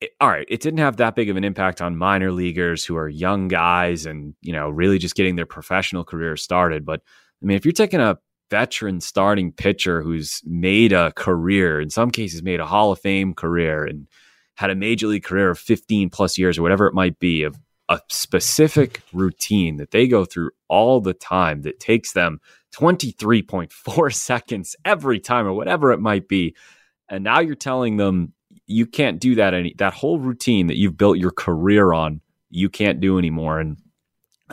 it, 0.00 0.10
all 0.20 0.28
right, 0.28 0.46
it 0.50 0.60
didn't 0.60 0.80
have 0.80 0.96
that 0.96 1.14
big 1.14 1.30
of 1.30 1.36
an 1.36 1.44
impact 1.44 1.80
on 1.80 1.96
minor 1.96 2.32
leaguers 2.32 2.84
who 2.84 2.96
are 2.96 3.08
young 3.08 3.46
guys 3.46 4.04
and 4.04 4.34
you 4.42 4.52
know 4.52 4.68
really 4.68 4.98
just 4.98 5.14
getting 5.14 5.36
their 5.36 5.46
professional 5.46 6.02
career 6.02 6.36
started. 6.36 6.84
But 6.84 7.02
I 7.40 7.46
mean, 7.46 7.56
if 7.56 7.64
you're 7.64 7.70
taking 7.70 8.00
a 8.00 8.18
veteran 8.50 9.00
starting 9.00 9.52
pitcher 9.52 10.02
who's 10.02 10.42
made 10.44 10.92
a 10.92 11.12
career, 11.12 11.80
in 11.80 11.88
some 11.88 12.10
cases 12.10 12.42
made 12.42 12.58
a 12.58 12.66
Hall 12.66 12.90
of 12.90 12.98
Fame 12.98 13.32
career 13.32 13.84
and 13.84 14.08
had 14.56 14.70
a 14.70 14.74
major 14.74 15.06
league 15.06 15.22
career 15.22 15.50
of 15.50 15.58
15 15.60 16.10
plus 16.10 16.36
years 16.36 16.58
or 16.58 16.62
whatever 16.62 16.88
it 16.88 16.94
might 16.94 17.20
be 17.20 17.44
of 17.44 17.56
a 17.88 18.00
specific 18.08 19.02
routine 19.12 19.76
that 19.76 19.92
they 19.92 20.08
go 20.08 20.24
through 20.24 20.50
all 20.66 21.00
the 21.00 21.14
time 21.14 21.62
that 21.62 21.78
takes 21.78 22.12
them 22.12 22.40
23.4 22.74 24.12
seconds 24.14 24.74
every 24.84 25.20
time 25.20 25.46
or 25.46 25.52
whatever 25.52 25.92
it 25.92 26.00
might 26.00 26.26
be. 26.26 26.56
And 27.08 27.22
now 27.22 27.38
you're 27.38 27.54
telling 27.54 27.98
them 27.98 28.32
you 28.66 28.86
can't 28.86 29.20
do 29.20 29.36
that 29.36 29.54
any 29.54 29.74
that 29.78 29.94
whole 29.94 30.18
routine 30.18 30.66
that 30.66 30.76
you've 30.76 30.96
built 30.96 31.18
your 31.18 31.30
career 31.30 31.92
on, 31.92 32.20
you 32.50 32.68
can't 32.68 33.00
do 33.00 33.18
anymore. 33.18 33.60
And 33.60 33.76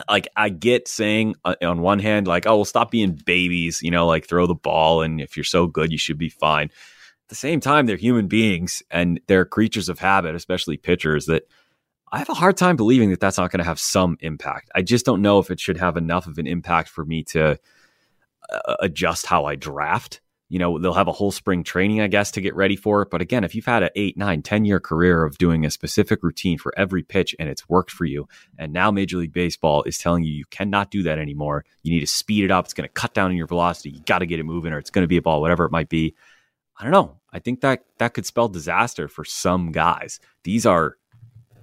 like 0.08 0.28
I 0.36 0.48
get 0.48 0.88
saying 0.88 1.36
uh, 1.44 1.56
on 1.62 1.80
one 1.80 1.98
hand, 1.98 2.26
like, 2.26 2.46
oh, 2.46 2.56
well, 2.56 2.64
stop 2.64 2.90
being 2.90 3.12
babies, 3.12 3.80
you 3.82 3.90
know, 3.90 4.06
like 4.06 4.26
throw 4.26 4.46
the 4.46 4.54
ball, 4.54 5.02
and 5.02 5.20
if 5.20 5.36
you're 5.36 5.44
so 5.44 5.66
good, 5.66 5.92
you 5.92 5.98
should 5.98 6.18
be 6.18 6.28
fine. 6.28 6.66
At 6.66 7.28
the 7.28 7.34
same 7.34 7.60
time, 7.60 7.86
they're 7.86 7.96
human 7.96 8.28
beings 8.28 8.82
and 8.90 9.20
they're 9.26 9.46
creatures 9.46 9.88
of 9.88 9.98
habit, 9.98 10.34
especially 10.34 10.76
pitchers. 10.76 11.26
That 11.26 11.44
I 12.12 12.18
have 12.18 12.28
a 12.28 12.34
hard 12.34 12.56
time 12.56 12.76
believing 12.76 13.10
that 13.10 13.20
that's 13.20 13.38
not 13.38 13.50
going 13.50 13.58
to 13.58 13.64
have 13.64 13.80
some 13.80 14.16
impact. 14.20 14.70
I 14.74 14.82
just 14.82 15.06
don't 15.06 15.22
know 15.22 15.38
if 15.38 15.50
it 15.50 15.58
should 15.58 15.78
have 15.78 15.96
enough 15.96 16.26
of 16.26 16.38
an 16.38 16.46
impact 16.46 16.88
for 16.88 17.04
me 17.04 17.24
to 17.24 17.58
uh, 18.50 18.76
adjust 18.80 19.26
how 19.26 19.46
I 19.46 19.56
draft 19.56 20.20
you 20.48 20.58
know 20.58 20.78
they'll 20.78 20.92
have 20.92 21.08
a 21.08 21.12
whole 21.12 21.32
spring 21.32 21.64
training 21.64 22.00
i 22.00 22.06
guess 22.06 22.30
to 22.30 22.40
get 22.40 22.54
ready 22.54 22.76
for 22.76 23.02
it. 23.02 23.10
But 23.10 23.22
again 23.22 23.44
if 23.44 23.54
you've 23.54 23.64
had 23.64 23.82
an 23.82 23.90
eight 23.96 24.16
nine 24.16 24.42
ten 24.42 24.64
year 24.64 24.80
career 24.80 25.24
of 25.24 25.38
doing 25.38 25.64
a 25.64 25.70
specific 25.70 26.22
routine 26.22 26.58
for 26.58 26.72
every 26.76 27.02
pitch 27.02 27.34
and 27.38 27.48
it's 27.48 27.68
worked 27.68 27.90
for 27.90 28.04
you 28.04 28.26
and 28.58 28.72
now 28.72 28.90
major 28.90 29.16
league 29.18 29.32
baseball 29.32 29.82
is 29.84 29.98
telling 29.98 30.24
you 30.24 30.32
you 30.32 30.44
cannot 30.50 30.90
do 30.90 31.02
that 31.02 31.18
anymore 31.18 31.64
you 31.82 31.92
need 31.92 32.00
to 32.00 32.06
speed 32.06 32.44
it 32.44 32.50
up 32.50 32.64
it's 32.64 32.74
going 32.74 32.88
to 32.88 32.92
cut 32.92 33.14
down 33.14 33.30
on 33.30 33.36
your 33.36 33.46
velocity 33.46 33.90
you 33.90 34.00
got 34.06 34.18
to 34.18 34.26
get 34.26 34.40
it 34.40 34.44
moving 34.44 34.72
or 34.72 34.78
it's 34.78 34.90
going 34.90 35.04
to 35.04 35.08
be 35.08 35.16
a 35.16 35.22
ball 35.22 35.40
whatever 35.40 35.64
it 35.64 35.72
might 35.72 35.88
be. 35.88 36.14
I 36.78 36.82
don't 36.82 36.92
know. 36.92 37.20
I 37.32 37.38
think 37.38 37.60
that 37.60 37.84
that 37.98 38.14
could 38.14 38.26
spell 38.26 38.48
disaster 38.48 39.08
for 39.08 39.24
some 39.24 39.72
guys. 39.72 40.18
These 40.42 40.66
are 40.66 40.96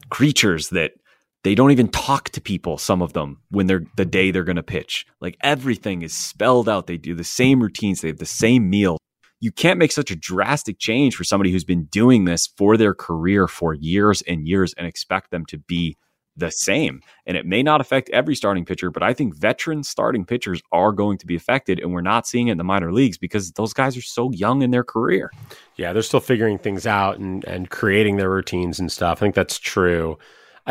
creatures 0.10 0.70
that 0.70 0.94
they 1.44 1.56
don't 1.56 1.72
even 1.72 1.88
talk 1.88 2.30
to 2.30 2.42
people 2.42 2.78
some 2.78 3.02
of 3.02 3.14
them 3.14 3.42
when 3.50 3.68
they're 3.68 3.84
the 3.98 4.06
day 4.06 4.32
they're 4.32 4.44
going 4.44 4.56
to 4.56 4.64
pitch 4.64 5.06
like 5.20 5.38
everything 5.42 6.02
is 6.02 6.14
spelled 6.14 6.70
out 6.70 6.88
they 6.88 6.98
do 6.98 7.16
the 7.16 7.24
same 7.24 7.62
routines 7.62 8.02
they 8.02 8.08
have 8.08 8.18
the 8.18 8.26
same 8.26 8.70
meal 8.70 8.98
you 9.42 9.52
can't 9.52 9.80
make 9.80 9.92
such 9.92 10.12
a 10.12 10.16
drastic 10.16 10.78
change 10.78 11.16
for 11.16 11.24
somebody 11.24 11.52
who's 11.52 11.64
been 11.64 11.86
doing 11.86 12.26
this 12.26 12.48
for 12.58 12.78
their 12.78 12.94
career 12.94 13.48
for 13.48 13.74
years 13.74 14.22
and 14.22 14.48
years 14.48 14.74
and 14.78 14.86
expect 14.86 15.32
them 15.32 15.46
to 15.48 15.58
be 15.58 15.98
the 16.38 16.52
same. 16.52 17.02
And 17.26 17.36
it 17.36 17.46
may 17.46 17.64
not 17.64 17.82
affect 17.82 18.10
every 18.12 18.36
starting 18.36 18.66
pitcher, 18.66 18.92
but 18.92 19.04
I 19.04 19.14
think 19.14 19.36
veteran 19.36 19.84
starting 19.84 20.26
pitchers 20.26 20.62
are 20.72 20.92
going 20.92 21.18
to 21.18 21.26
be 21.26 21.36
affected. 21.36 21.80
And 21.80 21.92
we're 21.92 22.02
not 22.02 22.28
seeing 22.28 22.48
it 22.48 22.54
in 22.54 22.58
the 22.58 22.64
minor 22.64 22.94
leagues 22.94 23.18
because 23.18 23.52
those 23.54 23.74
guys 23.74 23.98
are 23.98 24.02
so 24.02 24.32
young 24.32 24.62
in 24.62 24.72
their 24.72 24.84
career. 24.84 25.32
Yeah, 25.76 25.92
they're 25.92 26.02
still 26.04 26.20
figuring 26.20 26.58
things 26.58 26.88
out 26.88 27.18
and, 27.18 27.44
and 27.46 27.70
creating 27.70 28.18
their 28.18 28.30
routines 28.30 28.80
and 28.80 28.92
stuff. 28.92 29.20
I 29.20 29.22
think 29.22 29.36
that's 29.36 29.60
true. 29.60 30.18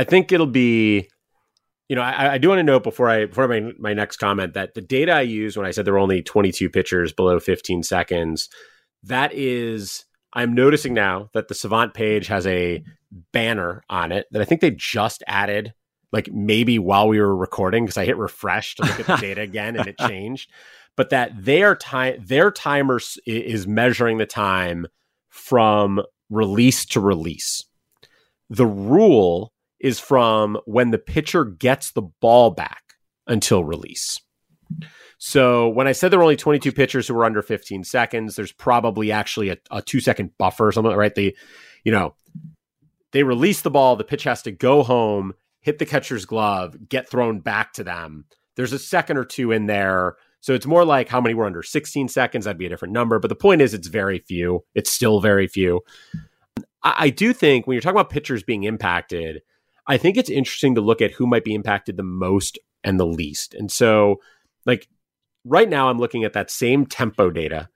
I 0.00 0.04
think 0.04 0.32
it'll 0.32 0.46
be, 0.46 1.10
you 1.90 1.94
know, 1.94 2.00
I, 2.00 2.32
I 2.32 2.38
do 2.38 2.48
want 2.48 2.58
to 2.60 2.62
note 2.62 2.82
before 2.82 3.10
I 3.10 3.26
before 3.26 3.46
my 3.46 3.72
my 3.78 3.92
next 3.92 4.16
comment 4.16 4.54
that 4.54 4.72
the 4.72 4.80
data 4.80 5.12
I 5.12 5.20
use 5.20 5.58
when 5.58 5.66
I 5.66 5.72
said 5.72 5.84
there 5.84 5.92
were 5.92 5.98
only 5.98 6.22
22 6.22 6.70
pitchers 6.70 7.12
below 7.12 7.38
15 7.38 7.82
seconds, 7.82 8.48
that 9.02 9.34
is, 9.34 10.06
I'm 10.32 10.54
noticing 10.54 10.94
now 10.94 11.28
that 11.34 11.48
the 11.48 11.54
Savant 11.54 11.92
page 11.92 12.28
has 12.28 12.46
a 12.46 12.82
banner 13.32 13.82
on 13.90 14.10
it 14.10 14.26
that 14.30 14.40
I 14.40 14.46
think 14.46 14.62
they 14.62 14.70
just 14.70 15.22
added, 15.26 15.74
like 16.12 16.32
maybe 16.32 16.78
while 16.78 17.06
we 17.06 17.20
were 17.20 17.36
recording 17.36 17.84
because 17.84 17.98
I 17.98 18.06
hit 18.06 18.16
refresh 18.16 18.76
to 18.76 18.84
look 18.84 19.00
at 19.00 19.06
the 19.06 19.16
data 19.20 19.42
again 19.42 19.76
and 19.76 19.86
it 19.86 19.98
changed. 19.98 20.50
But 20.96 21.10
that 21.10 21.32
their 21.44 21.76
time, 21.76 22.24
their 22.24 22.50
timer 22.50 23.00
is 23.26 23.66
measuring 23.66 24.16
the 24.16 24.24
time 24.24 24.86
from 25.28 26.00
release 26.30 26.86
to 26.86 27.00
release. 27.00 27.66
The 28.48 28.66
rule 28.66 29.49
is 29.80 29.98
from 29.98 30.58
when 30.66 30.90
the 30.90 30.98
pitcher 30.98 31.44
gets 31.44 31.92
the 31.92 32.02
ball 32.02 32.50
back 32.50 32.82
until 33.26 33.64
release. 33.64 34.20
So 35.18 35.68
when 35.68 35.86
I 35.86 35.92
said 35.92 36.10
there 36.10 36.18
were 36.18 36.24
only 36.24 36.36
22 36.36 36.72
pitchers 36.72 37.06
who 37.06 37.14
were 37.14 37.24
under 37.24 37.42
15 37.42 37.84
seconds, 37.84 38.36
there's 38.36 38.52
probably 38.52 39.12
actually 39.12 39.50
a, 39.50 39.56
a 39.70 39.82
two 39.82 40.00
second 40.00 40.30
buffer 40.38 40.68
or 40.68 40.72
something, 40.72 40.94
right? 40.94 41.14
They, 41.14 41.34
you 41.84 41.92
know, 41.92 42.14
they 43.12 43.22
release 43.22 43.62
the 43.62 43.70
ball, 43.70 43.96
the 43.96 44.04
pitch 44.04 44.24
has 44.24 44.42
to 44.42 44.50
go 44.50 44.82
home, 44.82 45.34
hit 45.60 45.78
the 45.78 45.86
catcher's 45.86 46.24
glove, 46.24 46.76
get 46.88 47.08
thrown 47.08 47.40
back 47.40 47.72
to 47.74 47.84
them. 47.84 48.24
There's 48.56 48.72
a 48.72 48.78
second 48.78 49.16
or 49.16 49.24
two 49.24 49.52
in 49.52 49.66
there. 49.66 50.16
So 50.40 50.54
it's 50.54 50.66
more 50.66 50.84
like 50.84 51.08
how 51.08 51.20
many 51.20 51.34
were 51.34 51.44
under 51.44 51.62
16 51.62 52.08
seconds. 52.08 52.44
That'd 52.44 52.58
be 52.58 52.66
a 52.66 52.70
different 52.70 52.94
number. 52.94 53.18
But 53.18 53.28
the 53.28 53.34
point 53.34 53.60
is, 53.60 53.74
it's 53.74 53.88
very 53.88 54.20
few. 54.20 54.64
It's 54.74 54.90
still 54.90 55.20
very 55.20 55.46
few. 55.46 55.82
I, 56.82 56.94
I 56.98 57.10
do 57.10 57.32
think 57.32 57.66
when 57.66 57.74
you're 57.74 57.82
talking 57.82 58.00
about 58.00 58.10
pitchers 58.10 58.42
being 58.42 58.64
impacted, 58.64 59.42
I 59.90 59.96
think 59.96 60.16
it's 60.16 60.30
interesting 60.30 60.76
to 60.76 60.80
look 60.80 61.02
at 61.02 61.10
who 61.10 61.26
might 61.26 61.42
be 61.42 61.52
impacted 61.52 61.96
the 61.96 62.04
most 62.04 62.60
and 62.84 63.00
the 63.00 63.04
least. 63.04 63.54
And 63.54 63.72
so, 63.72 64.20
like 64.64 64.86
right 65.44 65.68
now, 65.68 65.90
I'm 65.90 65.98
looking 65.98 66.22
at 66.22 66.32
that 66.34 66.48
same 66.48 66.86
tempo 66.86 67.28
data. 67.28 67.68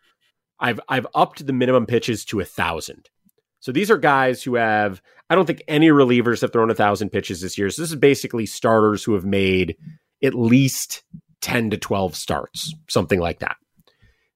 I've 0.61 0.79
I've 0.89 1.09
upped 1.17 1.45
the 1.45 1.53
minimum 1.53 1.87
pitches 1.87 2.25
to 2.27 2.39
a 2.39 2.45
thousand. 2.45 3.11
So 3.59 3.73
these 3.73 3.91
are 3.91 3.99
guys 3.99 4.45
who 4.45 4.55
have. 4.55 5.03
I 5.29 5.35
don't 5.35 5.47
think 5.47 5.65
any 5.67 5.89
relievers 5.89 6.41
have 6.43 6.53
thrown 6.53 6.71
a 6.71 6.75
thousand 6.77 7.11
pitches 7.11 7.41
this 7.41 7.59
year. 7.59 7.69
So 7.69 7.83
this 7.83 7.91
is 7.91 7.97
basically 7.97 8.47
starters 8.47 9.03
who 9.03 9.15
have 9.15 9.25
made 9.25 9.77
at 10.23 10.35
least 10.35 11.03
ten 11.41 11.69
to 11.71 11.77
twelve 11.77 12.15
starts, 12.15 12.73
something 12.89 13.19
like 13.19 13.41
that. 13.41 13.57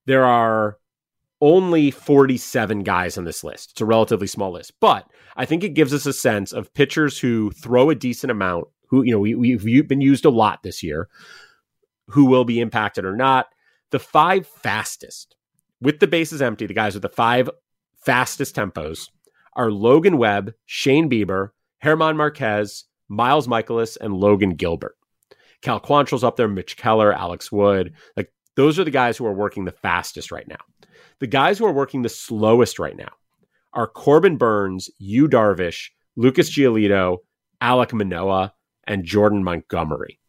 There 0.05 0.25
are 0.25 0.79
only 1.41 1.91
47 1.91 2.83
guys 2.83 3.17
on 3.17 3.23
this 3.23 3.43
list. 3.43 3.71
It's 3.71 3.81
a 3.81 3.85
relatively 3.85 4.27
small 4.27 4.51
list, 4.51 4.73
but 4.81 5.09
I 5.39 5.45
think 5.45 5.63
it 5.63 5.69
gives 5.69 5.93
us 5.93 6.05
a 6.05 6.11
sense 6.11 6.51
of 6.51 6.73
pitchers 6.73 7.17
who 7.17 7.51
throw 7.51 7.89
a 7.89 7.95
decent 7.95 8.29
amount, 8.29 8.65
who, 8.89 9.03
you 9.03 9.13
know, 9.13 9.19
we, 9.19 9.35
we've 9.35 9.87
been 9.87 10.01
used 10.01 10.25
a 10.25 10.29
lot 10.29 10.63
this 10.63 10.83
year, 10.83 11.07
who 12.07 12.25
will 12.25 12.43
be 12.43 12.59
impacted 12.59 13.05
or 13.05 13.15
not. 13.15 13.47
The 13.91 13.99
five 13.99 14.45
fastest, 14.45 15.37
with 15.79 16.01
the 16.01 16.07
bases 16.07 16.41
empty, 16.41 16.65
the 16.65 16.73
guys 16.73 16.93
with 16.93 17.03
the 17.03 17.09
five 17.09 17.49
fastest 17.95 18.53
tempos 18.53 19.09
are 19.53 19.71
Logan 19.71 20.17
Webb, 20.17 20.55
Shane 20.65 21.09
Bieber, 21.09 21.51
German 21.81 22.17
Marquez, 22.17 22.83
Miles 23.07 23.47
Mikolas, 23.47 23.95
and 24.01 24.13
Logan 24.13 24.55
Gilbert. 24.55 24.97
Cal 25.61 25.79
Quantrill's 25.79 26.23
up 26.25 26.35
there, 26.35 26.49
Mitch 26.49 26.75
Keller, 26.75 27.13
Alex 27.13 27.49
Wood. 27.49 27.93
Like 28.17 28.33
those 28.57 28.77
are 28.77 28.83
the 28.83 28.91
guys 28.91 29.15
who 29.15 29.25
are 29.25 29.33
working 29.33 29.63
the 29.63 29.71
fastest 29.71 30.33
right 30.33 30.49
now. 30.49 30.59
The 31.19 31.27
guys 31.27 31.57
who 31.57 31.65
are 31.65 31.71
working 31.71 32.01
the 32.01 32.09
slowest 32.09 32.77
right 32.77 32.97
now 32.97 33.11
are 33.73 33.87
Corbin 33.87 34.37
Burnes, 34.37 34.89
Yu 34.97 35.27
Darvish, 35.27 35.89
Lucas 36.15 36.49
Giolito, 36.49 37.17
Alec 37.61 37.93
Manoah, 37.93 38.53
and 38.85 39.05
Jordan 39.05 39.43
Montgomery. 39.43 40.19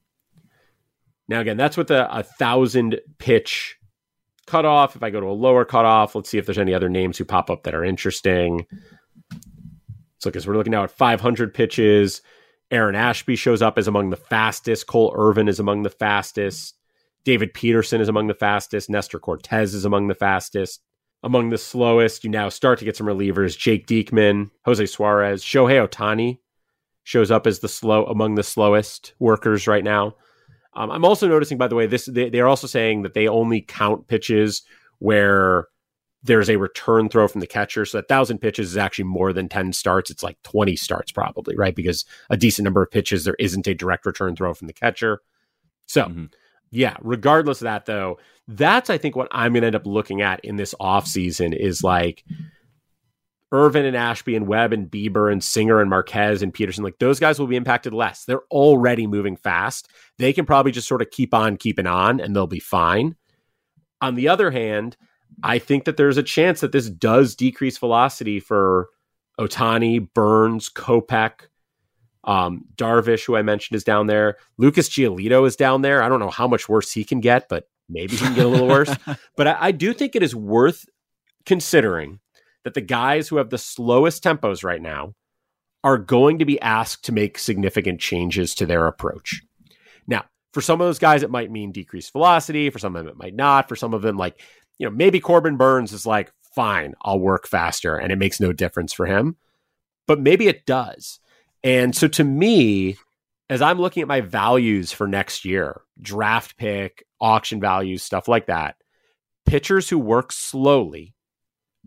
Now, 1.29 1.41
again, 1.41 1.57
that's 1.57 1.77
with 1.77 1.91
a, 1.91 2.13
a 2.15 2.23
thousand 2.23 3.01
pitch 3.19 3.77
cutoff. 4.47 4.97
If 4.97 5.03
I 5.03 5.11
go 5.11 5.21
to 5.21 5.27
a 5.27 5.33
lower 5.33 5.65
cutoff, 5.65 6.15
let's 6.15 6.29
see 6.29 6.39
if 6.39 6.47
there's 6.47 6.59
any 6.59 6.75
other 6.75 6.89
names 6.89 7.17
who 7.17 7.25
pop 7.25 7.51
up 7.51 7.63
that 7.63 7.75
are 7.75 7.85
interesting. 7.85 8.67
So, 10.19 10.29
because 10.29 10.47
we're 10.47 10.57
looking 10.57 10.73
now 10.73 10.85
at 10.85 10.91
500 10.91 11.55
pitches, 11.55 12.21
Aaron 12.71 12.95
Ashby 12.95 13.37
shows 13.37 13.63
up 13.63 13.79
as 13.79 13.89
among 13.89 14.11
the 14.11 14.17
fastest. 14.17 14.87
Cole 14.87 15.15
Irvin 15.17 15.49
is 15.49 15.61
among 15.61 15.83
the 15.83 15.91
fastest. 15.91 16.75
David 17.25 17.55
Peterson 17.55 18.01
is 18.01 18.09
among 18.09 18.27
the 18.27 18.35
fastest. 18.35 18.91
Nestor 18.91 19.19
Cortes 19.19 19.75
is 19.75 19.85
among 19.85 20.09
the 20.09 20.15
fastest. 20.15 20.81
Among 21.23 21.51
the 21.51 21.59
slowest, 21.59 22.25
you 22.25 22.31
now 22.31 22.49
start 22.49 22.79
to 22.79 22.85
get 22.85 22.97
some 22.97 23.07
relievers. 23.07 23.59
Jake 23.59 23.87
Diekman, 23.87 24.51
Jose 24.65 24.87
Suarez, 24.87 25.45
Shohei 25.45 25.87
Ohtani 25.87 26.39
shows 27.03 27.31
up 27.31 27.47
as 27.47 27.59
the 27.59 27.69
slow 27.69 28.07
among 28.07 28.37
the 28.37 28.43
slowest 28.43 29.15
workers 29.19 29.67
right 29.67 29.85
now. 29.85 30.15
Um, 30.75 30.91
I'm 30.91 31.05
also 31.05 31.29
noticing, 31.29 31.59
by 31.59 31.69
the 31.69 31.75
way, 31.75 31.87
this 31.87 32.07
they, 32.07 32.31
they're 32.31 32.49
also 32.49 32.67
saying 32.67 33.03
that 33.03 33.15
they 33.15 33.29
only 33.29 33.61
count 33.61 34.07
pitches 34.07 34.63
where 34.99 35.67
there's 36.23 36.51
a 36.51 36.57
return 36.57 37.09
throw 37.09 37.27
from 37.27 37.41
the 37.41 37.47
catcher. 37.47 37.85
So 37.85 37.99
that 37.99 38.09
thousand 38.09 38.39
pitches 38.39 38.71
is 38.71 38.77
actually 38.77 39.05
more 39.05 39.33
than 39.33 39.49
10 39.49 39.73
starts. 39.73 40.11
It's 40.11 40.23
like 40.23 40.41
20 40.43 40.77
starts 40.77 41.13
probably, 41.13 41.57
right? 41.57 41.75
Because 41.75 42.05
a 42.29 42.37
decent 42.37 42.65
number 42.65 42.83
of 42.83 42.91
pitches, 42.91 43.25
there 43.25 43.37
isn't 43.39 43.67
a 43.67 43.75
direct 43.75 44.05
return 44.05 44.37
throw 44.37 44.53
from 44.53 44.67
the 44.67 44.73
catcher. 44.73 45.23
So 45.87 46.05
mm-hmm. 46.05 46.25
Yeah, 46.71 46.97
regardless 47.01 47.61
of 47.61 47.65
that 47.65 47.87
though, 47.87 48.19
that's 48.47 48.91
I 48.91 48.99
think 48.99 49.17
what 49.17 49.29
I'm 49.31 49.53
gonna 49.53 49.67
end 49.67 49.77
up 49.77 49.87
looking 49.87 50.23
at 50.23 50.45
in 50.45 50.57
this 50.57 50.75
offseason 50.81 51.57
is 51.57 51.83
like 51.83 52.25
Irvin 53.53 53.85
and 53.85 53.97
Ashby 53.97 54.37
and 54.37 54.47
Webb 54.47 54.73
and 54.73 54.89
Bieber 54.89 55.31
and 55.33 55.43
Singer 55.43 55.81
and 55.81 55.91
Marquez 55.91 56.43
and 56.43 56.55
Peterson, 56.55 56.85
like 56.85 56.99
those 56.99 57.19
guys 57.19 57.39
will 57.39 57.49
be 57.49 57.57
impacted 57.57 57.93
less. 57.93 58.25
They're 58.25 58.45
already 58.51 59.07
moving 59.07 59.37
fast. 59.37 59.89
They 60.19 60.33
can 60.33 60.47
probably 60.47 60.71
just 60.73 60.87
sort 60.87 61.03
of 61.03 61.11
keep 61.11 61.35
on 61.35 61.57
keeping 61.57 61.87
on 61.87 62.21
and 62.21 62.35
they'll 62.35 62.47
be 62.47 62.61
fine. 62.61 63.17
On 64.01 64.15
the 64.15 64.29
other 64.29 64.51
hand, 64.51 64.97
I 65.43 65.59
think 65.59 65.85
that 65.85 65.97
there's 65.97 66.17
a 66.17 66.23
chance 66.23 66.61
that 66.61 66.73
this 66.73 66.89
does 66.89 67.35
decrease 67.35 67.79
velocity 67.79 68.41
for 68.41 68.89
Ohtani, 69.39 70.09
Burnes, 70.15 70.69
Kopech, 70.69 71.47
um, 72.25 72.65
Darvish, 72.77 73.25
who 73.25 73.37
I 73.37 73.43
mentioned, 73.43 73.77
is 73.77 73.85
down 73.85 74.07
there. 74.07 74.37
Lucas 74.59 74.89
Giolito 74.89 75.47
is 75.47 75.57
down 75.57 75.83
there. 75.83 76.03
I 76.03 76.09
don't 76.09 76.21
know 76.21 76.31
how 76.31 76.47
much 76.49 76.69
worse 76.69 76.93
he 76.93 77.05
can 77.05 77.21
get, 77.21 77.49
but 77.49 77.69
maybe 77.89 78.17
he 78.17 78.25
can 78.25 78.35
get 78.35 78.47
a 78.47 78.49
little 78.49 78.69
worse. 78.69 78.95
But 79.37 79.47
I, 79.47 79.57
I 79.61 79.73
do 79.73 79.93
think 79.93 80.15
it 80.15 80.23
is 80.23 80.35
worth 80.35 80.85
considering 81.47 82.21
that 82.65 82.75
the 82.75 82.81
guys 82.81 83.29
who 83.29 83.37
have 83.37 83.51
the 83.51 83.59
slowest 83.59 84.23
tempos 84.23 84.63
right 84.63 84.83
now 84.83 85.15
are 85.83 85.97
going 85.97 86.39
to 86.39 86.45
be 86.45 86.61
asked 86.61 87.07
to 87.07 87.13
make 87.13 87.39
significant 87.39 88.01
changes 88.01 88.55
to 88.57 88.67
their 88.67 88.87
approach. 88.87 89.43
Now, 90.07 90.27
for 90.53 90.61
some 90.61 90.81
of 90.81 90.87
those 90.87 90.99
guys, 90.99 91.23
it 91.23 91.31
might 91.31 91.51
mean 91.51 91.73
decreased 91.73 92.13
velocity. 92.13 92.69
For 92.69 92.79
some 92.79 92.97
of 92.97 93.05
them, 93.05 93.13
it 93.13 93.19
might 93.19 93.35
not. 93.35 93.69
For 93.69 93.77
some 93.77 93.95
of 93.95 94.03
them, 94.03 94.19
like 94.19 94.41
you 94.79 94.87
know, 94.87 94.95
maybe 94.95 95.21
Corbin 95.21 95.57
Burnes 95.57 95.93
is 95.93 96.07
like, 96.07 96.33
fine, 96.55 96.95
I'll 97.03 97.21
work 97.21 97.47
faster 97.47 97.97
and 97.97 98.11
it 98.13 98.17
makes 98.17 98.41
no 98.41 98.53
difference 98.53 98.93
for 98.93 99.07
him. 99.07 99.37
But 100.07 100.21
maybe 100.21 100.49
it 100.49 100.67
does. 100.67 101.21
And 101.63 101.95
so 101.95 102.09
to 102.09 102.25
me, 102.25 102.97
as 103.49 103.61
I'm 103.61 103.81
looking 103.81 104.03
at 104.03 104.09
my 104.09 104.21
values 104.21 104.93
for 104.93 105.07
next 105.07 105.45
year, 105.45 105.83
draft 106.01 106.57
pick, 106.57 107.05
auction 107.21 107.61
values, 107.61 108.03
stuff 108.03 108.29
like 108.29 108.47
that, 108.47 108.77
pitchers 109.45 109.89
who 109.89 109.99
work 109.99 110.33
slowly 110.33 111.15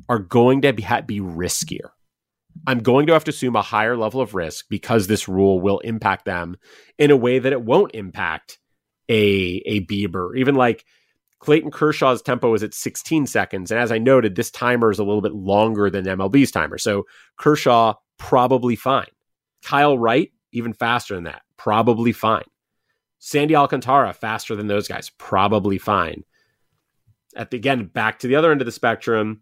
are 0.10 0.20
going 0.20 0.62
to 0.62 0.74
be, 0.74 0.84
be 1.06 1.20
riskier. 1.20 1.90
I'm 2.68 2.80
going 2.80 3.08
to 3.08 3.14
have 3.14 3.24
to 3.24 3.32
assume 3.32 3.56
a 3.56 3.62
higher 3.62 3.98
level 3.98 4.22
of 4.22 4.36
risk 4.36 4.66
because 4.70 5.08
this 5.08 5.28
rule 5.28 5.60
will 5.60 5.80
impact 5.80 6.26
them 6.26 6.58
in 6.98 7.10
a 7.10 7.18
way 7.18 7.40
that 7.40 7.54
it 7.54 7.64
won't 7.64 7.96
impact 7.96 8.60
a 9.10 9.62
a 9.66 9.86
Bieber. 9.86 10.38
Even 10.38 10.56
like 10.56 10.86
Clayton 11.40 11.72
Kershaw's 11.72 12.22
tempo 12.22 12.54
is 12.54 12.64
at 12.64 12.74
16 12.74 13.28
seconds. 13.28 13.72
And 13.72 13.80
as 13.80 13.92
I 13.92 13.98
noted, 13.98 14.36
this 14.36 14.52
timer 14.52 14.92
is 14.92 15.00
a 15.00 15.04
little 15.04 15.22
bit 15.22 15.34
longer 15.34 15.90
than 15.90 16.06
MLB's 16.06 16.52
timer. 16.52 16.78
So 16.78 17.06
Kershaw, 17.38 17.96
probably 18.18 18.76
fine. 18.76 19.08
Kyle 19.64 19.97
Wright, 19.97 20.32
even 20.51 20.74
faster 20.74 21.16
than 21.16 21.26
that, 21.26 21.41
probably 21.57 22.11
fine. 22.11 22.43
Sandy 23.20 23.55
Alcantara, 23.55 24.14
faster 24.14 24.55
than 24.55 24.68
those 24.68 24.88
guys, 24.88 25.09
probably 25.18 25.78
fine. 25.78 26.24
At 27.36 27.51
the, 27.51 27.57
again, 27.57 27.86
back 27.86 28.20
to 28.20 28.28
the 28.28 28.36
other 28.36 28.51
end 28.51 28.61
of 28.61 28.66
the 28.66 28.72
spectrum, 28.72 29.41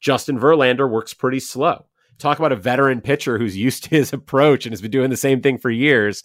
Justin 0.00 0.38
Verlander 0.38 0.88
works 0.88 1.14
pretty 1.14 1.40
slow. 1.40 1.86
Talk 2.18 2.38
about 2.38 2.52
a 2.52 2.56
veteran 2.56 3.00
pitcher 3.00 3.38
who's 3.38 3.56
used 3.66 3.84
to 3.84 3.90
his 3.90 4.12
approach 4.12 4.66
and 4.66 4.72
has 4.72 4.82
been 4.82 4.90
doing 4.90 5.10
the 5.10 5.16
same 5.16 5.40
thing 5.40 5.58
for 5.58 5.70
years. 5.70 6.24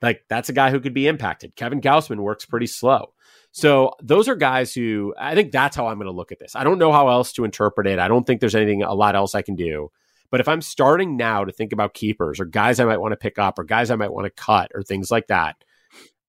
Like 0.00 0.24
that's 0.28 0.48
a 0.48 0.54
guy 0.54 0.70
who 0.70 0.80
could 0.80 0.94
be 0.94 1.06
impacted. 1.06 1.54
Kevin 1.54 1.80
Gausman 1.80 2.18
works 2.18 2.44
pretty 2.44 2.66
slow. 2.66 3.12
So 3.52 3.92
those 4.02 4.28
are 4.28 4.34
guys 4.34 4.74
who 4.74 5.14
I 5.18 5.34
think 5.34 5.52
that's 5.52 5.76
how 5.76 5.86
I'm 5.86 5.96
going 5.96 6.06
to 6.06 6.12
look 6.12 6.32
at 6.32 6.38
this. 6.38 6.56
I 6.56 6.64
don't 6.64 6.78
know 6.78 6.90
how 6.90 7.08
else 7.08 7.32
to 7.34 7.44
interpret 7.44 7.86
it. 7.86 7.98
I 7.98 8.08
don't 8.08 8.26
think 8.26 8.40
there's 8.40 8.54
anything 8.54 8.82
a 8.82 8.94
lot 8.94 9.14
else 9.14 9.34
I 9.34 9.42
can 9.42 9.54
do. 9.54 9.90
But 10.32 10.40
if 10.40 10.48
I'm 10.48 10.62
starting 10.62 11.16
now 11.16 11.44
to 11.44 11.52
think 11.52 11.72
about 11.72 11.94
keepers 11.94 12.40
or 12.40 12.46
guys 12.46 12.80
I 12.80 12.86
might 12.86 13.00
want 13.00 13.12
to 13.12 13.16
pick 13.16 13.38
up 13.38 13.58
or 13.58 13.64
guys 13.64 13.90
I 13.90 13.96
might 13.96 14.12
want 14.12 14.24
to 14.24 14.30
cut 14.30 14.72
or 14.74 14.82
things 14.82 15.10
like 15.10 15.28
that, 15.28 15.56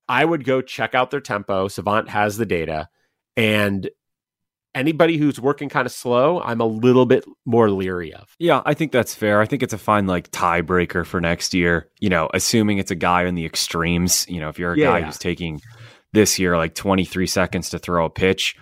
I 0.10 0.26
would 0.26 0.44
go 0.44 0.62
check 0.62 0.94
out 0.94 1.10
their 1.10 1.22
tempo. 1.22 1.70
Savant 1.70 2.10
has 2.10 2.38
the 2.38 2.46
data. 2.46 2.90
And 3.38 3.90
anybody 4.76 5.18
who's 5.18 5.40
working 5.40 5.70
kind 5.70 5.86
of 5.86 5.94
slow, 5.94 6.42
I'm 6.42 6.60
a 6.60 6.66
little 6.66 7.06
bit 7.06 7.24
more 7.46 7.72
leery 7.72 8.14
of. 8.14 8.36
Yeah, 8.40 8.62
I 8.66 8.74
think 8.74 8.92
that's 8.92 9.16
fair. 9.16 9.40
I 9.40 9.46
think 9.46 9.64
it's 9.64 9.74
a 9.74 9.78
fine 9.78 10.06
like 10.06 10.30
tiebreaker 10.32 11.06
for 11.06 11.22
next 11.22 11.54
year. 11.54 11.90
You 12.02 12.10
know, 12.10 12.30
assuming 12.34 12.80
it's 12.80 12.92
a 12.92 12.96
guy 12.96 13.24
in 13.24 13.36
the 13.36 13.46
extremes. 13.46 14.26
You 14.28 14.42
know, 14.42 14.50
if 14.50 14.60
you're 14.60 14.74
a 14.74 14.78
yeah, 14.78 14.88
guy 14.88 15.00
yeah. 15.00 15.06
who's 15.06 15.18
taking 15.18 15.62
this 16.12 16.38
year 16.38 16.58
like 16.58 16.76
23 16.76 17.26
seconds 17.26 17.70
to 17.70 17.80
throw 17.80 18.06
a 18.06 18.10
pitch 18.10 18.56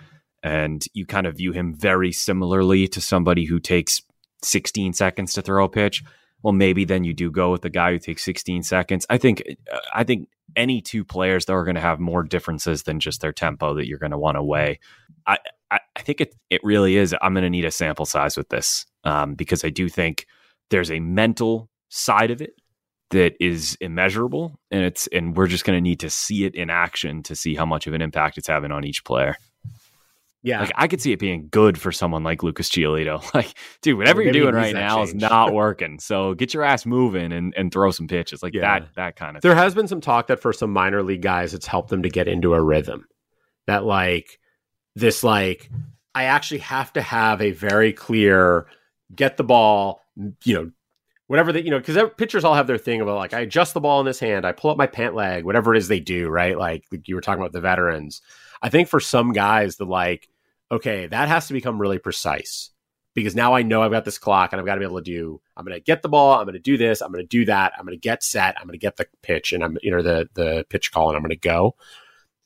and 0.44 0.86
you 0.94 1.06
kind 1.06 1.28
of 1.28 1.38
view 1.38 1.52
him 1.52 1.74
very 1.74 2.12
similarly 2.12 2.88
to 2.88 3.02
somebody 3.02 3.46
who 3.46 3.60
takes 3.60 4.02
16 4.44 4.94
seconds 4.94 5.34
to 5.34 5.42
throw 5.42 5.66
a 5.66 5.70
pitch. 5.70 6.04
Well 6.44 6.54
maybe 6.54 6.86
then 6.86 7.04
you 7.04 7.14
do 7.14 7.32
go 7.32 7.52
with 7.52 7.62
the 7.62 7.70
guy 7.70 7.92
who 7.92 8.00
takes 8.00 8.24
16 8.24 8.64
seconds. 8.64 9.06
I 9.10 9.18
think 9.18 9.44
uh, 9.72 9.80
i 9.94 10.04
think 10.04 10.28
any 10.56 10.82
two 10.82 11.06
players 11.06 11.46
that 11.46 11.54
are 11.54 11.64
going 11.64 11.76
to 11.76 11.82
have 11.82 12.00
more 12.00 12.24
differences 12.24 12.84
than 12.84 13.00
just 13.00 13.22
their 13.22 13.32
tempo 13.32 13.74
that 13.76 13.88
you're 13.88 13.98
going 13.98 14.12
to 14.12 14.18
want 14.18 14.36
to 14.36 14.44
weigh. 14.44 14.80
I, 15.26 15.38
I, 15.70 15.80
I 15.96 16.02
think 16.02 16.20
it 16.20 16.36
it 16.50 16.62
really 16.64 16.98
is 16.98 17.16
i'm 17.22 17.34
going 17.34 17.44
to 17.44 17.50
need 17.50 17.66
a 17.66 17.72
sample 17.72 18.06
size 18.06 18.36
with 18.36 18.50
this 18.50 18.86
um, 19.04 19.36
because 19.36 19.64
i 19.64 19.70
do 19.70 19.88
think 19.88 20.26
there's 20.72 20.92
a 20.92 21.00
mental 21.00 21.70
side 21.90 22.32
of 22.32 22.42
it 22.42 22.54
that 23.12 23.36
is 23.40 23.78
immeasurable 23.82 24.60
and 24.72 24.84
it's 24.84 25.08
and 25.08 25.38
we're 25.38 25.48
just 25.48 25.66
going 25.66 25.78
to 25.78 25.82
need 25.82 26.00
to 26.00 26.10
see 26.10 26.46
it 26.46 26.56
in 26.56 26.70
action 26.70 27.22
to 27.24 27.36
see 27.36 27.54
how 27.56 27.66
much 27.66 27.86
of 27.86 27.94
an 27.94 28.02
impact 28.02 28.38
it's 28.38 28.48
having 28.48 28.72
on 28.72 28.86
each 28.86 29.04
player. 29.04 29.36
Yeah. 30.44 30.62
Like 30.62 30.72
I 30.76 30.88
could 30.88 31.02
see 31.02 31.12
it 31.12 31.20
being 31.20 31.48
good 31.52 31.78
for 31.78 31.92
someone 31.92 32.24
like 32.24 32.42
Lucas 32.44 32.70
Giolito. 32.70 33.22
Like, 33.34 33.54
dude, 33.82 33.98
whatever 33.98 34.22
you're 34.22 34.34
doing 34.34 34.56
right 34.56 34.74
now 34.74 34.98
change. 34.98 35.10
is 35.10 35.16
not 35.16 35.54
working. 35.54 36.00
So 36.00 36.34
get 36.34 36.54
your 36.54 36.64
ass 36.64 36.86
moving 36.86 37.32
and, 37.32 37.54
and 37.56 37.72
throw 37.72 37.92
some 37.92 38.08
pitches. 38.08 38.42
Like 38.42 38.54
yeah. 38.54 38.62
that 38.80 38.96
that 38.96 39.16
kind 39.16 39.38
of 39.38 39.44
There 39.44 39.52
thing. 39.52 39.60
has 39.60 39.76
been 39.76 39.88
some 39.88 40.02
talk 40.02 40.28
that 40.28 40.40
for 40.40 40.52
some 40.52 40.72
minor 40.72 41.04
league 41.04 41.22
guys 41.22 41.54
it's 41.54 41.68
helped 41.68 41.90
them 41.90 42.04
to 42.04 42.10
get 42.10 42.28
into 42.28 42.54
a 42.54 42.62
rhythm. 42.62 43.08
That 43.68 43.86
like 43.86 44.40
this 44.96 45.24
like 45.24 45.70
I 46.16 46.26
actually 46.26 46.60
have 46.60 46.92
to 46.94 47.02
have 47.02 47.42
a 47.42 47.52
very 47.52 47.94
clear 47.94 48.66
get 49.16 49.38
the 49.38 49.44
ball, 49.44 50.02
you 50.44 50.54
know, 50.56 50.72
whatever 51.28 51.54
that 51.54 51.64
you 51.64 51.72
know 51.72 51.80
because 51.80 51.98
pitchers 52.18 52.44
all 52.44 52.56
have 52.56 52.68
their 52.68 52.78
thing 52.78 53.00
about 53.00 53.16
like 53.16 53.34
I 53.34 53.42
adjust 53.42 53.74
the 53.74 53.80
ball 53.80 54.00
in 54.00 54.06
this 54.06 54.20
hand, 54.20 54.46
I 54.46 54.52
pull 54.52 54.72
up 54.72 54.78
my 54.78 54.88
pant 54.88 55.16
leg, 55.16 55.46
whatever 55.46 55.74
it 55.74 55.78
is 55.78 55.88
they 55.88 56.00
do, 56.00 56.28
right? 56.30 56.58
Like 56.58 56.84
you 57.06 57.16
were 57.16 57.22
talking 57.22 57.42
about 57.42 57.54
the 57.54 57.62
veterans. 57.62 58.22
I 58.62 58.70
think 58.70 58.90
for 58.90 59.00
some 59.00 59.32
guys, 59.34 59.78
the 59.78 59.86
like, 59.86 60.28
okay, 60.72 61.08
that 61.08 61.28
has 61.28 61.48
to 61.48 61.54
become 61.54 61.80
really 61.80 62.00
precise 62.00 62.72
because 63.14 63.36
now 63.36 63.54
I 63.54 63.64
know 63.64 63.82
I've 63.82 63.92
got 63.92 64.06
this 64.06 64.18
clock 64.18 64.54
and 64.54 64.60
I've 64.60 64.66
got 64.66 64.76
to 64.76 64.80
be 64.80 64.86
able 64.86 65.00
to 65.00 65.04
do. 65.04 65.42
I'm 65.58 65.66
going 65.66 65.78
to 65.78 65.84
get 65.84 66.02
the 66.02 66.10
ball. 66.10 66.34
I'm 66.34 66.46
going 66.46 66.54
to 66.54 66.60
do 66.60 66.78
this. 66.78 67.02
I'm 67.02 67.12
going 67.12 67.24
to 67.24 67.28
do 67.28 67.46
that. 67.46 67.74
I'm 67.78 67.86
going 67.86 67.98
to 67.98 68.02
get 68.02 68.24
set. 68.24 68.56
I'm 68.58 68.68
going 68.68 68.80
to 68.80 68.84
get 68.84 68.98
the 68.98 69.08
pitch 69.22 69.52
and 69.52 69.64
I'm 69.64 69.78
you 69.82 69.92
know 69.92 70.02
the 70.02 70.30
the 70.34 70.66
pitch 70.70 70.92
call 70.92 71.10
and 71.10 71.18
I'm 71.18 71.24
going 71.24 71.32
to 71.32 71.36
go. 71.36 71.76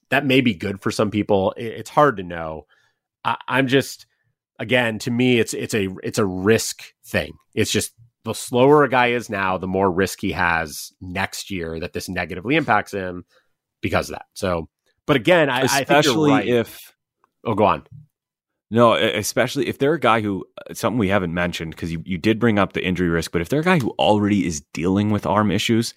That 0.10 0.26
may 0.26 0.42
be 0.42 0.54
good 0.54 0.82
for 0.82 0.92
some 0.92 1.12
people. 1.12 1.54
It's 1.58 1.90
hard 1.90 2.18
to 2.18 2.24
know. 2.24 2.66
I, 3.24 3.38
I'm 3.48 3.68
just 3.68 4.08
again 4.58 5.00
to 5.00 5.12
me 5.12 5.40
it's 5.40 5.54
it's 5.54 5.74
a 5.74 5.90
it's 6.04 6.18
a 6.18 6.26
risk 6.26 6.94
thing. 7.06 7.34
It's 7.54 7.72
just 7.72 7.94
the 8.26 8.34
slower 8.34 8.84
a 8.84 8.90
guy 8.90 9.12
is 9.12 9.30
now, 9.30 9.58
the 9.58 9.68
more 9.68 9.90
risk 9.90 10.20
he 10.20 10.32
has 10.32 10.92
next 11.00 11.52
year 11.52 11.80
that 11.80 11.94
this 11.94 12.10
negatively 12.10 12.56
impacts 12.56 12.92
him 12.92 13.24
because 13.82 14.10
of 14.10 14.16
that. 14.16 14.26
So, 14.34 14.68
but 15.06 15.16
again, 15.16 15.48
I, 15.48 15.62
especially 15.62 16.32
I 16.32 16.38
right. 16.38 16.48
if 16.48 16.92
oh, 17.46 17.54
go 17.54 17.66
on. 17.66 17.84
No, 18.72 18.94
especially 18.94 19.68
if 19.68 19.78
they're 19.78 19.94
a 19.94 20.00
guy 20.00 20.22
who 20.22 20.46
uh, 20.70 20.74
something 20.74 20.98
we 20.98 21.10
haven't 21.10 21.34
mentioned 21.34 21.72
because 21.72 21.92
you, 21.92 22.02
you 22.06 22.18
did 22.18 22.40
bring 22.40 22.58
up 22.58 22.74
the 22.74 22.84
injury 22.84 23.10
risk, 23.10 23.32
but 23.32 23.42
if 23.42 23.50
they're 23.50 23.60
a 23.60 23.64
guy 23.64 23.80
who 23.80 23.92
already 24.00 24.46
is 24.46 24.62
dealing 24.74 25.12
with 25.12 25.26
arm 25.26 25.52
issues 25.52 25.94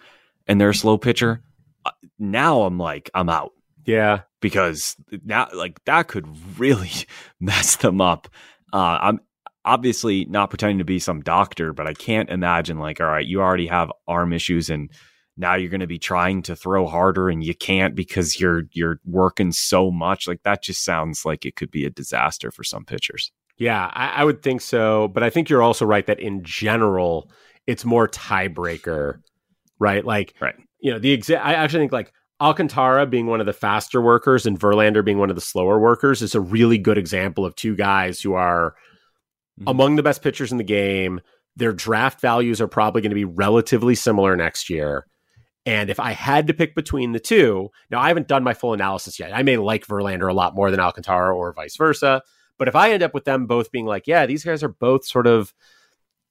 and 0.47 0.61
they're 0.61 0.71
a 0.71 0.75
slow 0.75 0.99
pitcher, 0.99 1.43
uh, 1.87 1.93
now 2.19 2.63
I'm 2.63 2.79
like 2.79 3.11
I'm 3.15 3.31
out. 3.31 3.53
Yeah, 3.87 4.23
because 4.41 4.97
now 5.25 5.49
like 5.55 5.83
that 5.87 6.09
could 6.09 6.27
really 6.59 6.91
mess 7.41 7.77
them 7.77 8.01
up. 8.03 8.29
Uh, 8.73 8.99
I'm 9.01 9.21
obviously 9.65 10.27
not 10.27 10.51
pretending 10.51 10.79
to 10.79 10.85
be 10.85 10.99
some 10.99 11.21
doctor, 11.23 11.73
but 11.73 11.87
I 11.87 11.95
can't 11.95 12.31
imagine 12.31 12.79
like, 12.79 13.01
all 13.01 13.07
right, 13.07 13.27
you 13.27 13.41
already 13.41 13.67
have 13.67 13.91
arm 14.07 14.33
issues 14.33 14.69
and 14.69 14.91
now 15.39 15.55
you're 15.55 15.71
going 15.71 15.81
to 15.81 15.87
be 15.87 15.99
trying 15.99 16.43
to 16.43 16.57
throw 16.57 16.87
harder 16.87 17.31
and 17.31 17.45
you 17.45 17.55
can't 17.55 17.95
because 17.95 18.39
you're 18.41 18.65
you're 18.73 19.01
working 19.05 19.53
so 19.53 19.91
much. 19.91 20.27
Like 20.27 20.43
that 20.43 20.63
just 20.63 20.85
sounds 20.85 21.25
like 21.25 21.47
it 21.47 21.57
could 21.57 21.71
be 21.71 21.85
a 21.85 21.91
disaster 21.91 22.51
for 22.51 22.65
some 22.65 22.85
pitchers. 22.85 23.31
Yeah, 23.57 23.91
I, 23.95 24.09
I 24.09 24.25
would 24.25 24.43
think 24.43 24.61
so. 24.61 25.09
But 25.09 25.23
I 25.23 25.31
think 25.31 25.49
you're 25.49 25.63
also 25.63 25.87
right 25.87 26.07
that 26.07 26.21
in 26.21 26.43
general, 26.43 27.31
it's 27.67 27.85
more 27.85 28.09
tiebreaker, 28.09 29.21
right? 29.79 30.05
Like, 30.05 30.35
right. 30.41 30.57
you 30.81 30.93
know, 30.93 30.99
the 30.99 31.17
exa- 31.17 31.41
I 31.41 31.55
actually 31.55 31.81
think 31.81 31.93
like 31.93 32.13
Alcantara 32.41 33.07
being 33.07 33.27
one 33.27 33.41
of 33.41 33.47
the 33.47 33.53
faster 33.53 34.01
workers 34.01 34.47
and 34.47 34.59
Verlander 34.59 35.05
being 35.05 35.19
one 35.19 35.31
of 35.31 35.37
the 35.37 35.43
slower 35.43 35.79
workers 35.79 36.21
is 36.21 36.35
a 36.35 36.41
really 36.41 36.79
good 36.79 36.99
example 36.99 37.45
of 37.45 37.55
two 37.55 37.77
guys 37.77 38.21
who 38.21 38.35
are 38.35 38.75
mm-hmm. 39.61 39.69
among 39.69 39.97
the 39.97 40.03
best 40.03 40.23
pitchers 40.23 40.51
in 40.51 40.59
the 40.59 40.65
game. 40.65 41.21
Their 41.57 41.73
draft 41.73 42.21
values 42.21 42.61
are 42.61 42.69
probably 42.69 43.03
going 43.03 43.11
to 43.11 43.17
be 43.17 43.25
relatively 43.25 43.97
similar 43.97 44.37
next 44.37 44.71
year. 44.71 45.07
And 45.69 45.91
if 45.91 46.01
I 46.01 46.13
had 46.13 46.47
to 46.47 46.55
pick 46.55 46.75
between 46.75 47.13
the 47.13 47.21
two, 47.21 47.69
now 47.91 48.01
I 48.01 48.09
haven't 48.09 48.27
done 48.27 48.43
my 48.43 48.55
full 48.55 48.73
analysis 48.73 49.19
yet. 49.21 49.35
I 49.35 49.43
may 49.43 49.59
like 49.59 49.87
Verlander 49.87 50.31
a 50.31 50.33
lot 50.33 50.55
more 50.55 50.71
than 50.71 50.81
Alcantara 50.81 51.37
or 51.37 51.53
vice 51.53 51.77
versa. 51.77 52.23
But 52.57 52.69
if 52.69 52.75
I 52.75 52.91
end 52.91 53.03
up 53.03 53.13
with 53.13 53.27
them 53.27 53.47
both 53.47 53.71
being 53.71 53.85
like, 53.85 54.07
yeah, 54.07 54.25
these 54.25 54.43
guys 54.43 54.63
are 54.63 54.71
both 54.71 55.05
sort 55.05 55.27
of, 55.27 55.53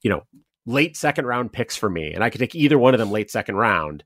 you 0.02 0.10
know, 0.10 0.24
late 0.66 0.98
second 0.98 1.28
round 1.28 1.54
picks 1.54 1.78
for 1.78 1.88
me, 1.88 2.14
and 2.14 2.24
I 2.24 2.32
could 2.32 2.40
take 2.40 2.56
either 2.56 2.80
one 2.80 2.96
of 2.96 3.00
them 3.00 3.12
late 3.12 3.30
second 3.30 3.58
round, 3.58 4.04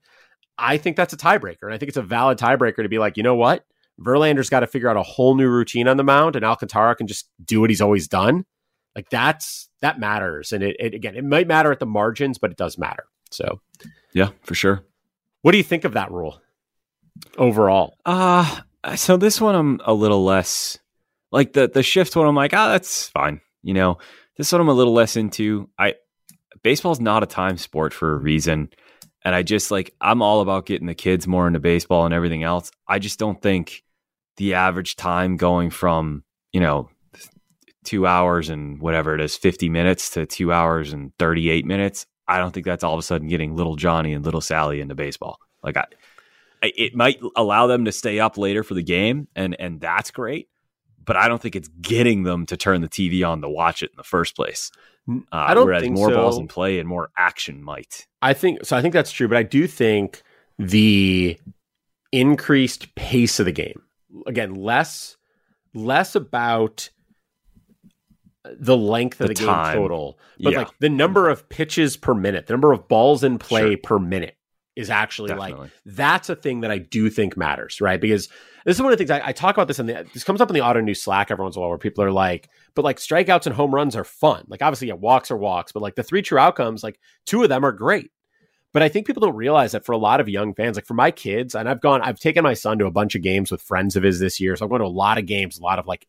I 0.58 0.76
think 0.76 0.98
that's 0.98 1.14
a 1.14 1.18
tiebreaker. 1.18 1.64
And 1.64 1.74
I 1.74 1.78
think 1.78 1.88
it's 1.88 1.98
a 1.98 2.02
valid 2.02 2.38
tiebreaker 2.38 2.84
to 2.84 2.90
be 2.90 3.00
like, 3.00 3.16
you 3.16 3.24
know 3.24 3.36
what? 3.36 3.66
Verlander's 4.02 4.50
got 4.50 4.60
to 4.60 4.68
figure 4.68 4.90
out 4.90 4.98
a 4.98 5.04
whole 5.04 5.36
new 5.36 5.48
routine 5.48 5.88
on 5.88 5.96
the 5.96 6.04
mound, 6.04 6.36
and 6.36 6.44
Alcantara 6.44 6.94
can 6.94 7.08
just 7.08 7.30
do 7.42 7.62
what 7.62 7.70
he's 7.70 7.80
always 7.80 8.10
done. 8.10 8.46
Like 8.98 9.10
that's 9.10 9.70
that 9.80 9.98
matters. 9.98 10.52
And 10.52 10.62
it, 10.62 10.76
it 10.78 10.94
again, 10.94 11.16
it 11.16 11.24
might 11.24 11.48
matter 11.48 11.72
at 11.72 11.80
the 11.80 11.86
margins, 11.86 12.38
but 12.38 12.52
it 12.52 12.58
does 12.58 12.78
matter. 12.78 13.06
So 13.32 13.62
yeah, 14.12 14.32
for 14.44 14.56
sure. 14.56 14.84
What 15.42 15.52
do 15.52 15.58
you 15.58 15.64
think 15.64 15.84
of 15.84 15.94
that 15.94 16.12
rule 16.12 16.42
overall? 17.38 17.98
Uh 18.06 18.62
so 18.96 19.18
this 19.18 19.40
one 19.40 19.56
I'm 19.56 19.80
a 19.86 19.94
little 19.94 20.24
less 20.24 20.80
like 21.32 21.54
the 21.54 21.68
the 21.68 21.84
shift 21.84 22.16
one 22.16 22.28
I'm 22.28 22.36
like, 22.36 22.54
ah, 22.54 22.68
oh, 22.68 22.72
that's 22.72 23.08
fine. 23.10 23.42
You 23.64 23.74
know, 23.74 23.98
this 24.38 24.52
one 24.52 24.62
I'm 24.62 24.70
a 24.70 24.74
little 24.74 24.94
less 24.94 25.16
into. 25.16 25.70
I 25.78 25.96
baseball's 26.64 27.00
not 27.00 27.24
a 27.24 27.28
time 27.28 27.58
sport 27.58 27.94
for 27.94 28.14
a 28.14 28.18
reason. 28.18 28.70
And 29.24 29.36
I 29.36 29.44
just 29.44 29.70
like, 29.70 29.94
I'm 30.02 30.22
all 30.22 30.42
about 30.42 30.66
getting 30.66 30.88
the 30.88 30.96
kids 30.96 31.28
more 31.28 31.48
into 31.48 31.60
baseball 31.60 32.06
and 32.06 32.14
everything 32.14 32.44
else. 32.44 32.72
I 32.88 33.00
just 33.00 33.20
don't 33.20 33.40
think 33.42 33.84
the 34.38 34.56
average 34.56 34.96
time 34.96 35.38
going 35.38 35.70
from, 35.70 36.24
you 36.52 36.60
know, 36.60 36.90
two 37.84 38.08
hours 38.08 38.50
and 38.50 38.82
whatever 38.82 39.14
it 39.14 39.22
is, 39.22 39.38
50 39.38 39.70
minutes 39.70 40.12
to 40.12 40.26
two 40.26 40.52
hours 40.52 40.92
and 40.92 41.12
38 41.20 41.66
minutes. 41.66 42.06
I 42.32 42.40
don't 42.40 42.52
think 42.52 42.66
that's 42.66 42.84
all 42.84 42.94
of 42.94 43.00
a 43.00 43.04
sudden 43.04 43.28
getting 43.28 43.56
little 43.56 43.76
Johnny 43.76 44.14
and 44.14 44.24
little 44.24 44.42
Sally 44.42 44.82
into 44.82 44.96
baseball. 44.96 45.40
Like, 45.64 45.78
I, 45.78 45.86
it 46.62 46.96
might 46.96 47.20
allow 47.36 47.68
them 47.68 47.86
to 47.86 47.92
stay 47.92 48.20
up 48.20 48.38
later 48.38 48.64
for 48.64 48.74
the 48.74 48.84
game, 48.84 49.28
and 49.36 49.56
and 49.60 49.82
that's 49.82 50.12
great. 50.12 50.48
But 51.04 51.18
I 51.18 51.28
don't 51.28 51.42
think 51.42 51.56
it's 51.56 51.68
getting 51.82 52.24
them 52.24 52.46
to 52.46 52.58
turn 52.58 52.82
the 52.82 52.88
TV 52.88 53.28
on 53.28 53.42
to 53.42 53.50
watch 53.50 53.84
it 53.84 53.90
in 53.92 53.98
the 53.98 54.04
first 54.04 54.36
place. 54.36 54.72
Uh, 55.10 55.20
I 55.32 55.54
don't 55.54 55.66
whereas 55.66 55.82
think 55.82 55.96
more 55.96 56.10
so. 56.10 56.16
balls 56.16 56.38
in 56.38 56.48
play 56.48 56.80
and 56.80 56.88
more 56.88 57.10
action 57.18 57.64
might. 57.64 58.08
I 58.22 58.34
think 58.34 58.64
so. 58.64 58.78
I 58.78 58.82
think 58.82 58.94
that's 58.94 59.12
true, 59.12 59.28
but 59.28 59.38
I 59.38 59.44
do 59.44 59.68
think 59.68 60.22
the 60.60 61.40
increased 62.12 62.94
pace 62.96 63.40
of 63.40 63.46
the 63.46 63.52
game 63.52 63.82
again 64.28 64.54
less 64.54 65.16
less 65.74 66.14
about 66.14 66.90
the 68.44 68.78
length 68.78 69.22
of 69.22 69.28
the, 69.28 69.34
the 69.34 69.46
game 69.46 69.74
total, 69.74 70.20
but 70.40 70.54
yeah. 70.54 70.60
like 70.60 70.80
the 70.80 70.90
number 70.90 71.30
of 71.30 71.48
pitches 71.50 71.98
per 71.98 72.14
minute, 72.14 72.48
the 72.48 72.54
number 72.54 72.72
of 72.72 72.88
balls 72.88 73.24
in 73.24 73.38
play 73.38 73.72
sure. 73.72 73.78
per 73.78 74.00
minute 74.00 74.36
is 74.76 74.90
actually 74.90 75.28
Definitely. 75.28 75.64
like 75.64 75.72
that's 75.86 76.30
a 76.30 76.36
thing 76.36 76.62
that 76.62 76.72
I 76.72 76.78
do 76.78 77.10
think 77.10 77.36
matters, 77.36 77.82
right? 77.82 78.00
Because 78.00 78.30
this 78.66 78.78
is 78.78 78.82
one 78.82 78.92
of 78.92 78.98
the 78.98 79.06
things 79.06 79.12
I, 79.12 79.30
I 79.30 79.32
talk 79.32 79.56
about 79.56 79.68
this 79.68 79.80
in 79.80 79.86
the 79.86 80.08
this 80.14 80.24
comes 80.24 80.42
up 80.42 80.50
in 80.50 80.54
the 80.54 80.62
Ottoneu 80.62 80.96
Slack 80.96 81.30
every 81.30 81.44
once 81.44 81.56
in 81.56 81.60
a 81.60 81.62
while 81.62 81.70
where 81.70 81.78
people 81.78 82.04
are 82.04 82.12
like, 82.12 82.50
but 82.74 82.86
like 82.86 82.98
strikeouts 82.98 83.46
and 83.46 83.56
home 83.56 83.76
runs 83.76 83.96
are 83.96 84.04
fun. 84.04 84.46
Like 84.48 84.62
obviously, 84.62 84.88
yeah, 84.88 84.96
walks 84.96 85.30
are 85.30 85.38
walks, 85.38 85.72
but 85.72 85.82
like 85.82 85.96
the 85.96 86.04
three 86.04 86.22
true 86.22 86.40
outcomes, 86.40 86.84
like 86.84 87.00
two 87.26 87.44
of 87.44 87.50
them 87.50 87.66
are 87.66 87.72
great. 87.72 88.12
But 88.74 88.84
I 88.84 88.90
think 88.90 89.06
people 89.06 89.22
don't 89.22 89.36
realize 89.36 89.74
that 89.74 89.86
for 89.86 89.92
a 89.92 89.98
lot 89.98 90.22
of 90.22 90.30
young 90.30 90.54
fans, 90.54 90.78
like 90.78 90.86
for 90.86 90.94
my 90.94 91.12
kids, 91.12 91.56
and 91.56 91.68
I've 91.68 91.82
gone, 91.82 92.02
I've 92.02 92.20
taken 92.20 92.44
my 92.44 92.54
son 92.54 92.80
to 92.80 92.86
a 92.86 92.92
bunch 92.92 93.16
of 93.16 93.22
games 93.22 93.52
with 93.52 93.62
friends 93.62 93.98
of 93.98 94.04
his 94.04 94.20
this 94.20 94.40
year. 94.40 94.56
So 94.56 94.64
I'm 94.64 94.70
going 94.70 94.80
to 94.80 94.86
a 94.86 94.88
lot 94.88 95.18
of 95.18 95.26
games, 95.26 95.60
a 95.60 95.64
lot 95.64 95.78
of 95.78 95.88
like 95.88 96.08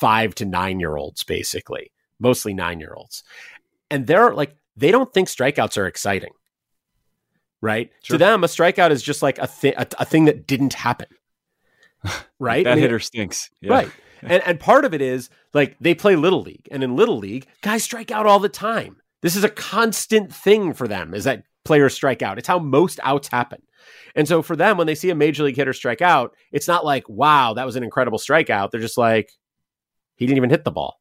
five 0.00 0.34
to 0.36 0.44
nine 0.44 0.80
year 0.80 0.96
olds, 0.96 1.24
basically, 1.24 1.92
mostly 2.18 2.54
nine 2.54 2.80
year 2.80 2.94
olds. 2.94 3.22
And 3.90 4.06
they're 4.06 4.34
like, 4.34 4.56
they 4.76 4.90
don't 4.90 5.12
think 5.12 5.28
strikeouts 5.28 5.78
are 5.78 5.86
exciting, 5.86 6.32
right? 7.60 7.90
Sure. 8.02 8.14
To 8.14 8.18
them, 8.18 8.44
a 8.44 8.46
strikeout 8.46 8.90
is 8.90 9.02
just 9.02 9.22
like 9.22 9.38
a, 9.38 9.46
thi- 9.46 9.74
a, 9.76 9.86
a 9.98 10.04
thing 10.04 10.26
that 10.26 10.46
didn't 10.46 10.74
happen 10.74 11.08
right? 12.38 12.64
that 12.64 12.72
I 12.72 12.74
mean, 12.74 12.82
hitter 12.82 13.00
stinks. 13.00 13.50
Yeah. 13.60 13.72
Right. 13.72 13.90
And 14.22 14.42
and 14.46 14.58
part 14.58 14.86
of 14.86 14.94
it 14.94 15.02
is 15.02 15.28
like 15.52 15.76
they 15.78 15.94
play 15.94 16.16
little 16.16 16.40
league, 16.40 16.66
and 16.70 16.82
in 16.82 16.96
little 16.96 17.18
league, 17.18 17.46
guys 17.60 17.84
strike 17.84 18.10
out 18.10 18.24
all 18.24 18.40
the 18.40 18.48
time. 18.48 18.96
This 19.20 19.36
is 19.36 19.44
a 19.44 19.48
constant 19.50 20.34
thing 20.34 20.72
for 20.72 20.88
them. 20.88 21.12
Is 21.12 21.24
that 21.24 21.44
players 21.66 21.94
strike 21.94 22.22
out? 22.22 22.38
It's 22.38 22.48
how 22.48 22.58
most 22.58 22.98
outs 23.02 23.28
happen. 23.28 23.60
And 24.14 24.26
so 24.26 24.40
for 24.40 24.56
them, 24.56 24.78
when 24.78 24.86
they 24.86 24.94
see 24.94 25.10
a 25.10 25.14
major 25.14 25.44
league 25.44 25.56
hitter 25.56 25.74
strike 25.74 26.00
out, 26.00 26.34
it's 26.50 26.66
not 26.66 26.84
like, 26.84 27.06
wow, 27.10 27.52
that 27.54 27.66
was 27.66 27.76
an 27.76 27.84
incredible 27.84 28.18
strikeout. 28.18 28.70
They're 28.70 28.80
just 28.80 28.96
like, 28.96 29.30
he 30.16 30.26
didn't 30.26 30.38
even 30.38 30.50
hit 30.50 30.64
the 30.64 30.70
ball. 30.70 31.00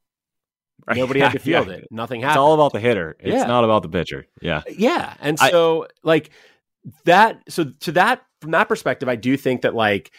Right. 0.88 0.98
Nobody 0.98 1.20
had 1.20 1.32
to 1.32 1.40
field 1.40 1.68
yeah. 1.68 1.76
it. 1.76 1.88
Nothing 1.92 2.22
happened. 2.22 2.34
It's 2.34 2.40
all 2.40 2.54
about 2.54 2.74
the 2.74 2.80
hitter. 2.80 3.16
It's 3.20 3.34
yeah. 3.34 3.46
not 3.46 3.64
about 3.64 3.82
the 3.82 3.90
pitcher. 3.90 4.28
Yeah. 4.42 4.62
Yeah. 4.70 5.16
And 5.20 5.40
so 5.40 5.86
I, 5.86 5.88
like 6.04 6.30
that 7.06 7.42
so 7.50 7.66
to 7.82 7.92
that 7.94 8.22
from 8.42 8.52
that 8.52 8.68
perspective, 8.68 9.10
I 9.10 9.16
do 9.16 9.38
think 9.38 9.62
that 9.62 9.74
like 9.74 10.12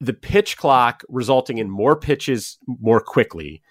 the 0.00 0.12
pitch 0.12 0.56
clock 0.56 1.02
resulting 1.08 1.58
in 1.58 1.70
more 1.70 1.96
pitches 1.96 2.58
more 2.66 3.00
quickly, 3.00 3.62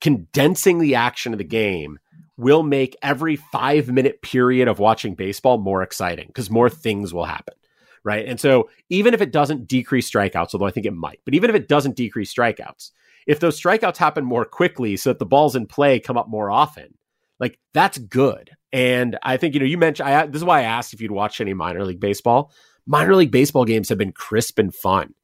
condensing 0.00 0.78
the 0.78 0.96
action 0.96 1.32
of 1.32 1.38
the 1.38 1.44
game 1.44 1.98
will 2.36 2.62
make 2.62 2.96
every 3.02 3.36
five 3.36 3.88
minute 3.88 4.20
period 4.22 4.68
of 4.68 4.78
watching 4.78 5.14
baseball 5.14 5.58
more 5.58 5.82
exciting 5.82 6.26
because 6.26 6.50
more 6.50 6.68
things 6.68 7.14
will 7.14 7.24
happen. 7.24 7.54
Right. 8.02 8.26
And 8.26 8.38
so 8.38 8.68
even 8.90 9.14
if 9.14 9.22
it 9.22 9.32
doesn't 9.32 9.66
decrease 9.66 10.10
strikeouts, 10.10 10.52
although 10.52 10.66
I 10.66 10.70
think 10.70 10.84
it 10.84 10.92
might, 10.92 11.20
but 11.24 11.34
even 11.34 11.48
if 11.48 11.56
it 11.56 11.68
doesn't 11.68 11.96
decrease 11.96 12.34
strikeouts, 12.34 12.90
if 13.26 13.40
those 13.40 13.60
strikeouts 13.60 13.96
happen 13.96 14.24
more 14.24 14.44
quickly 14.44 14.96
so 14.96 15.10
that 15.10 15.18
the 15.18 15.26
balls 15.26 15.56
in 15.56 15.66
play 15.66 16.00
come 16.00 16.16
up 16.16 16.28
more 16.28 16.50
often, 16.50 16.94
like 17.40 17.58
that's 17.72 17.98
good. 17.98 18.50
And 18.72 19.18
I 19.22 19.36
think, 19.36 19.54
you 19.54 19.60
know, 19.60 19.66
you 19.66 19.78
mentioned, 19.78 20.08
I, 20.08 20.26
this 20.26 20.40
is 20.40 20.44
why 20.44 20.60
I 20.60 20.64
asked 20.64 20.94
if 20.94 21.00
you'd 21.00 21.10
watch 21.10 21.40
any 21.40 21.54
minor 21.54 21.84
league 21.84 22.00
baseball. 22.00 22.52
Minor 22.86 23.16
league 23.16 23.30
baseball 23.30 23.64
games 23.64 23.88
have 23.88 23.98
been 23.98 24.12
crisp 24.12 24.58
and 24.58 24.74
fun 24.74 25.14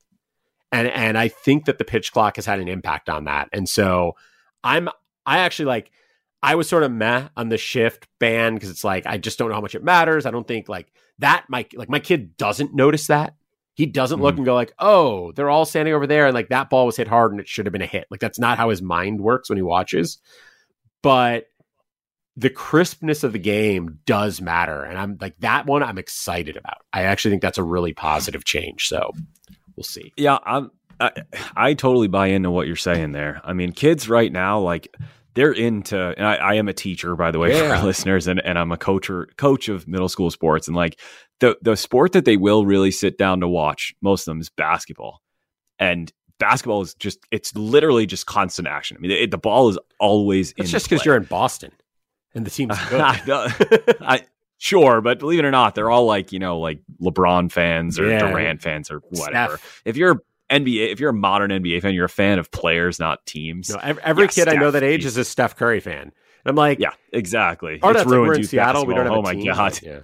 and 0.72 0.88
and 0.88 1.18
I 1.18 1.28
think 1.28 1.64
that 1.66 1.78
the 1.78 1.84
pitch 1.84 2.12
clock 2.12 2.36
has 2.36 2.46
had 2.46 2.60
an 2.60 2.68
impact 2.68 3.08
on 3.08 3.24
that. 3.24 3.48
And 3.52 3.68
so 3.68 4.16
I'm 4.62 4.88
I 5.26 5.38
actually 5.38 5.66
like 5.66 5.90
I 6.42 6.54
was 6.54 6.68
sort 6.68 6.82
of 6.82 6.92
meh 6.92 7.28
on 7.36 7.48
the 7.48 7.58
shift 7.58 8.06
ban 8.18 8.54
because 8.54 8.70
it's 8.70 8.84
like 8.84 9.06
I 9.06 9.18
just 9.18 9.38
don't 9.38 9.48
know 9.48 9.54
how 9.54 9.60
much 9.60 9.74
it 9.74 9.84
matters. 9.84 10.26
I 10.26 10.30
don't 10.30 10.46
think 10.46 10.68
like 10.68 10.92
that 11.18 11.44
my 11.48 11.66
like 11.74 11.88
my 11.88 12.00
kid 12.00 12.36
doesn't 12.36 12.74
notice 12.74 13.08
that. 13.08 13.34
He 13.80 13.86
doesn't 13.86 14.16
mm-hmm. 14.16 14.24
look 14.24 14.36
and 14.36 14.44
go 14.44 14.54
like, 14.54 14.74
"Oh, 14.78 15.32
they're 15.32 15.48
all 15.48 15.64
standing 15.64 15.94
over 15.94 16.06
there 16.06 16.26
and 16.26 16.34
like 16.34 16.50
that 16.50 16.68
ball 16.68 16.84
was 16.84 16.98
hit 16.98 17.08
hard 17.08 17.32
and 17.32 17.40
it 17.40 17.48
should 17.48 17.64
have 17.64 17.72
been 17.72 17.80
a 17.80 17.86
hit." 17.86 18.06
Like 18.10 18.20
that's 18.20 18.38
not 18.38 18.58
how 18.58 18.68
his 18.68 18.82
mind 18.82 19.20
works 19.20 19.48
when 19.48 19.56
he 19.56 19.62
watches. 19.62 20.18
But 21.02 21.46
the 22.36 22.50
crispness 22.50 23.24
of 23.24 23.32
the 23.32 23.38
game 23.38 24.00
does 24.04 24.40
matter 24.40 24.84
and 24.84 24.98
I'm 24.98 25.16
like 25.18 25.34
that 25.38 25.64
one 25.64 25.82
I'm 25.82 25.96
excited 25.96 26.58
about. 26.58 26.78
I 26.92 27.04
actually 27.04 27.30
think 27.30 27.42
that's 27.42 27.56
a 27.56 27.64
really 27.64 27.94
positive 27.94 28.44
change. 28.44 28.86
So 28.86 29.12
we'll 29.76 29.84
see. 29.84 30.12
Yeah, 30.16 30.38
I'm. 30.44 30.70
I, 31.00 31.12
I 31.56 31.72
totally 31.72 32.08
buy 32.08 32.26
into 32.26 32.50
what 32.50 32.66
you're 32.66 32.76
saying 32.76 33.12
there. 33.12 33.40
I 33.42 33.54
mean, 33.54 33.72
kids 33.72 34.10
right 34.10 34.30
now, 34.30 34.60
like 34.60 34.94
they're 35.34 35.52
into 35.52 35.98
and 35.98 36.26
I, 36.26 36.34
I, 36.34 36.54
am 36.54 36.68
a 36.68 36.74
teacher 36.74 37.16
by 37.16 37.30
the 37.30 37.38
way 37.38 37.52
yeah. 37.52 37.68
for 37.68 37.74
our 37.76 37.84
listeners 37.84 38.26
and, 38.26 38.42
and 38.44 38.58
i'm 38.58 38.72
a 38.72 38.76
coach 38.76 39.08
or, 39.08 39.26
coach 39.36 39.68
of 39.68 39.86
middle 39.86 40.08
school 40.08 40.30
sports 40.30 40.66
and 40.66 40.76
like 40.76 40.98
the 41.40 41.56
the 41.62 41.76
sport 41.76 42.12
that 42.12 42.24
they 42.24 42.36
will 42.36 42.64
really 42.64 42.90
sit 42.90 43.18
down 43.18 43.40
to 43.40 43.48
watch 43.48 43.94
most 44.00 44.22
of 44.22 44.32
them 44.32 44.40
is 44.40 44.48
basketball 44.50 45.20
and 45.78 46.12
basketball 46.38 46.80
is 46.80 46.94
just 46.94 47.18
it's 47.30 47.54
literally 47.54 48.06
just 48.06 48.26
constant 48.26 48.66
action 48.66 48.96
i 48.96 49.00
mean 49.00 49.10
it, 49.10 49.30
the 49.30 49.38
ball 49.38 49.68
is 49.68 49.78
always 49.98 50.54
it's 50.56 50.70
just 50.70 50.88
because 50.88 51.04
you're 51.04 51.16
in 51.16 51.24
boston 51.24 51.72
and 52.34 52.46
the 52.46 52.50
team's 52.50 52.78
good 52.88 53.00
I, 54.00 54.22
Sure, 54.62 55.00
but 55.00 55.18
believe 55.18 55.38
it 55.38 55.44
or 55.46 55.50
not, 55.50 55.74
they're 55.74 55.90
all 55.90 56.04
like 56.04 56.32
you 56.32 56.38
know 56.38 56.60
like 56.60 56.82
LeBron 57.00 57.50
fans 57.50 57.98
or 57.98 58.06
yeah. 58.10 58.18
Durant 58.18 58.60
fans 58.60 58.90
or 58.90 58.98
whatever. 59.08 59.56
Steph. 59.56 59.82
If 59.86 59.96
you're 59.96 60.22
NBA, 60.50 60.92
if 60.92 61.00
you're 61.00 61.10
a 61.10 61.14
modern 61.14 61.50
NBA 61.50 61.80
fan, 61.80 61.94
you're 61.94 62.04
a 62.04 62.10
fan 62.10 62.38
of 62.38 62.50
players, 62.50 62.98
not 62.98 63.24
teams. 63.24 63.70
No, 63.70 63.76
every, 63.78 64.24
yeah, 64.24 64.26
kid 64.26 64.42
Steph, 64.42 64.48
I 64.48 64.56
know 64.56 64.70
that 64.70 64.82
age 64.82 65.06
is 65.06 65.16
a 65.16 65.24
Steph 65.24 65.56
Curry 65.56 65.80
fan. 65.80 66.02
And 66.02 66.12
I'm 66.44 66.56
like, 66.56 66.78
yeah, 66.78 66.92
exactly. 67.10 67.80
It's 67.82 67.82
ruined 67.82 67.96
like 67.96 68.06
we're 68.06 68.34
in 68.34 68.44
Seattle. 68.44 68.84
We 68.84 68.92
don't 68.92 69.06
have. 69.06 69.14
Oh 69.14 69.22
my 69.22 69.32
team. 69.32 69.46
god. 69.46 69.80
Yeah. 69.82 70.00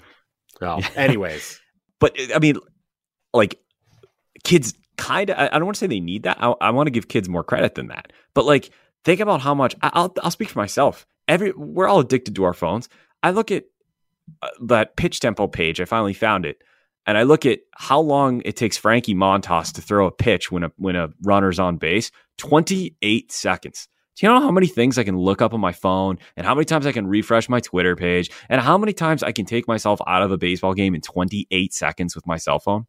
Well, 0.61 0.83
anyways, 0.97 1.61
but 2.01 2.17
I 2.35 2.39
mean, 2.39 2.57
like 3.33 3.59
kids, 4.45 4.75
kind 4.97 5.31
of. 5.31 5.39
I, 5.39 5.47
I, 5.47 5.59
don't 5.59 5.65
want 5.65 5.77
to 5.77 5.81
say 5.81 5.87
they 5.87 6.01
need 6.01 6.25
that. 6.25 6.39
I, 6.41 6.55
I 6.61 6.71
want 6.71 6.87
to 6.87 6.91
give 6.91 7.09
kids 7.09 7.29
more 7.29 7.45
credit 7.45 7.75
than 7.75 7.89
that. 7.89 8.13
But 8.35 8.45
like, 8.45 8.71
think 9.05 9.21
about 9.21 9.41
how 9.41 9.55
much. 9.55 9.75
I, 9.83 9.91
I'll 9.93 10.15
I'll 10.23 10.31
speak 10.31 10.49
for 10.49 10.59
myself. 10.59 11.07
Every 11.29 11.53
we're 11.53 11.89
all 11.89 12.01
addicted 12.01 12.35
to 12.37 12.45
our 12.45 12.55
phones. 12.55 12.89
I 13.23 13.31
look 13.31 13.51
at 13.51 13.65
uh, 14.43 14.49
that 14.67 14.97
pitch 14.97 15.21
tempo 15.21 15.47
page. 15.47 15.81
I 15.81 15.85
finally 15.85 16.15
found 16.15 16.47
it, 16.47 16.63
and 17.07 17.19
I 17.19 17.23
look 17.25 17.47
at 17.47 17.61
how 17.75 18.01
long 18.01 18.43
it 18.45 18.57
takes 18.57 18.77
Frankie 18.77 19.15
Montas 19.15 19.73
to 19.75 19.83
throw 19.83 20.07
a 20.07 20.13
pitch 20.13 20.51
when 20.51 20.65
a 20.65 20.73
when 20.77 20.97
a 20.97 21.09
runner's 21.23 21.59
on 21.59 21.77
base. 21.77 22.11
Twenty 22.39 22.97
eight 23.03 23.33
seconds. 23.33 23.89
Do 24.17 24.27
you 24.27 24.33
know 24.33 24.41
how 24.41 24.51
many 24.51 24.67
things 24.67 24.97
I 24.97 25.05
can 25.05 25.19
look 25.19 25.43
up 25.43 25.53
on 25.53 25.61
my 25.61 25.73
phone 25.73 26.19
and 26.37 26.47
how 26.47 26.55
many 26.55 26.65
times 26.65 26.87
I 26.87 26.93
can 26.93 27.07
refresh 27.07 27.51
my 27.51 27.61
Twitter 27.61 27.95
page 27.95 28.31
and 28.49 28.63
how 28.63 28.79
many 28.79 28.95
times 28.95 29.23
I 29.23 29.31
can 29.31 29.45
take 29.45 29.69
myself 29.69 30.01
out 30.07 30.23
of 30.23 30.33
a 30.33 30.39
baseball 30.39 30.73
game 30.73 30.95
in 30.95 31.03
28 31.03 31.75
seconds 31.75 32.15
with 32.15 32.27
my 32.27 32.39
cell 32.39 32.59
phone? 32.59 32.87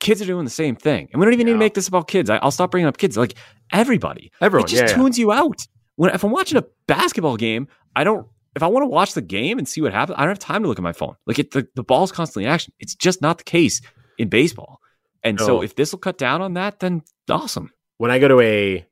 Kids 0.00 0.20
are 0.20 0.26
doing 0.26 0.44
the 0.44 0.50
same 0.50 0.74
thing. 0.74 1.08
And 1.12 1.20
we 1.20 1.26
don't 1.26 1.34
even 1.34 1.46
yeah. 1.46 1.52
need 1.52 1.58
to 1.58 1.60
make 1.60 1.74
this 1.74 1.86
about 1.86 2.08
kids. 2.08 2.28
I, 2.28 2.42
will 2.42 2.50
stop 2.50 2.72
bringing 2.72 2.88
up 2.88 2.98
kids. 2.98 3.16
Like 3.16 3.34
everybody. 3.70 4.32
Everyone. 4.40 4.66
It 4.66 4.70
just 4.70 4.82
yeah, 4.82 4.96
tunes 4.96 5.16
yeah. 5.16 5.22
you 5.22 5.32
out. 5.32 5.66
When 5.94 6.10
If 6.10 6.24
I'm 6.24 6.32
watching 6.32 6.58
a 6.58 6.64
basketball 6.88 7.36
game, 7.36 7.68
I 7.94 8.02
don't, 8.02 8.26
if 8.56 8.64
I 8.64 8.66
want 8.66 8.82
to 8.82 8.88
watch 8.88 9.14
the 9.14 9.22
game 9.22 9.58
and 9.58 9.68
see 9.68 9.80
what 9.80 9.92
happens, 9.92 10.16
I 10.18 10.22
don't 10.22 10.30
have 10.30 10.40
time 10.40 10.62
to 10.62 10.68
look 10.68 10.78
at 10.78 10.82
my 10.82 10.92
phone. 10.92 11.14
Like 11.26 11.38
it, 11.38 11.52
the, 11.52 11.68
the 11.76 11.84
ball's 11.84 12.10
constantly 12.10 12.46
in 12.46 12.50
action. 12.50 12.72
It's 12.80 12.96
just 12.96 13.22
not 13.22 13.38
the 13.38 13.44
case 13.44 13.80
in 14.18 14.28
baseball. 14.28 14.80
And 15.22 15.38
no. 15.38 15.46
so 15.46 15.62
if 15.62 15.76
this 15.76 15.92
will 15.92 16.00
cut 16.00 16.18
down 16.18 16.42
on 16.42 16.54
that, 16.54 16.80
then 16.80 17.02
awesome. 17.28 17.70
When 17.98 18.10
I 18.10 18.18
go 18.18 18.26
to 18.26 18.40
a 18.40 18.86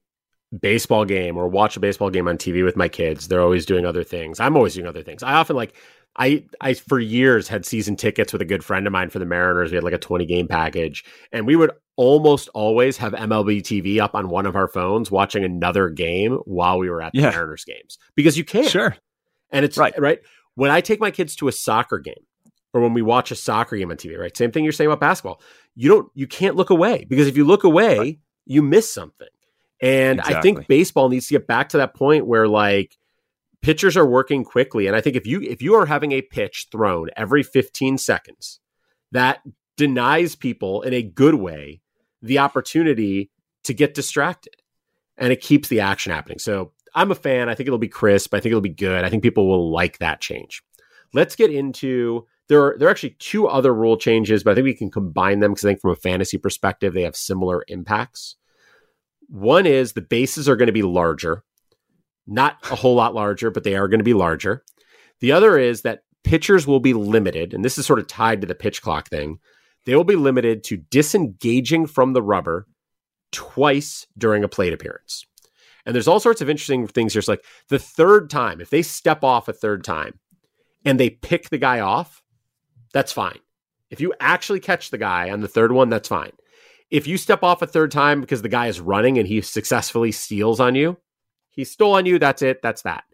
baseball 0.60 1.04
game 1.04 1.36
or 1.36 1.48
watch 1.48 1.76
a 1.76 1.80
baseball 1.80 2.10
game 2.10 2.28
on 2.28 2.38
TV 2.38 2.64
with 2.64 2.76
my 2.76 2.88
kids, 2.88 3.28
they're 3.28 3.40
always 3.40 3.66
doing 3.66 3.84
other 3.84 4.04
things. 4.04 4.40
I'm 4.40 4.56
always 4.56 4.74
doing 4.74 4.86
other 4.86 5.02
things. 5.02 5.22
I 5.22 5.34
often 5.34 5.56
like 5.56 5.74
I 6.16 6.44
I 6.60 6.74
for 6.74 6.98
years 6.98 7.48
had 7.48 7.66
season 7.66 7.96
tickets 7.96 8.32
with 8.32 8.42
a 8.42 8.46
good 8.46 8.64
friend 8.64 8.86
of 8.86 8.92
mine 8.92 9.10
for 9.10 9.18
the 9.18 9.26
Mariners. 9.26 9.70
We 9.70 9.76
had 9.76 9.84
like 9.84 9.94
a 9.94 9.98
20 9.98 10.26
game 10.26 10.48
package 10.48 11.04
and 11.32 11.46
we 11.46 11.56
would 11.56 11.70
almost 11.96 12.48
always 12.54 12.96
have 12.96 13.12
MLB 13.12 13.60
TV 13.62 14.00
up 14.00 14.14
on 14.14 14.28
one 14.28 14.46
of 14.46 14.56
our 14.56 14.68
phones 14.68 15.10
watching 15.10 15.44
another 15.44 15.88
game 15.88 16.38
while 16.44 16.78
we 16.78 16.88
were 16.88 17.02
at 17.02 17.12
the 17.12 17.20
yeah. 17.20 17.30
Mariners 17.30 17.64
games 17.64 17.98
because 18.14 18.38
you 18.38 18.44
can't. 18.44 18.68
Sure. 18.68 18.96
And 19.50 19.64
it's 19.64 19.78
right. 19.78 19.98
right. 19.98 20.20
When 20.54 20.70
I 20.70 20.80
take 20.80 21.00
my 21.00 21.10
kids 21.10 21.36
to 21.36 21.48
a 21.48 21.52
soccer 21.52 21.98
game 21.98 22.26
or 22.72 22.80
when 22.80 22.94
we 22.94 23.02
watch 23.02 23.30
a 23.30 23.36
soccer 23.36 23.76
game 23.76 23.90
on 23.90 23.96
TV, 23.96 24.18
right? 24.18 24.36
Same 24.36 24.50
thing 24.50 24.64
you're 24.64 24.72
saying 24.72 24.88
about 24.88 25.00
basketball. 25.00 25.40
You 25.74 25.88
don't 25.88 26.10
you 26.14 26.26
can't 26.26 26.56
look 26.56 26.70
away 26.70 27.06
because 27.08 27.28
if 27.28 27.36
you 27.36 27.44
look 27.44 27.64
away, 27.64 27.98
right. 27.98 28.18
you 28.46 28.62
miss 28.62 28.92
something. 28.92 29.28
And 29.80 30.18
exactly. 30.18 30.36
I 30.36 30.40
think 30.40 30.66
baseball 30.66 31.08
needs 31.08 31.28
to 31.28 31.34
get 31.34 31.46
back 31.46 31.68
to 31.70 31.76
that 31.78 31.94
point 31.94 32.26
where 32.26 32.48
like 32.48 32.96
pitchers 33.62 33.96
are 33.96 34.06
working 34.06 34.44
quickly. 34.44 34.86
And 34.86 34.96
I 34.96 35.00
think 35.00 35.16
if 35.16 35.26
you 35.26 35.40
if 35.40 35.62
you 35.62 35.74
are 35.74 35.86
having 35.86 36.12
a 36.12 36.22
pitch 36.22 36.68
thrown 36.70 37.10
every 37.16 37.42
15 37.42 37.98
seconds, 37.98 38.60
that 39.12 39.40
denies 39.76 40.34
people 40.34 40.82
in 40.82 40.92
a 40.92 41.02
good 41.02 41.34
way 41.34 41.80
the 42.22 42.38
opportunity 42.38 43.30
to 43.64 43.74
get 43.74 43.94
distracted. 43.94 44.54
And 45.16 45.32
it 45.32 45.40
keeps 45.40 45.68
the 45.68 45.80
action 45.80 46.12
happening. 46.12 46.38
So 46.38 46.72
I'm 46.94 47.10
a 47.10 47.16
fan. 47.16 47.48
I 47.48 47.54
think 47.54 47.66
it'll 47.66 47.78
be 47.78 47.88
crisp. 47.88 48.34
I 48.34 48.40
think 48.40 48.52
it'll 48.52 48.60
be 48.60 48.68
good. 48.68 49.04
I 49.04 49.10
think 49.10 49.22
people 49.22 49.48
will 49.48 49.70
like 49.70 49.98
that 49.98 50.20
change. 50.20 50.62
Let's 51.12 51.36
get 51.36 51.50
into 51.50 52.26
there 52.48 52.62
are 52.62 52.76
there 52.78 52.88
are 52.88 52.90
actually 52.90 53.16
two 53.18 53.46
other 53.46 53.74
rule 53.74 53.96
changes, 53.96 54.42
but 54.42 54.52
I 54.52 54.54
think 54.54 54.64
we 54.64 54.74
can 54.74 54.90
combine 54.90 55.40
them 55.40 55.52
because 55.52 55.64
I 55.64 55.70
think 55.70 55.80
from 55.80 55.90
a 55.90 55.96
fantasy 55.96 56.38
perspective, 56.38 56.94
they 56.94 57.02
have 57.02 57.16
similar 57.16 57.64
impacts. 57.68 58.36
One 59.28 59.66
is 59.66 59.92
the 59.92 60.00
bases 60.00 60.48
are 60.48 60.56
going 60.56 60.66
to 60.66 60.72
be 60.72 60.82
larger, 60.82 61.44
not 62.26 62.56
a 62.70 62.76
whole 62.76 62.94
lot 62.94 63.14
larger, 63.14 63.50
but 63.50 63.64
they 63.64 63.76
are 63.76 63.88
going 63.88 64.00
to 64.00 64.04
be 64.04 64.14
larger. 64.14 64.64
The 65.20 65.32
other 65.32 65.58
is 65.58 65.82
that 65.82 66.02
pitchers 66.24 66.66
will 66.66 66.80
be 66.80 66.94
limited, 66.94 67.52
and 67.52 67.64
this 67.64 67.78
is 67.78 67.86
sort 67.86 67.98
of 67.98 68.06
tied 68.06 68.40
to 68.40 68.46
the 68.46 68.54
pitch 68.54 68.82
clock 68.82 69.08
thing. 69.08 69.38
They 69.84 69.94
will 69.96 70.04
be 70.04 70.16
limited 70.16 70.64
to 70.64 70.76
disengaging 70.76 71.86
from 71.86 72.12
the 72.12 72.22
rubber 72.22 72.66
twice 73.32 74.06
during 74.16 74.44
a 74.44 74.48
plate 74.48 74.72
appearance. 74.72 75.24
And 75.86 75.94
there's 75.94 76.08
all 76.08 76.20
sorts 76.20 76.42
of 76.42 76.50
interesting 76.50 76.86
things 76.86 77.14
here. 77.14 77.20
It's 77.20 77.28
like 77.28 77.44
the 77.68 77.78
third 77.78 78.28
time, 78.28 78.60
if 78.60 78.70
they 78.70 78.82
step 78.82 79.24
off 79.24 79.48
a 79.48 79.52
third 79.52 79.84
time 79.84 80.18
and 80.84 81.00
they 81.00 81.10
pick 81.10 81.48
the 81.48 81.58
guy 81.58 81.80
off, 81.80 82.22
that's 82.92 83.12
fine. 83.12 83.38
If 83.90 84.00
you 84.00 84.12
actually 84.20 84.60
catch 84.60 84.90
the 84.90 84.98
guy 84.98 85.30
on 85.30 85.40
the 85.40 85.48
third 85.48 85.72
one, 85.72 85.88
that's 85.88 86.08
fine. 86.08 86.32
If 86.90 87.06
you 87.06 87.18
step 87.18 87.42
off 87.42 87.62
a 87.62 87.66
third 87.66 87.90
time 87.90 88.20
because 88.20 88.42
the 88.42 88.48
guy 88.48 88.68
is 88.68 88.80
running 88.80 89.18
and 89.18 89.28
he 89.28 89.40
successfully 89.40 90.12
steals 90.12 90.60
on 90.60 90.74
you, 90.74 90.96
he 91.50 91.64
stole 91.64 91.94
on 91.94 92.06
you, 92.06 92.18
that's 92.18 92.42
it, 92.42 92.62
that's 92.62 92.82
that. 92.82 93.04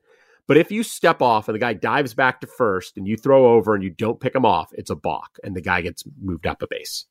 But 0.46 0.58
if 0.58 0.70
you 0.70 0.82
step 0.82 1.22
off 1.22 1.48
and 1.48 1.54
the 1.54 1.60
guy 1.60 1.72
dives 1.72 2.14
back 2.14 2.40
to 2.40 2.46
first 2.46 2.96
and 2.96 3.08
you 3.08 3.16
throw 3.16 3.54
over 3.54 3.74
and 3.74 3.82
you 3.82 3.90
don't 3.90 4.20
pick 4.20 4.34
him 4.34 4.44
off, 4.44 4.72
it's 4.74 4.90
a 4.90 4.96
balk 4.96 5.38
and 5.42 5.56
the 5.56 5.62
guy 5.62 5.80
gets 5.80 6.04
moved 6.20 6.46
up 6.46 6.62
a 6.62 6.66
base. 6.66 7.06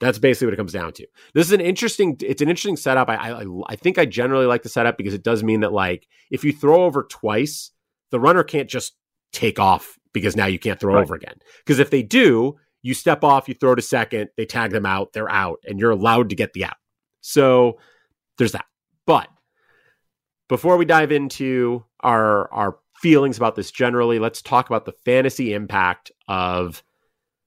That's 0.00 0.18
basically 0.18 0.46
what 0.46 0.54
it 0.54 0.56
comes 0.56 0.72
down 0.72 0.94
to. 0.94 1.06
This 1.34 1.46
is 1.46 1.52
an 1.52 1.60
interesting. 1.60 2.16
It's 2.22 2.40
an 2.40 2.48
interesting 2.48 2.78
setup. 2.78 3.10
I, 3.10 3.16
I 3.16 3.44
I 3.68 3.76
think 3.76 3.98
I 3.98 4.06
generally 4.06 4.46
like 4.46 4.62
the 4.62 4.70
setup 4.70 4.96
because 4.96 5.12
it 5.12 5.22
does 5.22 5.44
mean 5.44 5.60
that 5.60 5.74
like 5.74 6.08
if 6.30 6.42
you 6.42 6.54
throw 6.54 6.84
over 6.84 7.02
twice, 7.02 7.70
the 8.10 8.18
runner 8.18 8.42
can't 8.42 8.68
just 8.68 8.94
take 9.30 9.58
off 9.58 9.98
because 10.14 10.36
now 10.36 10.46
you 10.46 10.58
can't 10.58 10.80
throw 10.80 10.94
right. 10.94 11.02
over 11.02 11.14
again. 11.14 11.36
Because 11.58 11.80
if 11.80 11.90
they 11.90 12.02
do, 12.02 12.56
you 12.82 12.94
step 12.94 13.24
off, 13.24 13.48
you 13.48 13.54
throw 13.54 13.74
to 13.74 13.82
second, 13.82 14.30
they 14.36 14.46
tag 14.46 14.70
them 14.70 14.86
out, 14.86 15.12
they're 15.12 15.30
out, 15.30 15.60
and 15.66 15.78
you're 15.78 15.90
allowed 15.90 16.30
to 16.30 16.36
get 16.36 16.52
the 16.52 16.64
out. 16.64 16.76
So 17.20 17.78
there's 18.38 18.52
that. 18.52 18.66
But 19.06 19.28
before 20.48 20.76
we 20.76 20.84
dive 20.84 21.12
into 21.12 21.84
our 22.00 22.52
our 22.52 22.78
feelings 22.96 23.36
about 23.36 23.56
this 23.56 23.70
generally, 23.70 24.18
let's 24.18 24.42
talk 24.42 24.68
about 24.68 24.84
the 24.84 24.94
fantasy 25.04 25.52
impact 25.52 26.10
of 26.28 26.82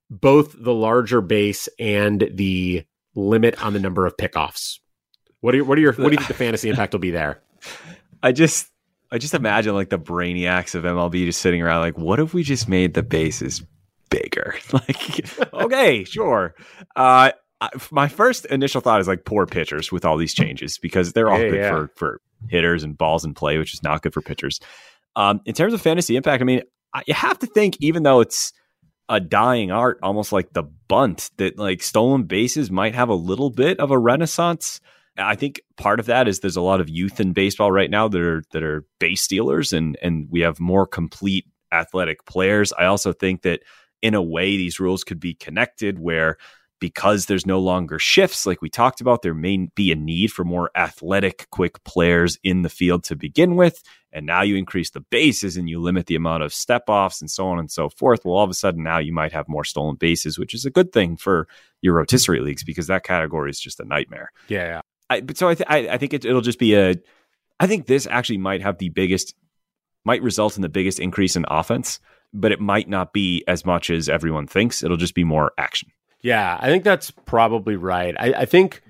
both 0.10 0.56
the 0.58 0.74
larger 0.74 1.22
base 1.22 1.70
and 1.80 2.30
the 2.34 2.86
limit 3.16 3.64
on 3.64 3.74
the 3.74 3.80
number 3.80 4.06
of 4.06 4.18
pickoffs. 4.18 4.80
What 5.42 5.54
are 5.54 5.58
your, 5.58 5.66
what 5.66 5.78
are 5.78 5.82
your 5.82 5.94
what 5.94 6.10
do 6.10 6.12
you 6.12 6.18
think 6.18 6.28
the 6.28 6.34
fantasy 6.34 6.70
impact 6.70 6.94
will 6.94 7.00
be 7.00 7.12
there? 7.12 7.42
I 8.24 8.32
just 8.32 8.70
I 9.12 9.18
just 9.18 9.34
imagine 9.34 9.74
like 9.74 9.90
the 9.90 10.00
brainiacs 10.00 10.76
of 10.76 10.86
MLB 10.86 11.26
just 11.26 11.42
sitting 11.42 11.62
around 11.62 11.82
like, 11.82 11.98
what 11.98 12.20
if 12.20 12.34
we 12.34 12.44
just 12.44 12.68
made 12.68 12.94
the 12.94 13.04
bases 13.04 13.62
bigger. 14.14 14.56
like, 14.74 15.54
okay, 15.54 16.04
sure. 16.04 16.56
Uh, 16.96 17.32
my 17.92 18.08
first 18.08 18.46
initial 18.46 18.82
thought 18.82 19.00
is 19.00 19.08
like 19.08 19.26
poor 19.26 19.46
pitchers 19.46 19.92
with 19.92 20.06
all 20.06 20.18
these 20.18 20.34
changes 20.34 20.78
because 20.78 21.14
they're 21.14 21.30
all 21.30 21.40
good 21.40 21.56
yeah. 21.56 21.70
for 21.70 21.88
for 21.96 22.22
hitters 22.50 22.84
and 22.84 22.98
balls 22.98 23.24
in 23.24 23.34
play, 23.34 23.58
which 23.58 23.74
is 23.74 23.84
not 23.84 24.02
good 24.02 24.14
for 24.14 24.22
pitchers. 24.22 24.60
Um, 25.16 25.42
in 25.46 25.54
terms 25.54 25.74
of 25.74 25.82
fantasy 25.82 26.16
impact, 26.16 26.42
I 26.42 26.46
mean, 26.46 26.62
you 27.08 27.14
have 27.14 27.40
to 27.40 27.48
think 27.48 27.78
even 27.80 28.04
though 28.04 28.20
it's 28.20 28.52
a 29.08 29.20
dying 29.20 29.72
art, 29.72 30.00
almost 30.04 30.32
like 30.32 30.54
the 30.54 30.64
bunt, 30.64 31.30
that 31.38 31.58
like 31.58 31.82
stolen 31.82 32.24
bases 32.24 32.70
might 32.70 32.96
have 32.96 33.10
a 33.10 33.16
little 33.16 33.50
bit 33.50 33.80
of 33.80 33.92
a 33.92 34.00
renaissance. 34.00 34.82
I 35.18 35.36
think 35.36 35.62
part 35.78 36.00
of 36.00 36.08
that 36.08 36.28
is 36.28 36.40
there's 36.40 36.56
a 36.56 36.62
lot 36.62 36.82
of 36.82 36.90
youth 36.90 37.20
in 37.20 37.34
baseball 37.34 37.72
right 37.72 37.90
now 37.90 38.08
that 38.08 38.22
are 38.22 38.44
that 38.52 38.64
are 38.64 38.86
base 39.00 39.22
stealers, 39.22 39.72
and 39.72 39.98
and 40.02 40.28
we 40.30 40.42
have 40.42 40.60
more 40.60 40.86
complete 40.88 41.46
athletic 41.72 42.26
players. 42.26 42.74
I 42.74 42.86
also 42.86 43.14
think 43.14 43.44
that 43.44 43.62
in 44.04 44.14
a 44.14 44.22
way, 44.22 44.58
these 44.58 44.80
rules 44.80 45.04
could 45.04 45.20
be 45.20 45.34
connected 45.34 45.98
where 45.98 46.38
because 46.80 47.28
there's 47.28 47.46
no 47.46 47.60
longer 47.60 47.98
shifts 47.98 48.46
like 48.46 48.62
we 48.62 48.70
talked 48.70 49.00
about, 49.00 49.22
there 49.22 49.34
may 49.34 49.70
be 49.74 49.90
a 49.94 49.96
need 49.96 50.30
for 50.34 50.44
more 50.44 50.70
athletic, 50.76 51.48
quick 51.50 51.82
players 51.86 52.38
in 52.44 52.62
the 52.62 52.70
field 52.70 53.06
to 53.06 53.16
begin 53.16 53.56
with. 53.56 53.82
And 54.12 54.26
now 54.26 54.42
you 54.42 54.58
increase 54.58 54.90
the 54.90 55.00
bases 55.00 55.56
and 55.56 55.70
you 55.70 55.80
limit 55.80 56.08
the 56.08 56.16
amount 56.16 56.44
of 56.44 56.54
step 56.54 56.84
offs 56.90 57.22
and 57.22 57.32
so 57.32 57.48
on 57.48 57.58
and 57.58 57.72
so 57.72 57.88
forth. 57.88 58.26
Well, 58.26 58.36
all 58.36 58.44
of 58.44 58.50
a 58.50 58.54
sudden 58.54 58.84
now 58.84 58.98
you 58.98 59.14
might 59.14 59.32
have 59.32 59.48
more 59.48 59.64
stolen 59.64 59.96
bases, 59.96 60.38
which 60.38 60.54
is 60.54 60.66
a 60.66 60.70
good 60.70 60.92
thing 60.92 61.16
for 61.16 61.48
your 61.82 61.96
rotisserie 61.96 62.42
leagues 62.42 62.64
mm-hmm. 62.64 62.68
because 62.68 62.88
that 62.88 63.06
category 63.06 63.50
is 63.50 63.62
just 63.62 63.80
a 63.80 63.86
nightmare. 63.86 64.34
Yeah. 64.50 64.82
I, 65.10 65.22
but 65.22 65.38
so 65.38 65.48
I, 65.48 65.56
th- 65.56 65.70
I, 65.70 65.88
I 65.88 65.98
think 65.98 66.14
it, 66.14 66.26
it'll 66.26 66.42
just 66.42 66.60
be 66.60 66.76
a. 66.76 66.96
I 67.62 67.68
think 67.68 67.86
this 67.86 68.08
actually 68.08 68.40
might 68.40 68.62
have 68.62 68.78
the 68.78 68.90
biggest, 68.90 69.36
might 70.04 70.22
result 70.22 70.58
in 70.58 70.64
the 70.64 70.70
biggest 70.70 71.00
increase 71.00 71.38
in 71.38 71.46
offense 71.48 72.02
but 72.34 72.52
it 72.52 72.60
might 72.60 72.90
not 72.90 73.14
be 73.14 73.44
as 73.48 73.66
much 73.66 73.90
as 73.90 74.10
everyone 74.10 74.48
thinks. 74.48 74.84
It'll 74.84 74.98
just 74.98 75.16
be 75.16 75.24
more 75.24 75.52
action. 75.58 75.90
Yeah, 76.22 76.58
I 76.60 76.68
think 76.68 76.84
that's 76.84 77.12
probably 77.12 77.76
right. 77.76 78.16
I, 78.18 78.34
I 78.34 78.46
think 78.46 78.82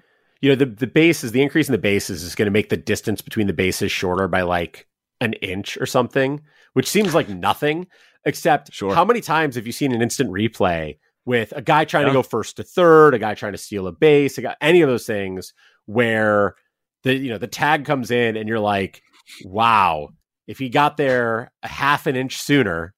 you 0.41 0.49
know 0.49 0.55
the 0.55 0.65
the 0.65 0.87
bases, 0.87 1.31
the 1.31 1.41
increase 1.41 1.67
in 1.67 1.73
the 1.73 1.77
bases 1.77 2.23
is 2.23 2.35
going 2.35 2.45
to 2.45 2.51
make 2.51 2.69
the 2.69 2.77
distance 2.77 3.21
between 3.21 3.47
the 3.47 3.53
bases 3.53 3.91
shorter 3.91 4.27
by 4.27 4.43
like 4.43 4.87
an 5.19 5.33
inch 5.33 5.77
or 5.77 5.85
something, 5.85 6.41
which 6.73 6.89
seems 6.89 7.13
like 7.13 7.29
nothing. 7.29 7.87
Except, 8.25 8.71
sure. 8.71 8.95
how 8.95 9.03
many 9.03 9.19
times 9.19 9.55
have 9.55 9.65
you 9.65 9.73
seen 9.73 9.91
an 9.91 10.01
instant 10.01 10.29
replay 10.31 10.97
with 11.25 11.51
a 11.53 11.61
guy 11.61 11.83
trying 11.83 12.03
yeah. 12.03 12.09
to 12.09 12.13
go 12.13 12.23
first 12.23 12.55
to 12.55 12.63
third, 12.63 13.13
a 13.13 13.19
guy 13.19 13.33
trying 13.33 13.51
to 13.51 13.57
steal 13.57 13.85
a 13.85 13.91
base, 13.91 14.37
a 14.37 14.41
guy, 14.41 14.55
any 14.61 14.81
of 14.81 14.87
those 14.87 15.05
things 15.05 15.53
where 15.87 16.55
the 17.03 17.15
you 17.15 17.29
know 17.29 17.37
the 17.37 17.47
tag 17.47 17.85
comes 17.85 18.11
in 18.11 18.37
and 18.37 18.47
you're 18.47 18.59
like, 18.59 19.01
wow, 19.43 20.09
if 20.47 20.59
he 20.59 20.69
got 20.69 20.97
there 20.97 21.51
a 21.63 21.67
half 21.67 22.07
an 22.07 22.15
inch 22.15 22.37
sooner, 22.37 22.93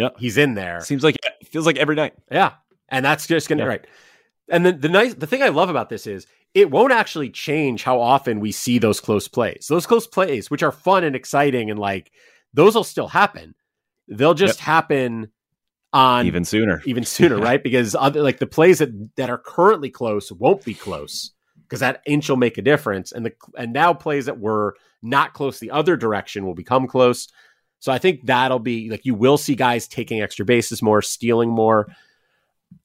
yeah, 0.00 0.10
he's 0.18 0.36
in 0.36 0.54
there. 0.54 0.80
Seems 0.80 1.04
like 1.04 1.16
it 1.16 1.48
feels 1.48 1.66
like 1.66 1.76
every 1.76 1.94
night. 1.94 2.14
Yeah, 2.30 2.54
and 2.88 3.04
that's 3.04 3.26
just 3.26 3.48
gonna 3.48 3.62
yeah. 3.62 3.68
right. 3.68 3.86
And 4.48 4.66
the 4.66 4.72
the 4.72 4.88
nice 4.88 5.14
the 5.14 5.26
thing 5.26 5.42
I 5.42 5.48
love 5.48 5.70
about 5.70 5.88
this 5.88 6.06
is 6.06 6.26
it 6.54 6.70
won't 6.70 6.92
actually 6.92 7.30
change 7.30 7.84
how 7.84 8.00
often 8.00 8.40
we 8.40 8.52
see 8.52 8.78
those 8.78 9.00
close 9.00 9.28
plays. 9.28 9.66
Those 9.68 9.86
close 9.86 10.06
plays, 10.06 10.50
which 10.50 10.62
are 10.62 10.72
fun 10.72 11.04
and 11.04 11.14
exciting, 11.14 11.70
and 11.70 11.78
like 11.78 12.10
those 12.52 12.74
will 12.74 12.84
still 12.84 13.08
happen. 13.08 13.54
They'll 14.08 14.34
just 14.34 14.58
yep. 14.58 14.64
happen 14.64 15.30
on 15.92 16.26
even 16.26 16.44
sooner, 16.44 16.82
even 16.84 17.04
sooner, 17.04 17.38
right? 17.40 17.62
Because 17.62 17.94
other 17.94 18.22
like 18.22 18.38
the 18.38 18.46
plays 18.46 18.78
that 18.78 19.16
that 19.16 19.30
are 19.30 19.38
currently 19.38 19.90
close 19.90 20.32
won't 20.32 20.64
be 20.64 20.74
close 20.74 21.30
because 21.62 21.80
that 21.80 22.02
inch 22.06 22.28
will 22.28 22.36
make 22.36 22.58
a 22.58 22.62
difference, 22.62 23.12
and 23.12 23.24
the 23.24 23.32
and 23.56 23.72
now 23.72 23.94
plays 23.94 24.26
that 24.26 24.40
were 24.40 24.76
not 25.02 25.32
close 25.32 25.58
the 25.58 25.70
other 25.70 25.96
direction 25.96 26.44
will 26.44 26.54
become 26.54 26.86
close. 26.86 27.28
So 27.80 27.90
I 27.90 27.98
think 27.98 28.26
that'll 28.26 28.58
be 28.58 28.90
like 28.90 29.04
you 29.04 29.14
will 29.14 29.38
see 29.38 29.54
guys 29.54 29.88
taking 29.88 30.20
extra 30.20 30.44
bases 30.44 30.82
more, 30.82 31.02
stealing 31.02 31.50
more. 31.50 31.88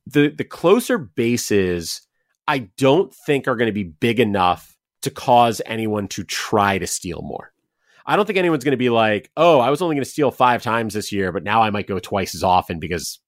The 0.07 0.29
the 0.29 0.43
closer 0.43 0.97
bases, 0.97 2.01
I 2.47 2.69
don't 2.77 3.13
think 3.13 3.47
are 3.47 3.57
going 3.57 3.67
to 3.67 3.73
be 3.73 3.83
big 3.83 4.19
enough 4.19 4.77
to 5.01 5.11
cause 5.11 5.61
anyone 5.65 6.07
to 6.09 6.23
try 6.23 6.77
to 6.77 6.87
steal 6.87 7.21
more. 7.21 7.51
I 8.07 8.15
don't 8.15 8.25
think 8.25 8.37
anyone's 8.37 8.63
going 8.63 8.71
to 8.71 8.77
be 8.77 8.89
like, 8.89 9.29
"Oh, 9.35 9.59
I 9.59 9.69
was 9.69 9.81
only 9.81 9.95
going 9.95 10.05
to 10.05 10.09
steal 10.09 10.31
five 10.31 10.63
times 10.63 10.93
this 10.93 11.11
year, 11.11 11.31
but 11.31 11.43
now 11.43 11.61
I 11.61 11.69
might 11.69 11.87
go 11.87 11.99
twice 11.99 12.33
as 12.33 12.43
often 12.43 12.79
because 12.79 13.19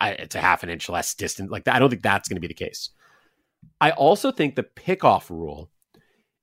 I, 0.00 0.10
it's 0.10 0.34
a 0.34 0.40
half 0.40 0.62
an 0.62 0.70
inch 0.70 0.88
less 0.88 1.14
distant." 1.14 1.50
Like 1.50 1.64
that, 1.64 1.74
I 1.74 1.78
don't 1.78 1.90
think 1.90 2.02
that's 2.02 2.28
going 2.28 2.36
to 2.36 2.40
be 2.40 2.48
the 2.48 2.54
case. 2.54 2.90
I 3.80 3.92
also 3.92 4.30
think 4.30 4.56
the 4.56 4.62
pickoff 4.62 5.30
rule 5.30 5.70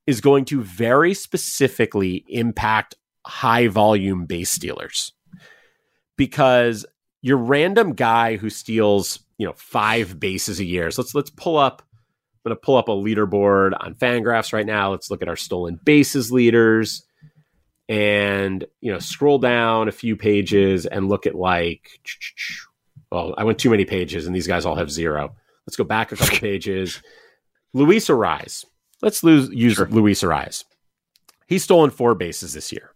is 0.07 0.21
going 0.21 0.45
to 0.45 0.61
very 0.61 1.13
specifically 1.13 2.25
impact 2.27 2.95
high 3.25 3.67
volume 3.67 4.25
base 4.25 4.51
stealers 4.51 5.13
because 6.17 6.85
your 7.21 7.37
random 7.37 7.93
guy 7.93 8.37
who 8.37 8.49
steals, 8.49 9.19
you 9.37 9.45
know, 9.45 9.53
five 9.55 10.19
bases 10.19 10.59
a 10.59 10.65
year. 10.65 10.91
So 10.91 11.01
let's 11.01 11.15
let's 11.15 11.29
pull 11.29 11.57
up. 11.57 11.83
I'm 12.43 12.49
going 12.49 12.57
to 12.57 12.61
pull 12.61 12.77
up 12.77 12.87
a 12.87 12.91
leaderboard 12.91 13.73
on 13.79 13.93
Fangraphs 13.93 14.51
right 14.51 14.65
now. 14.65 14.91
Let's 14.91 15.11
look 15.11 15.21
at 15.21 15.27
our 15.27 15.35
stolen 15.35 15.79
bases 15.83 16.31
leaders, 16.31 17.05
and 17.87 18.65
you 18.81 18.91
know, 18.91 18.99
scroll 18.99 19.37
down 19.37 19.87
a 19.87 19.91
few 19.91 20.15
pages 20.15 20.85
and 20.85 21.09
look 21.09 21.25
at 21.25 21.35
like. 21.35 21.89
Well, 23.11 23.35
I 23.37 23.43
went 23.43 23.59
too 23.59 23.69
many 23.69 23.85
pages, 23.85 24.25
and 24.25 24.35
these 24.35 24.47
guys 24.47 24.65
all 24.65 24.75
have 24.75 24.89
zero. 24.89 25.35
Let's 25.67 25.75
go 25.75 25.83
back 25.83 26.11
a 26.11 26.15
couple 26.15 26.37
pages. 26.39 27.01
Luis 27.73 28.07
Arraez. 28.07 28.65
Let's 29.01 29.23
lose, 29.23 29.49
use 29.49 29.73
sure. 29.73 29.87
Luis 29.87 30.21
Arraez. 30.21 30.63
He's 31.47 31.63
stolen 31.63 31.89
four 31.89 32.15
bases 32.15 32.53
this 32.53 32.71
year. 32.71 32.90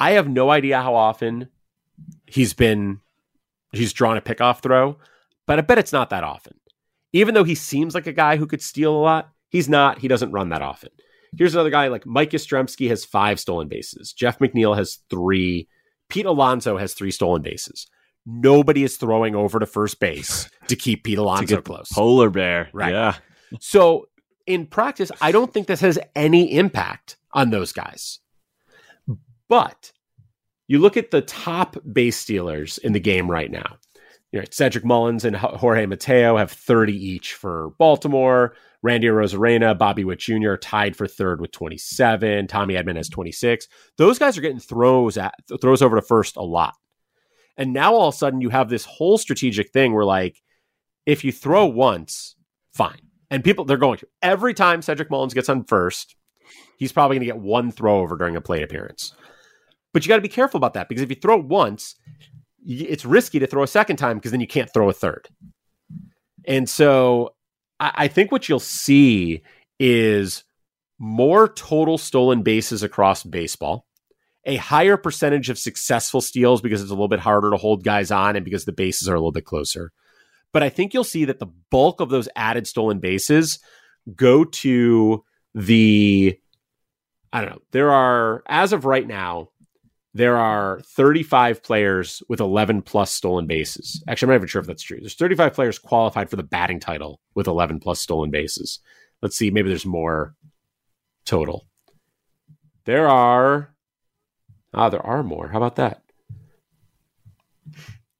I 0.00 0.12
have 0.12 0.28
no 0.28 0.50
idea 0.50 0.80
how 0.80 0.94
often 0.94 1.48
he's 2.26 2.54
been 2.54 3.00
he's 3.72 3.92
drawn 3.92 4.16
a 4.16 4.20
pickoff 4.20 4.60
throw, 4.60 4.96
but 5.46 5.58
I 5.58 5.62
bet 5.62 5.78
it's 5.78 5.92
not 5.92 6.10
that 6.10 6.24
often. 6.24 6.54
Even 7.12 7.34
though 7.34 7.44
he 7.44 7.54
seems 7.54 7.94
like 7.94 8.06
a 8.06 8.12
guy 8.12 8.36
who 8.36 8.46
could 8.46 8.62
steal 8.62 8.94
a 8.94 8.98
lot, 8.98 9.30
he's 9.50 9.68
not. 9.68 9.98
He 9.98 10.08
doesn't 10.08 10.32
run 10.32 10.48
that 10.48 10.62
often. 10.62 10.90
Here's 11.36 11.54
another 11.54 11.70
guy 11.70 11.88
like 11.88 12.06
Mike 12.06 12.30
Yastrzemski 12.30 12.88
has 12.88 13.04
five 13.04 13.38
stolen 13.38 13.68
bases. 13.68 14.12
Jeff 14.12 14.38
McNeil 14.38 14.76
has 14.76 14.98
three. 15.10 15.68
Pete 16.08 16.26
Alonso 16.26 16.76
has 16.76 16.94
three 16.94 17.10
stolen 17.10 17.42
bases. 17.42 17.86
Nobody 18.26 18.84
is 18.84 18.96
throwing 18.96 19.34
over 19.34 19.58
to 19.58 19.66
first 19.66 20.00
base 20.00 20.48
to 20.68 20.76
keep 20.76 21.04
Pete 21.04 21.18
Alonso 21.18 21.60
close. 21.60 21.88
Polar 21.92 22.30
bear. 22.30 22.68
Right. 22.72 22.92
Yeah. 22.92 23.16
So 23.60 24.08
in 24.46 24.66
practice, 24.66 25.10
I 25.20 25.32
don't 25.32 25.52
think 25.52 25.66
this 25.66 25.80
has 25.80 25.98
any 26.14 26.56
impact 26.56 27.16
on 27.32 27.50
those 27.50 27.72
guys. 27.72 28.18
But 29.50 29.92
you 30.68 30.78
look 30.78 30.96
at 30.96 31.10
the 31.10 31.22
top 31.22 31.76
base 31.92 32.16
stealers 32.16 32.78
in 32.78 32.92
the 32.92 33.00
game 33.00 33.28
right 33.28 33.50
now. 33.50 33.76
You 34.30 34.38
know, 34.38 34.46
Cedric 34.48 34.84
Mullins 34.84 35.24
and 35.24 35.34
Jorge 35.34 35.86
Mateo 35.86 36.36
have 36.36 36.52
30 36.52 36.94
each 36.94 37.34
for 37.34 37.70
Baltimore. 37.76 38.54
Randy 38.82 39.08
Arozarena, 39.08 39.76
Bobby 39.76 40.04
Witt 40.04 40.20
Jr. 40.20 40.54
tied 40.54 40.94
for 40.94 41.08
third 41.08 41.40
with 41.40 41.50
27. 41.50 42.46
Tommy 42.46 42.74
Edman 42.74 42.94
has 42.94 43.08
26. 43.08 43.66
Those 43.98 44.20
guys 44.20 44.38
are 44.38 44.40
getting 44.40 44.60
throws 44.60 45.18
at 45.18 45.34
throws 45.60 45.82
over 45.82 45.96
to 45.96 46.02
first 46.02 46.36
a 46.36 46.42
lot. 46.42 46.76
And 47.56 47.72
now 47.72 47.92
all 47.94 48.08
of 48.08 48.14
a 48.14 48.16
sudden 48.16 48.40
you 48.40 48.50
have 48.50 48.70
this 48.70 48.84
whole 48.84 49.18
strategic 49.18 49.72
thing 49.72 49.92
where 49.92 50.04
like 50.04 50.40
if 51.04 51.24
you 51.24 51.32
throw 51.32 51.66
once, 51.66 52.36
fine. 52.72 53.00
And 53.30 53.42
people 53.42 53.64
they're 53.64 53.76
going 53.76 53.98
to 53.98 54.06
every 54.22 54.54
time 54.54 54.80
Cedric 54.80 55.10
Mullins 55.10 55.34
gets 55.34 55.48
on 55.48 55.64
first, 55.64 56.14
he's 56.78 56.92
probably 56.92 57.16
going 57.16 57.26
to 57.26 57.34
get 57.34 57.42
one 57.42 57.72
throw 57.72 57.98
over 57.98 58.16
during 58.16 58.36
a 58.36 58.40
plate 58.40 58.62
appearance. 58.62 59.12
But 59.92 60.04
you 60.04 60.08
got 60.08 60.16
to 60.16 60.22
be 60.22 60.28
careful 60.28 60.58
about 60.58 60.74
that 60.74 60.88
because 60.88 61.02
if 61.02 61.10
you 61.10 61.16
throw 61.16 61.38
once, 61.38 61.96
it's 62.64 63.04
risky 63.04 63.38
to 63.38 63.46
throw 63.46 63.62
a 63.62 63.68
second 63.68 63.96
time 63.96 64.18
because 64.18 64.30
then 64.30 64.40
you 64.40 64.46
can't 64.46 64.72
throw 64.72 64.88
a 64.88 64.92
third. 64.92 65.28
And 66.44 66.68
so 66.68 67.34
I, 67.78 67.92
I 67.94 68.08
think 68.08 68.30
what 68.30 68.48
you'll 68.48 68.60
see 68.60 69.42
is 69.78 70.44
more 70.98 71.48
total 71.48 71.98
stolen 71.98 72.42
bases 72.42 72.82
across 72.82 73.24
baseball, 73.24 73.86
a 74.44 74.56
higher 74.56 74.96
percentage 74.96 75.48
of 75.48 75.58
successful 75.58 76.20
steals 76.20 76.60
because 76.60 76.82
it's 76.82 76.90
a 76.90 76.94
little 76.94 77.08
bit 77.08 77.20
harder 77.20 77.50
to 77.50 77.56
hold 77.56 77.82
guys 77.82 78.10
on 78.10 78.36
and 78.36 78.44
because 78.44 78.64
the 78.64 78.72
bases 78.72 79.08
are 79.08 79.14
a 79.14 79.18
little 79.18 79.32
bit 79.32 79.46
closer. 79.46 79.92
But 80.52 80.62
I 80.62 80.68
think 80.68 80.92
you'll 80.92 81.04
see 81.04 81.24
that 81.26 81.38
the 81.38 81.50
bulk 81.70 82.00
of 82.00 82.10
those 82.10 82.28
added 82.36 82.66
stolen 82.66 82.98
bases 82.98 83.60
go 84.14 84.44
to 84.44 85.24
the 85.54 86.38
I 87.32 87.40
don't 87.40 87.50
know. 87.50 87.62
There 87.70 87.92
are 87.92 88.42
as 88.46 88.72
of 88.72 88.84
right 88.84 89.06
now, 89.06 89.49
there 90.12 90.36
are 90.36 90.80
35 90.84 91.62
players 91.62 92.22
with 92.28 92.40
11 92.40 92.82
plus 92.82 93.12
stolen 93.12 93.46
bases. 93.46 94.02
Actually, 94.08 94.26
I'm 94.26 94.30
not 94.30 94.36
even 94.36 94.48
sure 94.48 94.60
if 94.60 94.66
that's 94.66 94.82
true. 94.82 94.98
There's 95.00 95.14
35 95.14 95.54
players 95.54 95.78
qualified 95.78 96.28
for 96.28 96.36
the 96.36 96.42
batting 96.42 96.80
title 96.80 97.20
with 97.34 97.46
11 97.46 97.80
plus 97.80 98.00
stolen 98.00 98.30
bases. 98.30 98.80
Let's 99.22 99.36
see, 99.36 99.50
maybe 99.50 99.68
there's 99.68 99.86
more 99.86 100.34
total. 101.24 101.66
There 102.86 103.08
are 103.08 103.74
Ah, 104.72 104.88
there 104.88 105.04
are 105.04 105.22
more. 105.22 105.48
How 105.48 105.58
about 105.58 105.76
that? 105.76 106.02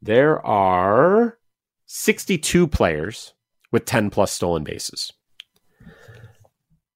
There 0.02 0.44
are 0.44 1.38
62 1.86 2.66
players 2.66 3.34
with 3.70 3.84
10 3.84 4.10
plus 4.10 4.32
stolen 4.32 4.64
bases. 4.64 5.12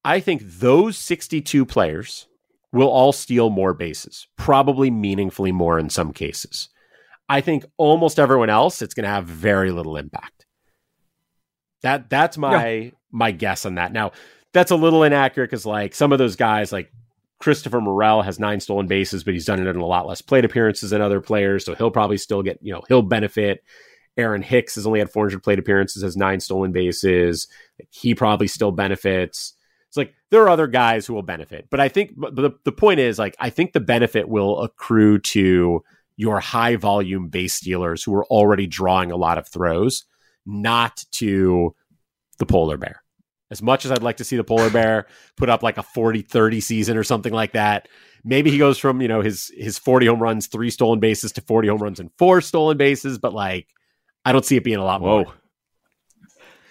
I 0.04 0.20
think 0.20 0.42
those 0.42 0.98
62 0.98 1.64
players 1.64 2.26
will 2.74 2.88
all 2.88 3.12
steal 3.12 3.50
more 3.50 3.72
bases, 3.72 4.26
probably 4.36 4.90
meaningfully 4.90 5.52
more 5.52 5.78
in 5.78 5.88
some 5.88 6.12
cases. 6.12 6.68
I 7.28 7.40
think 7.40 7.64
almost 7.78 8.18
everyone 8.18 8.50
else, 8.50 8.82
it's 8.82 8.94
going 8.94 9.04
to 9.04 9.10
have 9.10 9.26
very 9.26 9.70
little 9.70 9.96
impact. 9.96 10.44
That 11.82 12.10
that's 12.10 12.36
my 12.36 12.66
yeah. 12.66 12.90
my 13.12 13.30
guess 13.30 13.64
on 13.64 13.76
that. 13.76 13.92
Now, 13.92 14.12
that's 14.52 14.70
a 14.70 14.76
little 14.76 15.04
inaccurate 15.04 15.50
because 15.50 15.64
like 15.64 15.94
some 15.94 16.12
of 16.12 16.18
those 16.18 16.36
guys, 16.36 16.72
like 16.72 16.90
Christopher 17.38 17.80
Morel, 17.80 18.22
has 18.22 18.40
nine 18.40 18.60
stolen 18.60 18.86
bases, 18.86 19.22
but 19.22 19.34
he's 19.34 19.44
done 19.44 19.60
it 19.60 19.68
in 19.68 19.76
a 19.76 19.86
lot 19.86 20.06
less 20.06 20.20
plate 20.20 20.44
appearances 20.44 20.90
than 20.90 21.00
other 21.00 21.20
players, 21.20 21.64
so 21.64 21.74
he'll 21.74 21.90
probably 21.90 22.18
still 22.18 22.42
get 22.42 22.58
you 22.60 22.72
know 22.72 22.82
he'll 22.88 23.02
benefit. 23.02 23.62
Aaron 24.16 24.42
Hicks 24.42 24.76
has 24.76 24.86
only 24.86 25.00
had 25.00 25.10
400 25.10 25.42
plate 25.42 25.58
appearances, 25.58 26.02
has 26.02 26.16
nine 26.16 26.38
stolen 26.38 26.70
bases. 26.70 27.48
He 27.90 28.14
probably 28.14 28.46
still 28.46 28.70
benefits. 28.70 29.53
It's 29.94 29.96
like 29.96 30.14
there 30.32 30.42
are 30.42 30.48
other 30.48 30.66
guys 30.66 31.06
who 31.06 31.14
will 31.14 31.22
benefit, 31.22 31.68
but 31.70 31.78
I 31.78 31.88
think 31.88 32.14
but 32.16 32.34
the, 32.34 32.50
the 32.64 32.72
point 32.72 32.98
is 32.98 33.16
like 33.16 33.36
I 33.38 33.48
think 33.48 33.72
the 33.72 33.80
benefit 33.80 34.28
will 34.28 34.60
accrue 34.60 35.20
to 35.20 35.84
your 36.16 36.40
high 36.40 36.74
volume 36.74 37.28
base 37.28 37.54
stealers 37.54 38.02
who 38.02 38.12
are 38.16 38.24
already 38.24 38.66
drawing 38.66 39.12
a 39.12 39.16
lot 39.16 39.38
of 39.38 39.46
throws, 39.46 40.04
not 40.44 41.04
to 41.12 41.76
the 42.38 42.46
polar 42.46 42.76
bear. 42.76 43.04
As 43.52 43.62
much 43.62 43.84
as 43.84 43.92
I'd 43.92 44.02
like 44.02 44.16
to 44.16 44.24
see 44.24 44.36
the 44.36 44.42
polar 44.42 44.68
bear 44.68 45.06
put 45.36 45.48
up 45.48 45.62
like 45.62 45.78
a 45.78 45.84
40-30 45.84 46.60
season 46.60 46.96
or 46.96 47.04
something 47.04 47.32
like 47.32 47.52
that, 47.52 47.86
maybe 48.24 48.50
he 48.50 48.58
goes 48.58 48.78
from, 48.78 49.00
you 49.00 49.06
know, 49.06 49.20
his 49.20 49.52
his 49.56 49.78
40 49.78 50.06
home 50.06 50.20
runs, 50.20 50.48
3 50.48 50.70
stolen 50.70 50.98
bases 50.98 51.30
to 51.32 51.40
40 51.40 51.68
home 51.68 51.80
runs 51.80 52.00
and 52.00 52.10
4 52.18 52.40
stolen 52.40 52.76
bases, 52.76 53.16
but 53.18 53.32
like 53.32 53.68
I 54.24 54.32
don't 54.32 54.44
see 54.44 54.56
it 54.56 54.64
being 54.64 54.78
a 54.78 54.84
lot 54.84 55.00
Whoa. 55.00 55.22
more. 55.22 55.34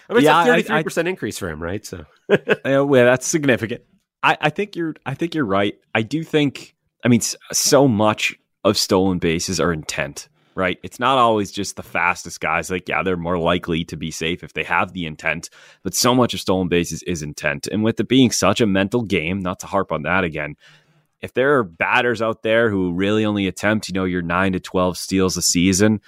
I 0.09 0.13
mean, 0.13 0.23
yeah, 0.23 0.55
it's 0.55 0.69
a 0.69 0.73
33% 0.73 0.97
I, 0.97 1.07
I, 1.07 1.09
increase 1.09 1.37
for 1.37 1.49
him, 1.49 1.61
right? 1.61 1.85
So, 1.85 2.05
yeah, 2.65 2.79
well, 2.79 3.05
that's 3.05 3.27
significant. 3.27 3.81
I, 4.21 4.37
I 4.39 4.49
think 4.49 4.75
you're, 4.75 4.95
I 5.05 5.13
think 5.13 5.35
you're 5.35 5.45
right. 5.45 5.75
I 5.93 6.01
do 6.01 6.23
think, 6.23 6.75
I 7.03 7.07
mean, 7.07 7.21
so 7.21 7.87
much 7.87 8.35
of 8.63 8.77
stolen 8.77 9.19
bases 9.19 9.59
are 9.59 9.73
intent, 9.73 10.29
right? 10.55 10.77
It's 10.83 10.99
not 10.99 11.17
always 11.17 11.51
just 11.51 11.75
the 11.75 11.83
fastest 11.83 12.39
guys. 12.39 12.71
Like, 12.71 12.87
yeah, 12.87 13.03
they're 13.03 13.17
more 13.17 13.37
likely 13.37 13.83
to 13.85 13.97
be 13.97 14.11
safe 14.11 14.43
if 14.43 14.53
they 14.53 14.63
have 14.63 14.93
the 14.93 15.05
intent, 15.05 15.49
but 15.83 15.93
so 15.93 16.15
much 16.15 16.33
of 16.33 16.39
stolen 16.39 16.69
bases 16.69 17.03
is 17.03 17.21
intent. 17.21 17.67
And 17.67 17.83
with 17.83 17.99
it 17.99 18.07
being 18.07 18.31
such 18.31 18.61
a 18.61 18.67
mental 18.67 19.01
game, 19.01 19.39
not 19.39 19.59
to 19.59 19.67
harp 19.67 19.91
on 19.91 20.03
that 20.03 20.23
again, 20.23 20.55
if 21.21 21.33
there 21.33 21.57
are 21.57 21.63
batters 21.63 22.21
out 22.21 22.43
there 22.43 22.69
who 22.69 22.93
really 22.93 23.25
only 23.25 23.47
attempt, 23.47 23.87
you 23.87 23.93
know, 23.93 24.03
your 24.03 24.21
nine 24.21 24.53
to 24.53 24.59
12 24.59 24.97
steals 24.97 25.37
a 25.37 25.41
season, 25.41 26.01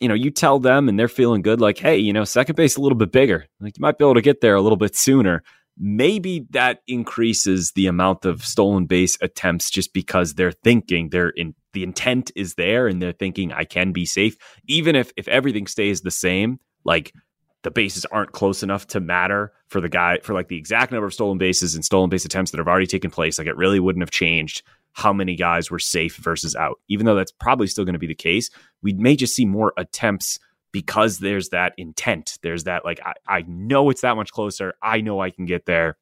you 0.00 0.08
know, 0.08 0.14
you 0.14 0.30
tell 0.30 0.58
them 0.58 0.88
and 0.88 0.98
they're 0.98 1.08
feeling 1.08 1.42
good, 1.42 1.60
like, 1.60 1.78
hey, 1.78 1.96
you 1.96 2.12
know, 2.12 2.24
second 2.24 2.56
base 2.56 2.76
a 2.76 2.80
little 2.80 2.98
bit 2.98 3.12
bigger. 3.12 3.46
Like 3.60 3.76
you 3.76 3.80
might 3.80 3.98
be 3.98 4.04
able 4.04 4.14
to 4.14 4.22
get 4.22 4.40
there 4.40 4.54
a 4.54 4.60
little 4.60 4.76
bit 4.76 4.94
sooner. 4.94 5.42
Maybe 5.78 6.46
that 6.50 6.80
increases 6.86 7.72
the 7.72 7.86
amount 7.86 8.24
of 8.24 8.44
stolen 8.44 8.86
base 8.86 9.18
attempts 9.20 9.70
just 9.70 9.92
because 9.92 10.34
they're 10.34 10.52
thinking 10.52 11.10
they're 11.10 11.28
in 11.30 11.54
the 11.74 11.82
intent 11.82 12.30
is 12.34 12.54
there 12.54 12.86
and 12.86 13.02
they're 13.02 13.12
thinking 13.12 13.52
I 13.52 13.64
can 13.64 13.92
be 13.92 14.06
safe. 14.06 14.36
Even 14.66 14.96
if 14.96 15.12
if 15.18 15.28
everything 15.28 15.66
stays 15.66 16.00
the 16.00 16.10
same, 16.10 16.60
like 16.84 17.12
the 17.62 17.70
bases 17.70 18.06
aren't 18.06 18.32
close 18.32 18.62
enough 18.62 18.86
to 18.86 19.00
matter 19.00 19.52
for 19.68 19.82
the 19.82 19.88
guy 19.90 20.18
for 20.22 20.32
like 20.32 20.48
the 20.48 20.56
exact 20.56 20.92
number 20.92 21.06
of 21.06 21.12
stolen 21.12 21.36
bases 21.36 21.74
and 21.74 21.84
stolen 21.84 22.08
base 22.08 22.24
attempts 22.24 22.52
that 22.52 22.58
have 22.58 22.68
already 22.68 22.86
taken 22.86 23.10
place. 23.10 23.38
Like 23.38 23.48
it 23.48 23.56
really 23.56 23.80
wouldn't 23.80 24.02
have 24.02 24.10
changed 24.10 24.62
how 24.96 25.12
many 25.12 25.36
guys 25.36 25.70
were 25.70 25.78
safe 25.78 26.16
versus 26.16 26.56
out. 26.56 26.80
Even 26.88 27.04
though 27.04 27.14
that's 27.14 27.30
probably 27.30 27.66
still 27.66 27.84
going 27.84 27.92
to 27.92 27.98
be 27.98 28.06
the 28.06 28.14
case, 28.14 28.48
we 28.82 28.94
may 28.94 29.14
just 29.14 29.34
see 29.34 29.44
more 29.44 29.74
attempts 29.76 30.38
because 30.72 31.18
there's 31.18 31.50
that 31.50 31.74
intent. 31.76 32.38
There's 32.40 32.64
that, 32.64 32.82
like, 32.86 32.98
I, 33.04 33.12
I 33.28 33.44
know 33.46 33.90
it's 33.90 34.00
that 34.00 34.16
much 34.16 34.32
closer. 34.32 34.72
I 34.80 35.02
know 35.02 35.20
I 35.20 35.28
can 35.28 35.44
get 35.44 35.66
there. 35.66 35.98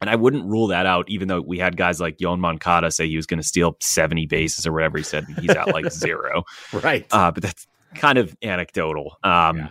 And 0.00 0.08
I 0.08 0.16
wouldn't 0.16 0.46
rule 0.46 0.68
that 0.68 0.86
out, 0.86 1.10
even 1.10 1.28
though 1.28 1.42
we 1.42 1.58
had 1.58 1.76
guys 1.76 2.00
like 2.00 2.16
Yoan 2.16 2.38
Moncada 2.38 2.90
say 2.90 3.06
he 3.06 3.16
was 3.16 3.26
going 3.26 3.38
to 3.38 3.46
steal 3.46 3.76
70 3.80 4.24
bases 4.26 4.66
or 4.66 4.72
whatever 4.72 4.96
he 4.96 5.04
said. 5.04 5.26
He's 5.38 5.50
at 5.50 5.68
like 5.68 5.92
zero. 5.92 6.44
Right. 6.72 7.06
Uh, 7.10 7.32
but 7.32 7.42
that's 7.42 7.66
kind 7.94 8.16
of 8.16 8.34
anecdotal. 8.42 9.18
Um, 9.22 9.58
Yeah. 9.58 9.68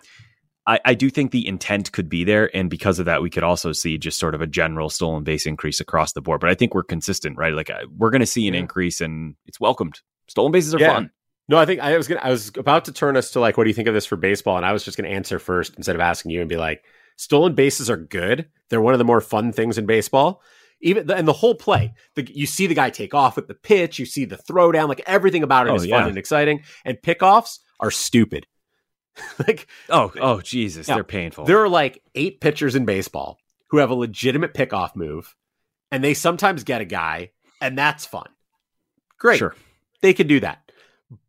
I, 0.68 0.80
I 0.86 0.94
do 0.94 1.10
think 1.10 1.32
the 1.32 1.48
intent 1.48 1.92
could 1.92 2.08
be 2.08 2.24
there. 2.24 2.56
And 2.56 2.70
because 2.70 3.00
of 3.00 3.06
that, 3.06 3.22
we 3.22 3.30
could 3.30 3.44
also 3.44 3.72
see 3.72 3.98
just 3.98 4.20
sort 4.20 4.36
of 4.36 4.42
a 4.42 4.48
general 4.48 4.90
stolen 4.90 5.24
base 5.24 5.46
increase 5.46 5.80
across 5.80 6.14
the 6.14 6.22
board. 6.22 6.40
But 6.40 6.50
I 6.52 6.56
think 6.56 6.76
we're 6.76 6.84
consistent, 6.84 7.38
right? 7.38 7.54
Like 7.54 7.70
uh, 7.70 7.80
we're 7.98 8.12
going 8.12 8.20
to 8.22 8.26
see 8.28 8.48
an 8.48 8.54
Yeah. 8.54 8.60
increase 8.62 9.02
and 9.02 9.36
it's 9.48 9.60
welcomed. 9.60 10.02
Stolen 10.28 10.52
bases 10.52 10.76
are 10.76 10.80
Yeah. 10.80 10.94
fun. 10.94 11.12
No, 11.50 11.58
I 11.58 11.66
think 11.66 11.82
I 11.82 11.98
was 11.98 12.08
gonna. 12.08 12.22
I 12.24 12.30
was 12.30 12.52
about 12.56 12.86
to 12.86 12.94
turn 12.94 13.18
us 13.18 13.32
to 13.32 13.40
like, 13.42 13.58
what 13.58 13.66
do 13.66 13.70
you 13.70 13.74
think 13.74 13.90
of 13.90 13.94
this 13.94 14.06
for 14.06 14.16
baseball? 14.16 14.56
And 14.56 14.66
I 14.66 14.72
was 14.72 14.86
just 14.86 14.96
gonna 14.96 15.10
answer 15.10 15.38
first 15.40 15.74
instead 15.76 15.96
of 15.96 16.00
asking 16.00 16.32
you 16.32 16.40
and 16.40 16.48
be 16.48 16.56
like, 16.56 16.84
stolen 17.18 17.56
bases 17.56 17.90
are 17.90 17.98
good. 17.98 18.48
They're 18.70 18.80
one 18.82 18.94
of 18.94 19.00
the 19.00 19.04
more 19.04 19.20
fun 19.20 19.52
things 19.52 19.78
in 19.78 19.86
baseball. 19.86 20.42
Even 20.82 21.08
the, 21.08 21.16
and 21.16 21.28
the 21.28 21.34
whole 21.34 21.56
play, 21.56 21.94
the, 22.16 22.24
you 22.34 22.46
see 22.46 22.68
the 22.68 22.74
guy 22.74 22.90
take 22.90 23.14
off 23.14 23.36
with 23.36 23.48
the 23.48 23.54
pitch, 23.54 24.00
you 24.00 24.06
see 24.06 24.24
the 24.26 24.38
throwdown, 24.38 24.88
like 24.88 25.02
everything 25.06 25.44
about 25.44 25.68
it 25.68 25.72
Oh, 25.72 25.76
is 25.76 25.86
yeah. 25.86 26.00
fun 26.00 26.10
and 26.10 26.18
exciting. 26.18 26.64
And 26.86 26.98
pickoffs 27.02 27.60
are 27.82 27.92
stupid. 27.92 28.48
like 29.48 29.68
Oh, 29.90 30.12
oh, 30.20 30.42
Jesus. 30.42 30.88
Yeah. 30.88 30.96
They're 30.96 31.04
painful. 31.04 31.46
there 31.46 31.60
are 31.60 31.70
like 31.70 32.02
eight 32.16 32.40
pitchers 32.42 32.76
in 32.76 32.86
baseball 32.86 33.38
who 33.70 33.78
have 33.78 33.90
a 33.90 33.96
legitimate 33.96 34.54
pickoff 34.54 34.96
move, 34.96 35.36
and 35.92 36.04
they 36.04 36.14
sometimes 36.14 36.64
get 36.64 36.82
a 36.82 36.86
guy, 36.86 37.32
and 37.62 37.78
that's 37.78 38.06
fun. 38.06 38.28
Great. 39.18 39.38
Sure. 39.40 39.56
They 40.02 40.14
can 40.14 40.28
do 40.28 40.40
that. 40.42 40.72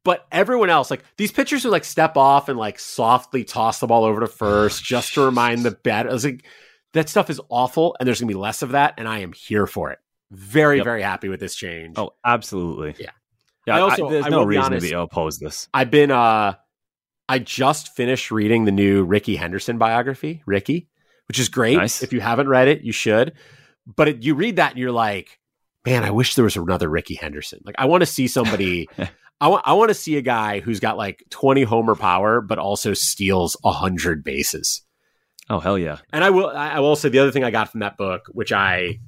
But 0.04 0.26
everyone 0.32 0.70
else, 0.70 0.90
like 0.90 1.04
these 1.16 1.32
pitchers 1.32 1.62
who 1.62 1.70
like 1.70 1.84
step 1.84 2.16
off 2.16 2.48
and 2.48 2.58
like 2.58 2.78
softly 2.78 3.44
toss 3.44 3.80
the 3.80 3.86
ball 3.86 4.04
over 4.04 4.20
to 4.20 4.26
first 4.28 4.82
just 4.84 5.14
to 5.14 5.24
remind 5.24 5.64
the 5.64 5.72
bat, 5.72 6.06
I 6.08 6.12
was 6.12 6.24
like, 6.24 6.44
that 6.94 7.08
stuff 7.08 7.30
is 7.30 7.40
awful, 7.48 7.96
and 7.98 8.06
there's 8.06 8.20
gonna 8.20 8.28
be 8.28 8.34
less 8.34 8.62
of 8.62 8.70
that, 8.70 8.94
and 8.98 9.08
I 9.08 9.20
am 9.20 9.32
here 9.32 9.66
for 9.66 9.90
it. 9.90 9.98
Very, 10.30 10.76
Yep. 10.78 10.84
very 10.84 11.02
happy 11.02 11.28
with 11.28 11.40
this 11.40 11.54
change. 11.54 11.94
Oh, 11.98 12.12
absolutely. 12.24 12.94
Yeah. 12.98 13.10
Yeah. 13.66 13.74
I 13.74 13.78
I 13.78 13.80
also- 13.82 14.08
there's 14.10 14.26
I 14.26 14.28
no 14.28 14.44
reason 14.44 14.64
honest- 14.64 14.86
to 14.86 14.90
be 14.90 14.94
oppose 14.96 15.38
this. 15.38 15.68
I've 15.74 15.90
been 15.90 16.10
uh 16.10 16.54
I 17.32 17.38
just 17.38 17.96
finished 17.96 18.30
reading 18.30 18.66
the 18.66 18.72
new 18.72 19.04
Rickey 19.04 19.36
Henderson 19.36 19.78
biography, 19.78 20.42
Rickey, 20.44 20.90
which 21.28 21.38
is 21.38 21.48
great. 21.48 21.78
Nice. 21.78 22.02
If 22.02 22.12
you 22.12 22.20
haven't 22.20 22.46
read 22.46 22.68
it, 22.68 22.82
you 22.82 22.92
should. 22.92 23.32
But 23.86 24.08
it, 24.08 24.22
you 24.22 24.34
read 24.34 24.56
that 24.56 24.72
and 24.72 24.78
you're 24.78 24.92
like, 24.92 25.38
man, 25.86 26.04
I 26.04 26.10
wish 26.10 26.34
there 26.34 26.44
was 26.44 26.56
another 26.56 26.90
Rickey 26.90 27.14
Henderson. 27.14 27.60
Like 27.64 27.76
I 27.78 27.86
want 27.86 28.02
to 28.02 28.06
see 28.06 28.28
somebody 28.28 28.86
I 29.40 29.48
want 29.48 29.62
I 29.66 29.72
want 29.72 29.88
to 29.88 29.94
see 29.94 30.18
a 30.18 30.20
guy 30.20 30.60
who's 30.60 30.78
got 30.78 30.98
like 30.98 31.24
20 31.30 31.62
homer 31.62 31.94
power 31.94 32.42
but 32.42 32.58
also 32.58 32.92
steals 32.92 33.56
100 33.62 34.22
bases. 34.22 34.82
Oh, 35.48 35.58
hell 35.58 35.78
yeah. 35.78 36.00
And 36.12 36.22
I 36.22 36.28
will 36.28 36.48
I 36.48 36.72
I 36.72 36.80
will 36.80 36.96
say 36.96 37.08
the 37.08 37.20
other 37.20 37.32
thing 37.32 37.44
I 37.44 37.50
got 37.50 37.70
from 37.70 37.80
that 37.80 37.96
book, 37.96 38.26
which 38.32 38.52
I 38.52 38.98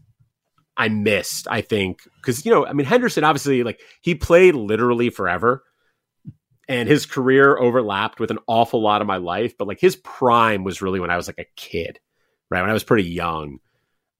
I 0.78 0.88
missed, 0.88 1.46
I 1.50 1.60
think, 1.60 2.00
because 2.22 2.46
you 2.46 2.52
know, 2.52 2.64
I 2.64 2.72
mean 2.72 2.86
Henderson 2.86 3.22
obviously 3.22 3.64
like 3.64 3.80
he 4.00 4.14
played 4.14 4.54
literally 4.54 5.10
forever. 5.10 5.62
And 6.68 6.88
his 6.88 7.06
career 7.06 7.58
overlapped 7.58 8.20
with 8.20 8.30
an 8.30 8.38
awful 8.46 8.80
lot 8.82 9.00
of 9.00 9.06
my 9.06 9.18
life, 9.18 9.56
but 9.58 9.68
like 9.68 9.80
his 9.80 9.96
prime 9.96 10.64
was 10.64 10.80
really 10.80 11.00
when 11.00 11.10
I 11.10 11.16
was 11.16 11.26
like 11.26 11.38
a 11.38 11.46
kid, 11.56 12.00
right? 12.50 12.62
When 12.62 12.70
I 12.70 12.74
was 12.74 12.84
pretty 12.84 13.08
young. 13.08 13.58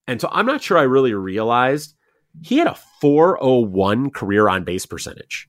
And 0.06 0.20
so 0.20 0.28
I'm 0.30 0.46
not 0.46 0.62
sure 0.62 0.76
I 0.76 0.82
really 0.82 1.14
realized 1.14 1.94
he 2.42 2.58
had 2.58 2.66
a 2.66 2.78
401 3.00 4.10
career 4.10 4.48
on 4.48 4.64
base 4.64 4.86
percentage. 4.86 5.48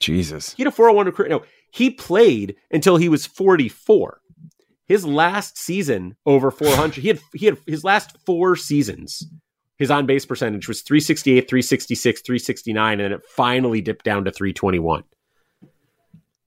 Jesus. 0.00 0.54
He 0.54 0.62
had 0.62 0.72
a 0.72 0.74
401 0.74 1.12
career. 1.12 1.28
No, 1.28 1.42
he 1.70 1.90
played 1.90 2.56
until 2.70 2.96
he 2.96 3.08
was 3.08 3.26
44. 3.26 4.20
His 4.86 5.04
last 5.04 5.58
season 5.58 6.16
over 6.26 6.50
400. 6.50 6.94
he 6.94 7.08
had 7.08 7.20
he 7.34 7.46
had 7.46 7.58
his 7.66 7.84
last 7.84 8.16
four 8.24 8.56
seasons. 8.56 9.26
His 9.78 9.90
on 9.90 10.06
base 10.06 10.24
percentage 10.24 10.68
was 10.68 10.82
368, 10.82 11.48
366, 11.48 12.22
369, 12.22 12.92
and 12.92 13.00
then 13.00 13.12
it 13.12 13.26
finally 13.26 13.80
dipped 13.80 14.04
down 14.04 14.24
to 14.24 14.30
321. 14.30 15.04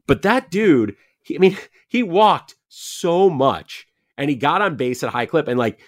But 0.09 0.23
that 0.23 0.49
dude, 0.49 0.95
he, 1.21 1.35
I 1.35 1.37
mean, 1.37 1.55
he 1.87 2.01
walked 2.01 2.55
so 2.67 3.29
much 3.29 3.85
and 4.17 4.29
he 4.29 4.35
got 4.35 4.61
on 4.61 4.75
base 4.75 5.03
at 5.03 5.09
a 5.09 5.11
high 5.11 5.27
clip. 5.27 5.47
And 5.47 5.59
like, 5.59 5.79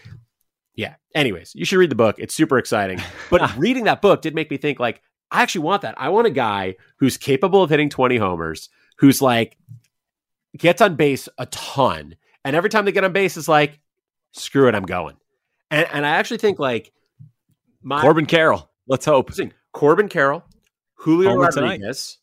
yeah. 0.76 0.96
Anyways, 1.16 1.54
you 1.56 1.66
should 1.66 1.80
read 1.80 1.90
the 1.90 1.96
book. 1.96 2.18
It's 2.20 2.36
super 2.36 2.58
exciting. 2.58 3.02
But 3.32 3.58
reading 3.58 3.86
that 3.86 4.02
book 4.02 4.22
did 4.22 4.36
make 4.36 4.52
me 4.52 4.58
think 4.58 4.80
like, 4.80 5.02
I 5.32 5.42
actually 5.42 5.62
want 5.62 5.82
that. 5.82 5.96
I 5.98 6.10
want 6.10 6.28
a 6.28 6.32
guy 6.32 6.76
who's 6.98 7.18
capable 7.18 7.64
of 7.64 7.70
hitting 7.70 7.90
20 7.90 8.18
homers, 8.18 8.70
who's 8.98 9.22
like 9.22 9.58
gets 10.56 10.82
on 10.82 10.96
base 10.96 11.28
a 11.38 11.48
ton. 11.48 12.16
And 12.46 12.56
every 12.56 12.70
time 12.70 12.86
they 12.86 12.92
get 12.92 13.04
on 13.04 13.14
base 13.14 13.38
is 13.38 13.48
like, 13.48 13.80
screw 14.34 14.68
it, 14.68 14.76
I'm 14.76 14.86
going. 14.86 15.16
And 15.72 15.88
and 15.92 16.06
I 16.06 16.10
actually 16.10 16.40
think 16.40 16.60
like 16.60 16.92
my 17.82 18.02
Corbin 18.02 18.26
Carroll. 18.26 18.70
Let's 18.88 19.06
hope. 19.06 19.32
Corbin 19.72 20.10
Carroll, 20.10 20.44
Julio 20.96 21.30
Homer. 21.30 21.44
Rodriguez, 21.44 22.18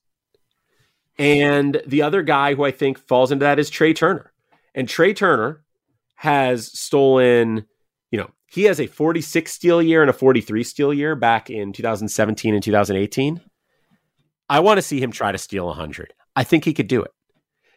and 1.19 1.83
the 1.87 2.03
other 2.03 2.23
guy 2.23 2.55
who 2.55 2.65
I 2.65 2.71
think 2.71 2.99
falls 2.99 3.33
into 3.33 3.45
that 3.45 3.59
is 3.59 3.71
Trea 3.71 3.95
Turner. 3.95 4.33
And 4.75 4.89
Trea 4.89 5.15
Turner 5.15 5.63
has 6.15 6.67
stolen, 6.79 7.65
you 8.11 8.19
know, 8.19 8.31
he 8.47 8.65
has 8.65 8.81
a 8.81 8.87
46 8.87 9.53
steal 9.53 9.83
year 9.83 10.01
and 10.01 10.11
a 10.11 10.15
43 10.15 10.63
steal 10.63 10.95
year 10.95 11.15
back 11.15 11.51
in 11.51 11.73
2017 11.73 12.55
and 12.55 12.63
2018. 12.63 13.41
I 14.49 14.61
want 14.61 14.79
to 14.79 14.83
see 14.83 15.01
him 15.01 15.13
try 15.13 15.33
to 15.33 15.39
steal 15.39 15.67
100. 15.67 16.15
I 16.35 16.45
think 16.45 16.65
he 16.65 16.73
could 16.73 16.89
do 16.89 17.03
it. 17.03 17.11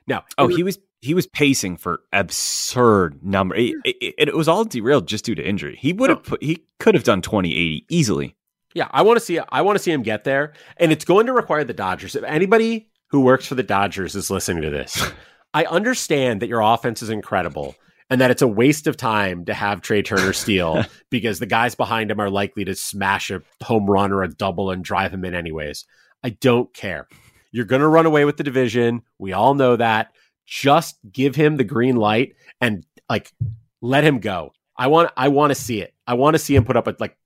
Now, 0.07 0.23
Oh, 0.37 0.47
he 0.47 0.63
was 0.63 0.79
he 1.01 1.13
was 1.15 1.25
pacing 1.25 1.77
for 1.77 2.01
absurd 2.13 3.23
number. 3.23 3.55
It, 3.55 3.75
it, 3.83 4.13
it 4.17 4.35
was 4.35 4.47
all 4.47 4.63
derailed 4.63 5.07
just 5.07 5.25
due 5.25 5.35
to 5.35 5.43
injury. 5.43 5.75
He 5.79 5.93
would 5.93 6.09
have 6.09 6.19
oh. 6.19 6.29
put 6.29 6.43
he 6.43 6.63
could 6.79 6.95
have 6.95 7.03
done 7.03 7.21
2080 7.21 7.85
easily. 7.89 8.35
Yeah, 8.73 8.87
I 8.91 9.01
want 9.01 9.17
to 9.17 9.25
see 9.25 9.39
I 9.39 9.61
want 9.61 9.77
to 9.77 9.83
see 9.83 9.91
him 9.91 10.03
get 10.03 10.23
there, 10.23 10.53
and 10.77 10.91
it's 10.91 11.05
going 11.05 11.25
to 11.25 11.33
require 11.33 11.63
the 11.63 11.73
Dodgers. 11.73 12.15
If 12.15 12.23
anybody 12.23 12.90
who 13.11 13.21
works 13.21 13.45
for 13.45 13.55
the 13.55 13.63
Dodgers 13.63 14.15
is 14.15 14.31
listening 14.31 14.63
to 14.63 14.69
this, 14.69 15.05
I 15.53 15.65
understand 15.65 16.41
that 16.41 16.47
your 16.47 16.61
offense 16.61 17.01
is 17.01 17.09
incredible 17.09 17.75
and 18.09 18.21
that 18.21 18.31
it's 18.31 18.41
a 18.41 18.47
waste 18.47 18.87
of 18.87 18.97
time 18.97 19.45
to 19.45 19.53
have 19.53 19.81
Trea 19.81 20.01
Turner 20.01 20.33
steal 20.33 20.83
because 21.09 21.39
the 21.39 21.45
guys 21.45 21.75
behind 21.75 22.09
him 22.09 22.19
are 22.19 22.29
likely 22.29 22.63
to 22.65 22.75
smash 22.75 23.29
a 23.29 23.41
home 23.61 23.89
run 23.89 24.11
or 24.11 24.23
a 24.23 24.29
double 24.29 24.71
and 24.71 24.83
drive 24.83 25.13
him 25.13 25.25
in 25.25 25.35
anyways. 25.35 25.85
I 26.23 26.29
don't 26.29 26.73
care. 26.73 27.07
You're 27.51 27.65
going 27.65 27.81
to 27.81 27.87
run 27.87 28.05
away 28.05 28.23
with 28.23 28.37
the 28.37 28.43
division. 28.43 29.01
We 29.19 29.33
all 29.33 29.53
know 29.53 29.75
that. 29.75 30.13
Just 30.45 30.97
give 31.11 31.35
him 31.35 31.57
the 31.57 31.63
green 31.63 31.97
light 31.97 32.35
and 32.61 32.85
like 33.09 33.33
let 33.81 34.03
him 34.03 34.19
go. 34.19 34.53
I 34.77 34.87
want 34.87 35.11
I 35.17 35.27
want 35.27 35.51
to 35.51 35.55
see 35.55 35.81
it. 35.81 35.93
I 36.07 36.13
want 36.13 36.35
to 36.35 36.39
see 36.39 36.55
him 36.55 36.63
put 36.63 36.77
up 36.77 36.87
a 36.87 36.95
like 36.99 37.17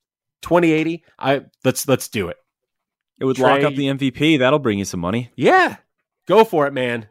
2080. 0.42 1.04
I 1.20 1.46
let's 1.64 1.88
let's 1.88 2.08
do 2.08 2.30
it. 2.30 2.38
It 3.20 3.26
would 3.26 3.40
lock 3.40 3.64
up 3.64 3.76
the 3.76 3.88
MVP. 3.88 4.40
That'll 4.40 4.60
bring 4.60 4.80
you 4.80 4.86
some 4.86 5.00
money. 5.00 5.32
Yeah. 5.36 5.78
Go 6.28 6.44
for 6.44 6.68
it, 6.68 6.74
man. 6.74 7.08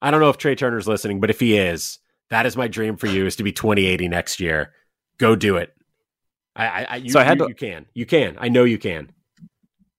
I 0.00 0.10
don't 0.10 0.20
know 0.20 0.30
if 0.30 0.38
Trea 0.38 0.54
Turner's 0.56 0.88
listening, 0.88 1.20
but 1.20 1.30
if 1.30 1.40
he 1.40 1.56
is, 1.56 1.98
that 2.30 2.46
is 2.46 2.56
my 2.56 2.68
dream 2.68 2.96
for 2.96 3.06
you 3.06 3.26
is 3.26 3.36
to 3.36 3.42
be 3.42 3.52
2080 3.52 4.08
next 4.08 4.40
year. 4.40 4.72
Go 5.18 5.36
do 5.36 5.56
it. 5.56 5.74
I, 6.54 6.66
I, 6.66 6.86
I 6.90 6.96
you, 6.96 7.10
So 7.10 7.20
I 7.20 7.24
had 7.24 7.38
you, 7.38 7.44
to- 7.44 7.48
you 7.50 7.54
can. 7.54 7.86
You 7.94 8.06
can. 8.06 8.36
I 8.38 8.48
know 8.48 8.64
you 8.64 8.78
can. 8.78 9.10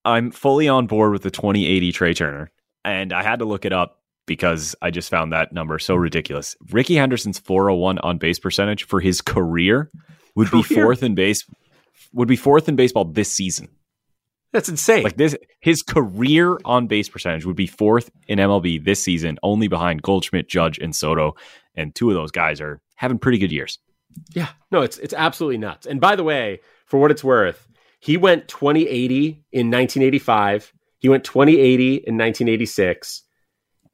I'm 0.06 0.32
fully 0.32 0.68
on 0.68 0.88
board 0.88 1.12
with 1.14 1.24
the 1.24 1.32
2080 1.32 1.92
Trey 1.94 2.14
Turner, 2.14 2.52
and 2.84 3.14
I 3.14 3.24
had 3.24 3.40
to 3.40 3.46
look 3.46 3.64
it 3.66 3.72
up 3.72 4.02
because 4.26 4.76
I 4.82 4.92
just 4.92 5.10
found 5.10 5.32
that 5.32 5.54
number 5.54 5.80
so 5.80 5.96
ridiculous. 5.96 6.56
Rickey 6.72 6.96
Henderson's 6.96 7.40
401 7.40 8.00
on 8.00 8.18
base 8.18 8.40
percentage 8.40 8.84
for 8.86 9.00
his 9.00 9.22
career 9.22 9.90
would 10.36 10.52
be 10.52 10.64
fourth 10.64 11.04
in 11.04 11.16
base 11.16 11.46
would 12.14 12.28
be 12.28 12.36
fourth 12.36 12.68
in 12.70 12.76
baseball 12.76 13.06
this 13.06 13.32
season. 13.32 13.70
That's 14.54 14.70
insane. 14.70 15.04
Like 15.04 15.18
this, 15.18 15.36
his 15.60 15.82
career 15.82 16.60
on 16.64 16.86
base 16.88 17.10
percentage 17.10 17.44
would 17.46 17.56
be 17.56 17.68
fourth 17.68 18.12
in 18.28 18.38
MLB 18.38 18.86
this 18.86 19.04
season, 19.04 19.40
only 19.42 19.68
behind 19.68 20.04
Goldschmidt, 20.04 20.48
Judge, 20.48 20.78
and 20.78 20.96
Soto. 20.96 21.36
And 21.76 21.94
two 21.94 22.10
of 22.10 22.16
those 22.16 22.32
guys 22.32 22.62
are 22.62 22.80
having 22.96 23.18
pretty 23.18 23.40
good 23.40 23.52
years. 23.52 23.80
Yeah, 24.36 24.50
no, 24.72 24.84
it's 24.84 25.00
it's 25.00 25.14
absolutely 25.16 25.58
nuts. 25.58 25.88
And 25.88 26.00
by 26.00 26.16
the 26.16 26.24
way, 26.24 26.62
for 26.86 27.00
what 27.00 27.10
it's 27.10 27.24
worth, 27.24 27.68
he 28.00 28.16
went 28.16 28.48
2080 28.48 29.44
in 29.52 29.72
1985. 29.72 30.72
He 31.00 31.10
went 31.10 31.24
2080 31.24 31.96
in 31.96 32.18
1986, 32.18 33.24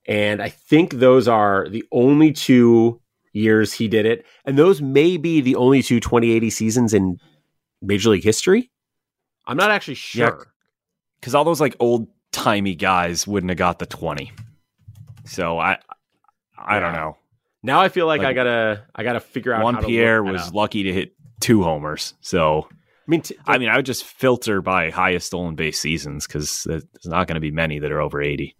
and 0.08 0.42
I 0.42 0.50
think 0.50 0.96
those 0.96 1.30
are 1.30 1.70
the 1.70 1.86
only 1.92 2.34
two 2.34 3.02
years 3.32 3.72
he 3.72 3.88
did 3.88 4.06
it. 4.06 4.26
And 4.44 4.58
those 4.58 4.82
may 4.82 5.16
be 5.16 5.40
the 5.40 5.56
only 5.56 5.82
two 5.82 6.02
2080 6.02 6.50
seasons 6.50 6.94
in 6.94 7.18
Major 7.82 8.10
League 8.10 8.24
history. 8.26 8.72
I'm 9.50 9.58
not 9.58 9.72
actually 9.72 9.96
Yeah. 10.14 10.30
sure. 10.30 10.48
Because 11.20 11.36
all 11.36 11.44
those 11.44 11.60
like 11.60 11.76
old 11.80 12.08
timey 12.32 12.76
guys 12.76 13.28
wouldn't 13.28 13.50
have 13.50 13.58
got 13.58 13.80
the 13.80 13.86
20. 13.86 14.32
So 15.26 15.60
I, 15.60 15.78
I 16.58 16.80
don't 16.80 16.94
know. 16.94 17.18
Now 17.62 17.82
I 17.82 17.90
feel 17.90 18.06
like, 18.08 18.20
Like, 18.20 18.30
I 18.30 18.34
gotta 18.34 18.84
I 18.96 19.04
gotta 19.04 19.20
figure 19.20 19.54
out. 19.54 19.64
Juan 19.64 19.76
how 19.76 19.82
Pierre 19.82 20.24
was 20.24 20.54
lucky 20.54 20.84
to 20.84 20.94
hit 20.94 21.14
two 21.42 21.62
homers. 21.64 22.14
So 22.22 22.68
I 22.72 22.76
mean, 23.08 23.22
t- 23.22 23.36
I 23.48 23.58
mean, 23.58 23.70
I 23.70 23.76
would 23.76 23.86
just 23.86 24.06
filter 24.06 24.62
by 24.62 24.92
highest 24.92 25.28
stolen 25.28 25.56
base 25.56 25.80
seasons 25.80 26.26
because 26.28 26.64
there's 26.66 26.84
not 27.06 27.28
going 27.28 27.36
to 27.36 27.42
be 27.42 27.50
many 27.52 27.80
that 27.80 27.92
are 27.92 28.00
over 28.02 28.22
80. 28.22 28.56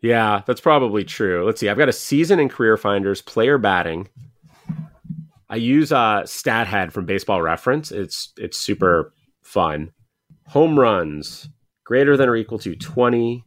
Yeah, 0.00 0.42
that's 0.46 0.62
probably 0.62 1.04
true. 1.04 1.44
Let's 1.44 1.60
see. 1.60 1.68
I've 1.68 1.76
got 1.76 1.90
a 1.90 1.92
season 1.92 2.40
in 2.40 2.48
career 2.48 2.78
finders, 2.78 3.20
player 3.20 3.58
batting. 3.58 4.08
I 5.50 5.56
use 5.56 5.92
uh, 5.92 6.22
StatHead 6.24 6.90
from 6.92 7.04
Baseball 7.06 7.42
Reference. 7.42 7.92
It's 7.92 8.32
it's 8.38 8.56
super 8.56 9.12
fun. 9.50 9.92
Home 10.48 10.78
runs 10.78 11.48
greater 11.84 12.16
than 12.16 12.28
or 12.28 12.36
equal 12.36 12.58
to 12.60 12.76
20 12.76 13.44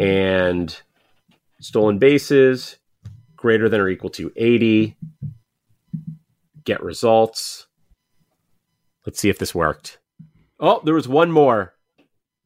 and 0.00 0.80
stolen 1.60 1.98
bases 1.98 2.76
greater 3.36 3.68
than 3.68 3.80
or 3.80 3.88
equal 3.88 4.10
to 4.10 4.32
80. 4.36 4.96
Get 6.64 6.82
results. 6.82 7.66
Let's 9.06 9.20
see 9.20 9.28
if 9.28 9.38
this 9.38 9.54
worked. 9.54 9.98
Oh, 10.58 10.80
there 10.84 10.94
was 10.94 11.06
one 11.06 11.30
more. 11.30 11.74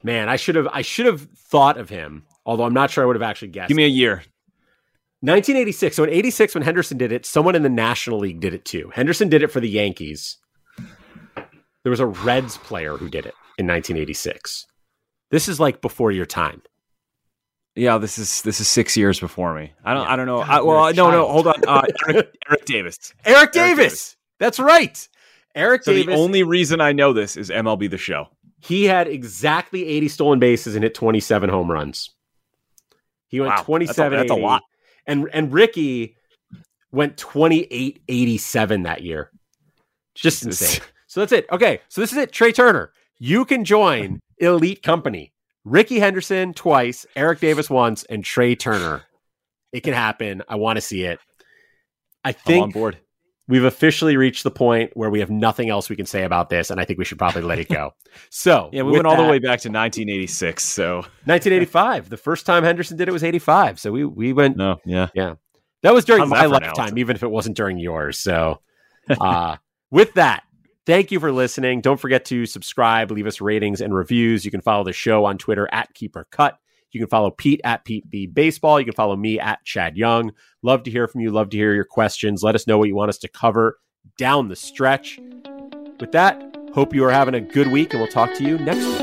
Man, 0.03 0.29
I 0.29 0.37
should 0.37 0.55
have 0.55 0.69
I 0.73 0.83
should 0.83 1.07
have 1.07 1.23
thought 1.37 1.79
of 1.79 1.89
him, 1.89 2.25
although 2.45 2.65
I'm 2.65 2.75
not 2.75 2.91
sure 2.91 3.03
I 3.03 3.07
would 3.07 3.17
have 3.17 3.23
actually 3.23 3.49
guessed. 3.49 3.69
Give 3.69 3.77
me 3.77 3.85
a 3.85 3.89
year. 3.89 4.23
1986. 5.21 5.97
So 5.97 6.05
in 6.05 6.11
86, 6.11 6.55
when 6.55 6.63
Henderson 6.63 6.99
did 6.99 7.11
it, 7.11 7.27
someone 7.27 7.57
in 7.57 7.63
the 7.63 7.69
National 7.69 8.19
League 8.19 8.41
did 8.41 8.55
it 8.55 8.65
too. 8.65 8.91
Henderson 8.95 9.29
did 9.29 9.43
it 9.43 9.49
for 9.49 9.61
the 9.61 9.69
Yankees. 9.69 10.39
There 11.89 11.91
was 11.91 12.01
a 12.01 12.07
Reds 12.07 12.59
player 12.59 12.99
who 12.99 13.09
did 13.09 13.25
it 13.25 13.33
in 13.57 13.67
1986. 13.67 14.67
This 15.31 15.49
is 15.49 15.59
like 15.59 15.81
before 15.81 16.13
your 16.13 16.27
time. 16.27 16.61
Yeah, 17.75 17.97
this 17.97 18.19
is 18.19 18.43
this 18.43 18.61
is 18.61 18.69
six 18.69 18.95
years 18.95 19.19
before 19.19 19.55
me. 19.55 19.73
I 19.83 19.95
don't 19.95 20.05
Yeah. 20.05 20.13
I 20.13 20.17
don't 20.17 20.27
know. 20.27 20.41
God, 20.41 20.51
I, 20.51 20.61
well, 20.61 20.93
no, 20.93 21.11
no, 21.11 21.27
hold 21.27 21.47
on. 21.47 21.55
Uh, 21.67 21.83
Eric, 22.09 22.37
Eric 22.51 22.65
Davis. 22.67 23.15
Eric 23.25 23.53
Davis. 23.53 23.57
Eric 23.57 23.77
Davis. 23.79 24.17
That's 24.39 24.61
right. 24.61 25.09
Eric 25.55 25.83
So 25.85 25.95
Davis. 25.95 26.15
the 26.15 26.21
only 26.21 26.43
reason 26.43 26.83
I 26.83 26.93
know 26.93 27.15
this 27.15 27.39
is 27.39 27.49
MLB 27.49 27.89
the 27.89 27.97
Show. 27.97 28.27
he 28.61 28.85
had 28.85 29.09
exactly 29.09 29.87
80 29.87 30.09
stolen 30.09 30.39
bases 30.41 30.75
and 30.75 30.85
hit 30.85 30.95
27 30.95 31.49
home 31.49 31.71
runs. 31.71 32.11
He 33.29 33.41
went 33.41 33.49
Wow, 33.49 33.55
that's 33.57 33.63
a- 33.63 33.67
27 33.67 34.19
that's 34.19 34.31
a 34.31 34.35
lot. 34.35 34.63
And 35.07 35.27
and 35.33 35.51
Rickey 35.55 36.17
went 36.93 37.17
28 37.17 38.03
87 38.09 38.83
that 38.83 39.01
year. 39.03 39.31
Just 40.15 40.43
Jesus. 40.45 40.75
insane. 40.77 40.89
So 41.09 41.21
that's 41.21 41.33
it. 41.33 41.47
Okay, 41.51 41.81
so 41.89 42.01
this 42.01 42.13
is 42.13 42.19
it. 42.19 42.33
Trea 42.33 42.53
Turner, 42.53 42.93
you 43.19 43.45
can 43.45 43.65
join 43.65 44.21
Elite 44.39 44.83
Company. 44.83 45.33
Rickey 45.65 45.99
Henderson 45.99 46.55
twice, 46.55 47.05
Eric 47.17 47.41
Davis 47.41 47.69
once, 47.69 48.05
and 48.05 48.25
Trea 48.25 48.55
Turner. 48.57 49.03
It 49.73 49.81
can 49.81 49.93
happen. 49.95 50.43
I 50.49 50.55
want 50.57 50.77
to 50.77 50.81
see 50.81 51.03
it. 51.03 51.19
I 52.25 52.31
I'm 52.31 52.35
on 52.35 52.43
think 52.45 52.75
board. 52.75 52.99
we've 53.49 53.65
officially 53.65 54.17
reached 54.17 54.45
the 54.45 54.51
point 54.51 54.91
where 54.95 55.11
we 55.11 55.21
have 55.21 55.31
nothing 55.31 55.69
else 55.69 55.89
we 55.91 55.97
can 55.97 56.07
say 56.07 56.25
about 56.25 56.49
this, 56.49 56.71
and 56.71 56.81
I 56.81 56.85
think 56.85 56.99
we 56.99 57.05
should 57.05 57.19
probably 57.19 57.43
let 57.43 57.59
it 57.59 57.69
go. 57.69 57.93
So, 58.31 58.71
Yeah, 58.73 58.83
we 58.83 58.93
went 58.93 59.07
all 59.07 59.17
the 59.17 59.31
way 59.31 59.39
back 59.39 59.61
to 59.61 59.69
1986. 59.69 60.65
So 60.65 60.97
1985. 60.97 62.09
The 62.11 62.17
first 62.17 62.47
time 62.47 62.65
Henderson 62.65 62.97
did 62.97 63.07
it 63.09 63.13
was 63.13 63.23
85. 63.23 63.79
So 63.79 63.93
we 63.93 64.05
we 64.05 64.33
went. 64.33 64.57
no, 64.57 64.81
yeah. 64.85 65.09
Yeah. 65.15 65.35
That 65.83 65.95
was 65.95 66.05
during 66.05 66.23
How's 66.23 66.31
my 66.31 66.47
lifetime, 66.47 66.99
even 66.99 67.15
if 67.15 67.23
it 67.23 67.31
wasn't 67.31 67.57
during 67.57 67.79
yours. 67.79 68.19
So, 68.19 68.61
uh, 69.21 69.57
with 69.91 70.15
that, 70.15 70.43
thank 70.89 71.13
you 71.13 71.21
for 71.21 71.31
listening. 71.31 71.83
Don't 71.83 72.01
forget 72.01 72.25
to 72.25 72.47
subscribe, 72.47 73.11
leave 73.11 73.27
us 73.27 73.43
ratings 73.43 73.83
and 73.83 73.95
reviews. 73.95 74.45
You 74.47 74.51
can 74.51 74.63
follow 74.63 74.85
the 74.85 74.95
show 74.95 75.27
on 75.27 75.37
Twitter 75.37 75.69
at 75.71 75.93
Keeper 75.93 76.27
Cut. 76.33 76.59
You 76.93 77.01
can 77.01 77.11
follow 77.11 77.31
Pete 77.31 77.61
at 77.63 77.85
Pete 77.85 78.09
B 78.09 78.27
Baseball. 78.27 78.81
You 78.81 78.87
can 78.87 78.95
follow 78.95 79.15
me 79.15 79.39
at 79.39 79.63
Chad 79.65 79.99
Young. 79.99 80.33
Love 80.63 80.85
to 80.85 80.91
hear 80.91 81.07
from 81.07 81.21
you. 81.21 81.31
Love 81.31 81.51
to 81.51 81.59
hear 81.59 81.75
your 81.75 81.85
questions. 81.85 82.43
Let 82.43 82.55
us 82.55 82.67
know 82.67 82.79
what 82.79 82.89
you 82.89 82.97
want 82.97 83.11
us 83.11 83.19
to 83.19 83.29
cover 83.29 83.79
down 84.17 84.49
the 84.49 84.57
stretch. 84.57 85.21
With 86.01 86.13
that, 86.13 86.43
hope 86.73 86.95
you 86.95 87.05
are 87.05 87.13
having 87.13 87.35
a 87.35 87.41
good 87.41 87.71
week, 87.71 87.93
and 87.93 88.01
we'll 88.01 88.11
talk 88.11 88.33
to 88.37 88.45
you 88.45 88.57
next 88.57 88.87
week. 88.87 88.98